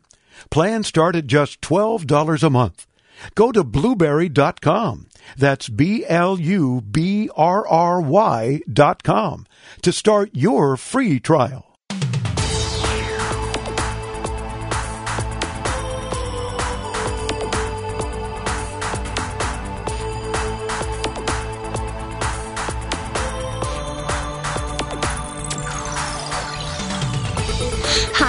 Plans 0.50 0.86
start 0.86 1.16
at 1.16 1.26
just 1.26 1.62
$12 1.62 2.42
a 2.42 2.50
month. 2.50 2.86
Go 3.34 3.52
to 3.52 3.64
blubrry.com. 3.64 5.06
That's 5.38 5.70
B 5.70 6.04
L 6.06 6.38
U 6.38 6.82
B 6.82 7.30
R 7.34 7.66
R 7.66 8.02
Y 8.02 8.60
dot 8.70 9.02
com 9.02 9.46
to 9.80 9.92
start 9.92 10.28
your 10.34 10.76
free 10.76 11.18
trial. 11.18 11.69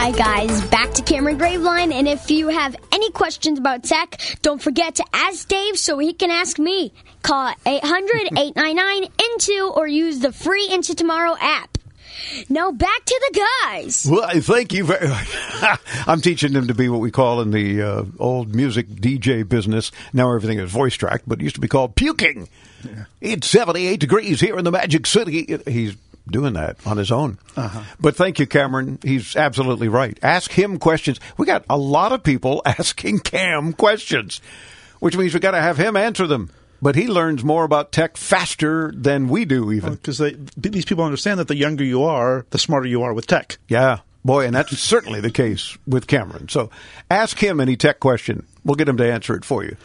Hi 0.01 0.09
guys, 0.09 0.65
back 0.69 0.93
to 0.93 1.03
Cameron 1.03 1.37
Graveline, 1.37 1.93
and 1.93 2.07
if 2.07 2.31
you 2.31 2.47
have 2.47 2.75
any 2.91 3.11
questions 3.11 3.59
about 3.59 3.83
tech, 3.83 4.19
don't 4.41 4.59
forget 4.59 4.95
to 4.95 5.05
ask 5.13 5.47
Dave 5.47 5.77
so 5.77 5.99
he 5.99 6.11
can 6.11 6.31
ask 6.31 6.57
me. 6.57 6.91
Call 7.21 7.53
800-899-INTO 7.67 9.69
or 9.69 9.85
use 9.85 10.17
the 10.17 10.31
free 10.31 10.67
Into 10.71 10.95
Tomorrow 10.95 11.35
app. 11.39 11.77
Now 12.49 12.71
back 12.71 13.05
to 13.05 13.31
the 13.31 13.45
guys. 13.63 14.07
Well, 14.09 14.27
thank 14.41 14.73
you 14.73 14.85
very 14.85 15.07
much. 15.07 15.37
I'm 16.07 16.21
teaching 16.21 16.53
them 16.53 16.69
to 16.69 16.73
be 16.73 16.89
what 16.89 16.99
we 16.99 17.11
call 17.11 17.41
in 17.41 17.51
the 17.51 17.83
uh, 17.83 18.03
old 18.17 18.55
music 18.55 18.87
DJ 18.87 19.47
business. 19.47 19.91
Now 20.13 20.33
everything 20.33 20.57
is 20.57 20.71
voice 20.71 20.95
tracked, 20.95 21.29
but 21.29 21.39
it 21.39 21.43
used 21.43 21.57
to 21.57 21.61
be 21.61 21.67
called 21.67 21.95
puking. 21.95 22.49
Yeah. 22.83 23.03
It's 23.21 23.47
78 23.47 23.99
degrees 23.99 24.41
here 24.41 24.57
in 24.57 24.65
the 24.65 24.71
Magic 24.71 25.05
City. 25.05 25.59
He's 25.67 25.95
doing 26.29 26.53
that 26.53 26.77
on 26.85 26.97
his 26.97 27.11
own. 27.11 27.37
Uh-huh. 27.55 27.83
But 27.99 28.15
thank 28.15 28.39
you, 28.39 28.47
Cameron. 28.47 28.99
He's 29.03 29.35
absolutely 29.35 29.87
right. 29.87 30.17
Ask 30.21 30.51
him 30.51 30.77
questions. 30.77 31.19
We 31.37 31.45
got 31.45 31.65
a 31.69 31.77
lot 31.77 32.11
of 32.11 32.23
people 32.23 32.61
asking 32.65 33.19
Cam 33.19 33.73
questions, 33.73 34.41
which 34.99 35.17
means 35.17 35.33
we 35.33 35.39
got 35.39 35.51
to 35.51 35.61
have 35.61 35.77
him 35.77 35.95
answer 35.95 36.27
them. 36.27 36.49
But 36.81 36.95
he 36.95 37.07
learns 37.07 37.43
more 37.43 37.63
about 37.63 37.91
tech 37.91 38.17
faster 38.17 38.91
than 38.95 39.27
we 39.27 39.45
do, 39.45 39.71
even 39.71 39.93
because 39.93 40.19
well, 40.19 40.31
these 40.57 40.85
people 40.85 41.03
understand 41.03 41.39
that 41.39 41.47
the 41.47 41.55
younger 41.55 41.83
you 41.83 42.03
are, 42.03 42.45
the 42.49 42.57
smarter 42.57 42.87
you 42.87 43.03
are 43.03 43.13
with 43.13 43.27
tech. 43.27 43.59
Yeah, 43.67 43.99
boy, 44.25 44.47
and 44.47 44.55
that's 44.55 44.75
certainly 44.79 45.21
the 45.21 45.29
case 45.29 45.77
with 45.85 46.07
Cameron. 46.07 46.49
So 46.49 46.71
ask 47.11 47.37
him 47.37 47.59
any 47.59 47.75
tech 47.75 47.99
question. 47.99 48.47
We'll 48.65 48.75
get 48.75 48.89
him 48.89 48.97
to 48.97 49.11
answer 49.11 49.35
it 49.35 49.45
for 49.45 49.63
you. 49.63 49.77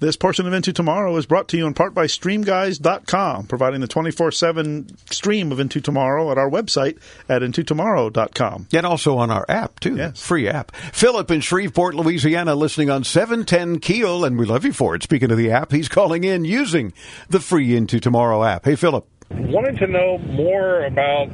This 0.00 0.16
portion 0.16 0.46
of 0.46 0.52
Into 0.52 0.72
Tomorrow 0.72 1.16
is 1.16 1.24
brought 1.24 1.48
to 1.48 1.56
you 1.56 1.66
in 1.66 1.74
part 1.74 1.94
by 1.94 2.06
StreamGuys.com, 2.06 3.46
providing 3.46 3.80
the 3.80 3.86
24 3.86 4.32
7 4.32 4.88
stream 5.10 5.52
of 5.52 5.60
Into 5.60 5.80
Tomorrow 5.80 6.30
at 6.32 6.38
our 6.38 6.50
website 6.50 6.98
at 7.28 7.42
IntoTomorrow.com. 7.42 8.68
And 8.72 8.86
also 8.86 9.16
on 9.18 9.30
our 9.30 9.46
app, 9.48 9.78
too. 9.80 9.96
Yes. 9.96 10.20
Free 10.20 10.48
app. 10.48 10.74
Philip 10.74 11.30
in 11.30 11.40
Shreveport, 11.40 11.94
Louisiana, 11.94 12.54
listening 12.54 12.90
on 12.90 13.04
710 13.04 13.78
Keel, 13.78 14.24
and 14.24 14.36
we 14.38 14.46
love 14.46 14.64
you 14.64 14.72
for 14.72 14.94
it. 14.94 15.02
Speaking 15.04 15.30
of 15.30 15.38
the 15.38 15.52
app, 15.52 15.70
he's 15.70 15.88
calling 15.88 16.24
in 16.24 16.44
using 16.44 16.92
the 17.28 17.40
free 17.40 17.76
Into 17.76 18.00
Tomorrow 18.00 18.42
app. 18.42 18.64
Hey, 18.64 18.74
Philip. 18.76 19.06
Wanted 19.30 19.78
to 19.78 19.86
know 19.86 20.18
more 20.18 20.84
about 20.84 21.28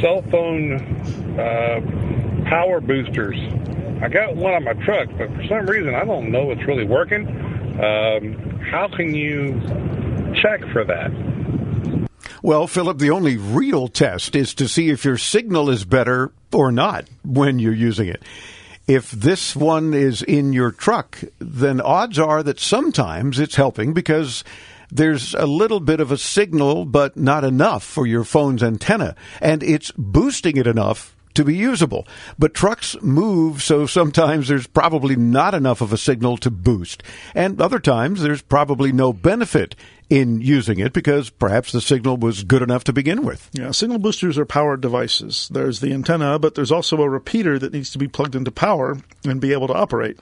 cell 0.00 0.22
phone 0.30 0.74
uh, 1.38 2.44
power 2.48 2.80
boosters. 2.80 3.36
I 4.02 4.08
got 4.08 4.36
one 4.36 4.54
on 4.54 4.62
my 4.64 4.74
truck, 4.84 5.08
but 5.18 5.28
for 5.34 5.44
some 5.48 5.66
reason 5.66 5.94
I 5.94 6.04
don't 6.04 6.30
know 6.30 6.52
it's 6.52 6.64
really 6.66 6.86
working. 6.86 7.26
Um, 7.78 8.60
how 8.72 8.88
can 8.94 9.14
you 9.14 9.52
check 10.42 10.60
for 10.72 10.84
that? 10.84 12.08
Well, 12.42 12.66
Philip, 12.66 12.98
the 12.98 13.10
only 13.10 13.36
real 13.36 13.88
test 13.88 14.34
is 14.34 14.54
to 14.54 14.68
see 14.68 14.90
if 14.90 15.04
your 15.04 15.16
signal 15.16 15.70
is 15.70 15.84
better 15.84 16.32
or 16.52 16.72
not 16.72 17.08
when 17.24 17.58
you're 17.58 17.72
using 17.72 18.08
it. 18.08 18.22
If 18.86 19.10
this 19.10 19.54
one 19.54 19.92
is 19.92 20.22
in 20.22 20.52
your 20.52 20.72
truck, 20.72 21.20
then 21.38 21.80
odds 21.80 22.18
are 22.18 22.42
that 22.42 22.58
sometimes 22.58 23.38
it's 23.38 23.56
helping 23.56 23.92
because 23.92 24.44
there's 24.90 25.34
a 25.34 25.46
little 25.46 25.80
bit 25.80 26.00
of 26.00 26.10
a 26.10 26.18
signal, 26.18 26.84
but 26.84 27.16
not 27.16 27.44
enough 27.44 27.84
for 27.84 28.06
your 28.06 28.24
phone's 28.24 28.62
antenna. 28.62 29.14
And 29.40 29.62
it's 29.62 29.92
boosting 29.92 30.56
it 30.56 30.66
enough 30.66 31.14
to 31.38 31.44
be 31.44 31.56
usable. 31.56 32.06
But 32.38 32.52
trucks 32.52 32.96
move, 33.00 33.62
so 33.62 33.86
sometimes 33.86 34.48
there's 34.48 34.66
probably 34.66 35.16
not 35.16 35.54
enough 35.54 35.80
of 35.80 35.92
a 35.92 35.96
signal 35.96 36.36
to 36.38 36.50
boost. 36.50 37.02
And 37.34 37.60
other 37.60 37.78
times 37.78 38.20
there's 38.20 38.42
probably 38.42 38.92
no 38.92 39.12
benefit 39.12 39.74
in 40.10 40.40
using 40.40 40.78
it 40.78 40.92
because 40.92 41.30
perhaps 41.30 41.72
the 41.72 41.80
signal 41.80 42.16
was 42.16 42.44
good 42.44 42.62
enough 42.62 42.84
to 42.84 42.92
begin 42.92 43.24
with. 43.24 43.48
Yeah, 43.52 43.70
signal 43.70 43.98
boosters 43.98 44.38
are 44.38 44.46
powered 44.46 44.80
devices. 44.80 45.48
There's 45.52 45.80
the 45.80 45.92
antenna, 45.92 46.38
but 46.38 46.54
there's 46.54 46.72
also 46.72 47.00
a 47.02 47.08
repeater 47.08 47.58
that 47.58 47.72
needs 47.72 47.90
to 47.90 47.98
be 47.98 48.08
plugged 48.08 48.34
into 48.34 48.50
power 48.50 48.98
and 49.24 49.40
be 49.40 49.52
able 49.52 49.68
to 49.68 49.74
operate. 49.74 50.18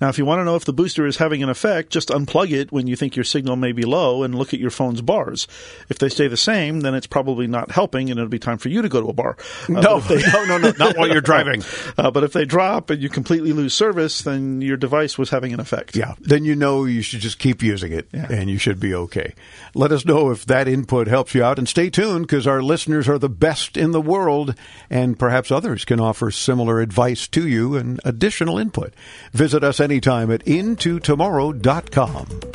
Now, 0.00 0.08
if 0.08 0.18
you 0.18 0.24
want 0.24 0.40
to 0.40 0.44
know 0.44 0.56
if 0.56 0.64
the 0.64 0.72
booster 0.72 1.06
is 1.06 1.18
having 1.18 1.42
an 1.42 1.48
effect, 1.48 1.90
just 1.90 2.08
unplug 2.08 2.50
it 2.52 2.72
when 2.72 2.86
you 2.86 2.96
think 2.96 3.16
your 3.16 3.24
signal 3.24 3.56
may 3.56 3.72
be 3.72 3.82
low 3.82 4.22
and 4.22 4.34
look 4.34 4.54
at 4.54 4.60
your 4.60 4.70
phone's 4.70 5.02
bars. 5.02 5.46
If 5.88 5.98
they 5.98 6.08
stay 6.08 6.26
the 6.28 6.36
same, 6.36 6.80
then 6.80 6.94
it's 6.94 7.06
probably 7.06 7.46
not 7.46 7.70
helping 7.70 8.10
and 8.10 8.18
it'll 8.18 8.28
be 8.30 8.38
time 8.38 8.58
for 8.58 8.68
you 8.70 8.82
to 8.82 8.88
go 8.88 9.00
to 9.00 9.08
a 9.08 9.12
bar. 9.12 9.36
Uh, 9.68 9.80
No, 9.80 10.00
they- 10.00 10.22
no, 10.32 10.44
no, 10.46 10.58
no, 10.58 10.72
not 10.78 10.96
while 10.96 11.08
you're 11.08 11.20
driving. 11.20 11.62
Uh, 11.98 12.10
but 12.10 12.24
if 12.24 12.32
they 12.32 12.44
drop 12.44 12.88
and 12.88 13.02
you 13.02 13.08
completely 13.08 13.52
lose 13.52 13.74
service, 13.74 14.22
then 14.22 14.62
your 14.62 14.76
device 14.76 15.18
was 15.18 15.28
having 15.30 15.52
an 15.52 15.60
effect. 15.60 15.94
Yeah, 15.96 16.14
then 16.20 16.44
you 16.44 16.54
know 16.54 16.84
you 16.84 17.02
should 17.02 17.20
just 17.20 17.38
keep 17.38 17.62
using 17.62 17.92
it 17.92 18.08
and 18.12 18.48
you 18.48 18.58
should 18.58 18.80
be 18.80 18.94
okay. 18.94 19.34
Let 19.74 19.92
us 19.92 20.04
know 20.06 20.30
if 20.30 20.46
that 20.46 20.66
input 20.68 21.08
helps 21.08 21.34
you 21.34 21.42
out 21.44 21.58
and 21.58 21.68
stay 21.68 21.90
tuned 21.90 22.26
because 22.26 22.46
our 22.46 22.62
listeners 22.62 23.08
are 23.08 23.18
the 23.18 23.28
best 23.28 23.76
in 23.76 23.90
the 23.92 24.00
world 24.00 24.54
and 24.88 25.18
perhaps 25.18 25.50
others 25.50 25.84
can 25.84 26.00
offer 26.00 26.30
similar 26.30 26.80
advice 26.80 27.26
to 27.28 27.46
you 27.46 27.76
and 27.76 28.00
additional 28.04 28.56
input. 28.58 28.94
Visit 29.32 29.62
us 29.64 29.80
anytime 29.90 30.30
at 30.30 30.44
intotomorrow.com. 30.44 32.50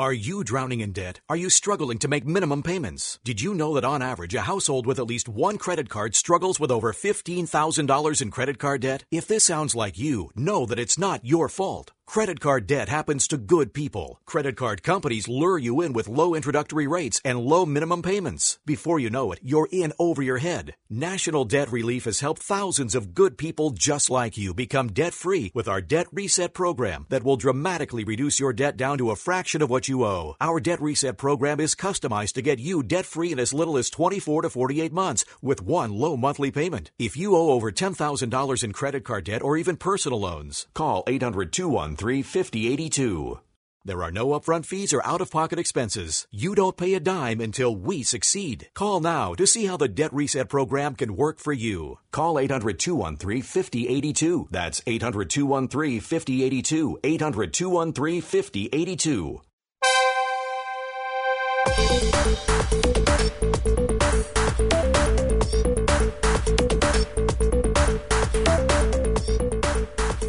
Are 0.00 0.14
you 0.14 0.44
drowning 0.44 0.80
in 0.80 0.92
debt? 0.92 1.20
Are 1.28 1.36
you 1.36 1.50
struggling 1.50 1.98
to 1.98 2.08
make 2.08 2.26
minimum 2.26 2.62
payments? 2.62 3.18
Did 3.22 3.42
you 3.42 3.52
know 3.52 3.74
that 3.74 3.84
on 3.84 4.00
average, 4.00 4.34
a 4.34 4.40
household 4.40 4.86
with 4.86 4.98
at 4.98 5.06
least 5.06 5.28
one 5.28 5.58
credit 5.58 5.90
card 5.90 6.14
struggles 6.14 6.58
with 6.58 6.70
over 6.70 6.94
$15,000 6.94 8.22
in 8.22 8.30
credit 8.30 8.58
card 8.58 8.80
debt? 8.80 9.04
If 9.10 9.28
this 9.28 9.44
sounds 9.44 9.74
like 9.74 9.98
you, 9.98 10.30
know 10.34 10.64
that 10.64 10.78
it's 10.78 10.98
not 10.98 11.22
your 11.22 11.50
fault. 11.50 11.92
Credit 12.10 12.40
card 12.40 12.66
debt 12.66 12.88
happens 12.88 13.28
to 13.28 13.38
good 13.38 13.72
people. 13.72 14.18
Credit 14.26 14.56
card 14.56 14.82
companies 14.82 15.28
lure 15.28 15.56
you 15.56 15.80
in 15.80 15.92
with 15.92 16.08
low 16.08 16.34
introductory 16.34 16.88
rates 16.88 17.20
and 17.24 17.38
low 17.38 17.64
minimum 17.64 18.02
payments. 18.02 18.58
Before 18.66 18.98
you 18.98 19.10
know 19.10 19.30
it, 19.30 19.38
you're 19.44 19.68
in 19.70 19.92
over 19.96 20.20
your 20.20 20.38
head. 20.38 20.74
National 20.90 21.44
Debt 21.44 21.70
Relief 21.70 22.06
has 22.06 22.18
helped 22.18 22.42
thousands 22.42 22.96
of 22.96 23.14
good 23.14 23.38
people 23.38 23.70
just 23.70 24.10
like 24.10 24.36
you 24.36 24.52
become 24.52 24.88
debt 24.88 25.14
free 25.14 25.52
with 25.54 25.68
our 25.68 25.80
Debt 25.80 26.08
Reset 26.10 26.52
program 26.52 27.06
that 27.10 27.22
will 27.22 27.36
dramatically 27.36 28.02
reduce 28.02 28.40
your 28.40 28.52
debt 28.52 28.76
down 28.76 28.98
to 28.98 29.12
a 29.12 29.16
fraction 29.16 29.62
of 29.62 29.70
what 29.70 29.86
you 29.86 30.02
owe. 30.04 30.34
Our 30.40 30.58
Debt 30.58 30.82
Reset 30.82 31.16
program 31.16 31.60
is 31.60 31.76
customized 31.76 32.32
to 32.32 32.42
get 32.42 32.58
you 32.58 32.82
debt 32.82 33.06
free 33.06 33.30
in 33.30 33.38
as 33.38 33.54
little 33.54 33.78
as 33.78 33.88
24 33.88 34.42
to 34.42 34.50
48 34.50 34.92
months 34.92 35.24
with 35.40 35.62
one 35.62 35.92
low 35.92 36.16
monthly 36.16 36.50
payment. 36.50 36.90
If 36.98 37.16
you 37.16 37.36
owe 37.36 37.50
over 37.50 37.70
$10,000 37.70 38.64
in 38.64 38.72
credit 38.72 39.04
card 39.04 39.26
debt 39.26 39.42
or 39.42 39.56
even 39.56 39.76
personal 39.76 40.18
loans, 40.18 40.66
call 40.74 41.04
800 41.06 41.52
213 41.52 41.99
5082. 42.00 43.40
There 43.84 44.02
are 44.02 44.10
no 44.10 44.28
upfront 44.28 44.66
fees 44.66 44.92
or 44.92 45.04
out 45.06 45.20
of 45.20 45.30
pocket 45.30 45.58
expenses. 45.58 46.26
You 46.30 46.54
don't 46.54 46.76
pay 46.76 46.94
a 46.94 47.00
dime 47.00 47.40
until 47.40 47.76
we 47.76 48.02
succeed. 48.02 48.68
Call 48.74 49.00
now 49.00 49.34
to 49.34 49.46
see 49.46 49.66
how 49.66 49.76
the 49.76 49.88
Debt 49.88 50.12
Reset 50.12 50.48
program 50.48 50.94
can 50.94 51.16
work 51.16 51.38
for 51.38 51.52
you. 51.52 51.98
Call 52.10 52.38
800 52.38 52.78
213 52.78 53.42
5082. 53.42 54.48
That's 54.50 54.82
800 54.86 55.28
213 55.28 56.00
5082. 56.00 57.00
800 57.04 57.52
213 57.52 58.22
5082. 58.22 59.40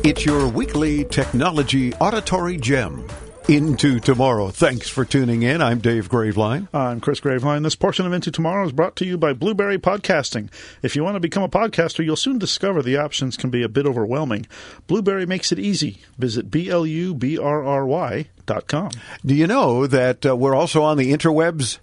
It's 0.03 0.25
your 0.25 0.47
weekly 0.47 1.05
technology 1.05 1.93
auditory 1.93 2.57
gem. 2.57 3.07
Into 3.47 3.99
tomorrow. 3.99 4.49
Thanks 4.49 4.89
for 4.89 5.05
tuning 5.05 5.43
in. 5.43 5.61
I'm 5.61 5.77
Dave 5.77 6.09
Graveline. 6.09 6.67
I'm 6.73 6.99
Chris 6.99 7.19
Graveline. 7.19 7.61
This 7.61 7.75
portion 7.75 8.07
of 8.07 8.13
Into 8.13 8.31
Tomorrow 8.31 8.65
is 8.65 8.71
brought 8.71 8.95
to 8.95 9.05
you 9.05 9.15
by 9.19 9.33
Blubrry 9.33 9.77
Podcasting. 9.77 10.49
If 10.81 10.95
you 10.95 11.03
want 11.03 11.17
to 11.17 11.19
become 11.19 11.43
a 11.43 11.49
podcaster, 11.49 12.03
you'll 12.03 12.15
soon 12.15 12.39
discover 12.39 12.81
the 12.81 12.97
options 12.97 13.37
can 13.37 13.51
be 13.51 13.61
a 13.61 13.69
bit 13.69 13.85
overwhelming. 13.85 14.47
Blubrry 14.87 15.27
makes 15.27 15.51
it 15.51 15.59
easy. 15.59 15.99
Visit 16.17 16.49
B-L-U-B-R-R-Y 16.49 18.25
dot 18.47 18.67
com. 18.67 18.89
Do 19.23 19.35
you 19.35 19.45
know 19.45 19.85
that 19.85 20.25
uh, 20.25 20.35
we're 20.35 20.55
also 20.55 20.81
on 20.81 20.97
the 20.97 21.13
interwebs? 21.13 21.77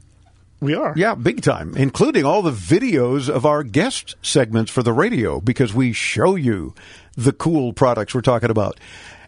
We 0.61 0.75
are. 0.75 0.93
Yeah, 0.97 1.15
big 1.15 1.43
time, 1.43 1.77
including 1.77 2.25
all 2.25 2.43
the 2.43 2.51
videos 2.51 3.29
of 3.29 3.47
our 3.47 3.63
guest 3.63 4.17
segments 4.23 4.73
for 4.73 4.83
the 4.83 4.93
radio 4.93 5.41
because 5.41 5.73
we 5.73 5.93
show 5.93 6.35
you 6.35 6.75
the 7.19 7.33
cool 7.33 7.73
products 7.73 8.15
we're 8.15 8.21
talking 8.21 8.51
about. 8.51 8.79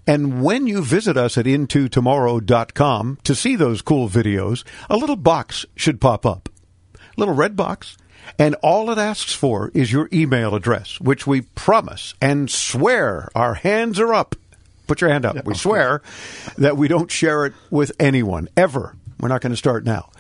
And 0.06 0.42
when 0.42 0.66
you 0.66 0.82
visit 0.82 1.16
us 1.16 1.36
at 1.36 1.44
intotomorrow.com 1.44 3.18
to 3.24 3.34
see 3.34 3.56
those 3.56 3.82
cool 3.82 4.08
videos, 4.08 4.64
a 4.88 4.96
little 4.96 5.16
box 5.16 5.66
should 5.74 6.00
pop 6.00 6.24
up. 6.24 6.48
Little 7.16 7.34
red 7.34 7.56
box. 7.56 7.96
And 8.38 8.54
all 8.62 8.90
it 8.90 8.98
asks 8.98 9.34
for 9.34 9.72
is 9.74 9.90
your 9.90 10.08
email 10.12 10.54
address, 10.54 11.00
which 11.00 11.26
we 11.26 11.40
promise 11.42 12.14
and 12.20 12.48
swear 12.48 13.28
our 13.34 13.54
hands 13.54 13.98
are 13.98 14.14
up. 14.14 14.36
Put 14.86 15.00
your 15.00 15.10
hand 15.10 15.26
up. 15.26 15.44
we 15.44 15.54
swear 15.54 16.00
that 16.58 16.76
we 16.76 16.86
don't 16.88 17.10
share 17.10 17.44
it 17.44 17.54
with 17.70 17.92
anyone 17.98 18.48
ever. 18.56 18.94
We're 19.18 19.28
not 19.28 19.40
going 19.40 19.52
to 19.52 19.56
start 19.56 19.84
now. 19.84 20.10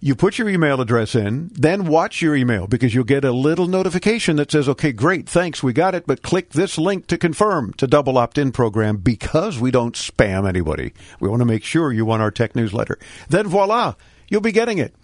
You 0.00 0.14
put 0.14 0.38
your 0.38 0.48
email 0.48 0.80
address 0.80 1.16
in, 1.16 1.50
then 1.54 1.86
watch 1.86 2.22
your 2.22 2.36
email 2.36 2.68
because 2.68 2.94
you'll 2.94 3.02
get 3.02 3.24
a 3.24 3.32
little 3.32 3.66
notification 3.66 4.36
that 4.36 4.52
says, 4.52 4.68
okay, 4.68 4.92
great, 4.92 5.28
thanks, 5.28 5.60
we 5.60 5.72
got 5.72 5.94
it, 5.96 6.06
but 6.06 6.22
click 6.22 6.50
this 6.50 6.78
link 6.78 7.08
to 7.08 7.18
confirm 7.18 7.72
to 7.74 7.86
double 7.88 8.16
opt 8.16 8.38
in 8.38 8.52
program 8.52 8.98
because 8.98 9.58
we 9.58 9.72
don't 9.72 9.96
spam 9.96 10.48
anybody. 10.48 10.92
We 11.18 11.28
want 11.28 11.40
to 11.40 11.46
make 11.46 11.64
sure 11.64 11.92
you 11.92 12.04
want 12.04 12.22
our 12.22 12.30
tech 12.30 12.54
newsletter. 12.54 12.96
Then 13.28 13.48
voila, 13.48 13.94
you'll 14.28 14.40
be 14.40 14.52
getting 14.52 14.78
it. 14.78 14.94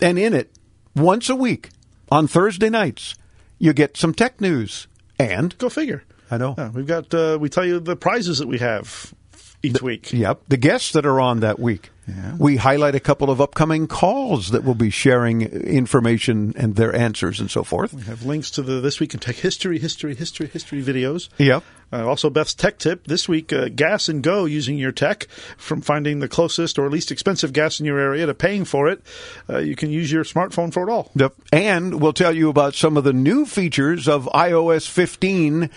And 0.00 0.18
in 0.18 0.34
it, 0.34 0.50
once 0.96 1.28
a 1.28 1.36
week 1.36 1.70
on 2.10 2.26
Thursday 2.26 2.70
nights, 2.70 3.14
you 3.60 3.72
get 3.72 3.96
some 3.96 4.14
tech 4.14 4.40
news. 4.40 4.88
And 5.20 5.56
Go 5.58 5.68
figure. 5.68 6.02
I 6.28 6.38
know. 6.38 6.56
Yeah, 6.58 6.70
we've 6.70 6.86
got, 6.86 7.14
uh, 7.14 7.38
we 7.40 7.48
tell 7.48 7.64
you 7.64 7.78
the 7.78 7.96
prizes 7.96 8.38
that 8.38 8.48
we 8.48 8.58
have 8.58 9.14
each 9.62 9.80
week. 9.80 10.12
Yep. 10.12 10.42
The 10.48 10.56
guests 10.56 10.92
that 10.92 11.06
are 11.06 11.20
on 11.20 11.40
that 11.40 11.58
week. 11.58 11.90
We 12.38 12.56
highlight 12.56 12.94
a 12.94 13.00
couple 13.00 13.30
of 13.30 13.40
upcoming 13.40 13.86
calls 13.86 14.50
that 14.50 14.64
will 14.64 14.74
be 14.74 14.90
sharing 14.90 15.42
information 15.42 16.54
and 16.56 16.76
their 16.76 16.94
answers 16.94 17.40
and 17.40 17.50
so 17.50 17.64
forth. 17.64 17.92
We 17.92 18.02
have 18.02 18.24
links 18.24 18.50
to 18.52 18.62
the 18.62 18.80
This 18.80 19.00
Week 19.00 19.14
in 19.14 19.20
Tech 19.20 19.36
History, 19.36 19.78
History, 19.78 20.14
History, 20.14 20.46
History 20.46 20.82
videos. 20.82 21.28
Yep. 21.38 21.64
Uh, 21.90 22.06
also, 22.06 22.28
Beth's 22.28 22.54
tech 22.54 22.78
tip 22.78 23.06
this 23.06 23.28
week: 23.28 23.52
uh, 23.52 23.68
gas 23.68 24.08
and 24.08 24.22
go 24.22 24.44
using 24.44 24.76
your 24.76 24.92
tech 24.92 25.26
from 25.56 25.80
finding 25.80 26.20
the 26.20 26.28
closest 26.28 26.78
or 26.78 26.88
least 26.90 27.10
expensive 27.10 27.52
gas 27.52 27.80
in 27.80 27.86
your 27.86 27.98
area 27.98 28.26
to 28.26 28.34
paying 28.34 28.64
for 28.64 28.88
it. 28.88 29.00
Uh, 29.48 29.58
you 29.58 29.74
can 29.74 29.90
use 29.90 30.12
your 30.12 30.24
smartphone 30.24 30.72
for 30.72 30.86
it 30.86 30.92
all. 30.92 31.10
Yep. 31.14 31.34
And 31.50 32.00
we'll 32.00 32.12
tell 32.12 32.36
you 32.36 32.50
about 32.50 32.74
some 32.74 32.96
of 32.98 33.04
the 33.04 33.14
new 33.14 33.46
features 33.46 34.06
of 34.06 34.26
iOS 34.34 34.86
15. 34.86 35.70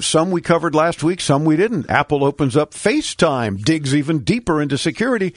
Some 0.00 0.30
we 0.30 0.40
covered 0.40 0.74
last 0.74 1.02
week, 1.02 1.20
some 1.20 1.44
we 1.44 1.56
didn't. 1.56 1.88
Apple 1.90 2.24
opens 2.24 2.56
up 2.56 2.72
FaceTime, 2.72 3.62
digs 3.62 3.94
even 3.94 4.20
deeper 4.20 4.60
into 4.60 4.78
security, 4.78 5.34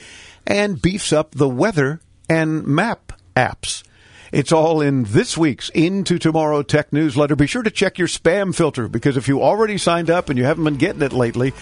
and 0.48 0.82
beefs 0.82 1.12
up 1.12 1.32
the 1.32 1.48
weather 1.48 2.00
and 2.28 2.66
map 2.66 3.12
apps. 3.36 3.84
It's 4.32 4.52
all 4.52 4.80
in 4.80 5.04
this 5.04 5.38
week's 5.38 5.68
Into 5.70 6.18
Tomorrow 6.18 6.62
Tech 6.62 6.92
newsletter. 6.92 7.36
Be 7.36 7.46
sure 7.46 7.62
to 7.62 7.70
check 7.70 7.98
your 7.98 8.08
spam 8.08 8.54
filter 8.54 8.88
because 8.88 9.16
if 9.16 9.28
you 9.28 9.42
already 9.42 9.78
signed 9.78 10.10
up 10.10 10.28
and 10.28 10.38
you 10.38 10.44
haven't 10.44 10.64
been 10.64 10.76
getting 10.76 11.02
it 11.02 11.12
lately, 11.12 11.52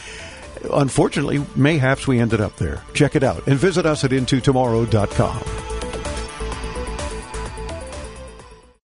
unfortunately, 0.73 1.45
mayhaps 1.55 2.07
we 2.07 2.19
ended 2.19 2.41
up 2.41 2.57
there. 2.57 2.83
Check 2.95 3.15
it 3.15 3.23
out 3.23 3.47
and 3.47 3.59
visit 3.59 3.87
us 3.87 4.05
at 4.05 4.11
intotomorrow.com. 4.11 5.76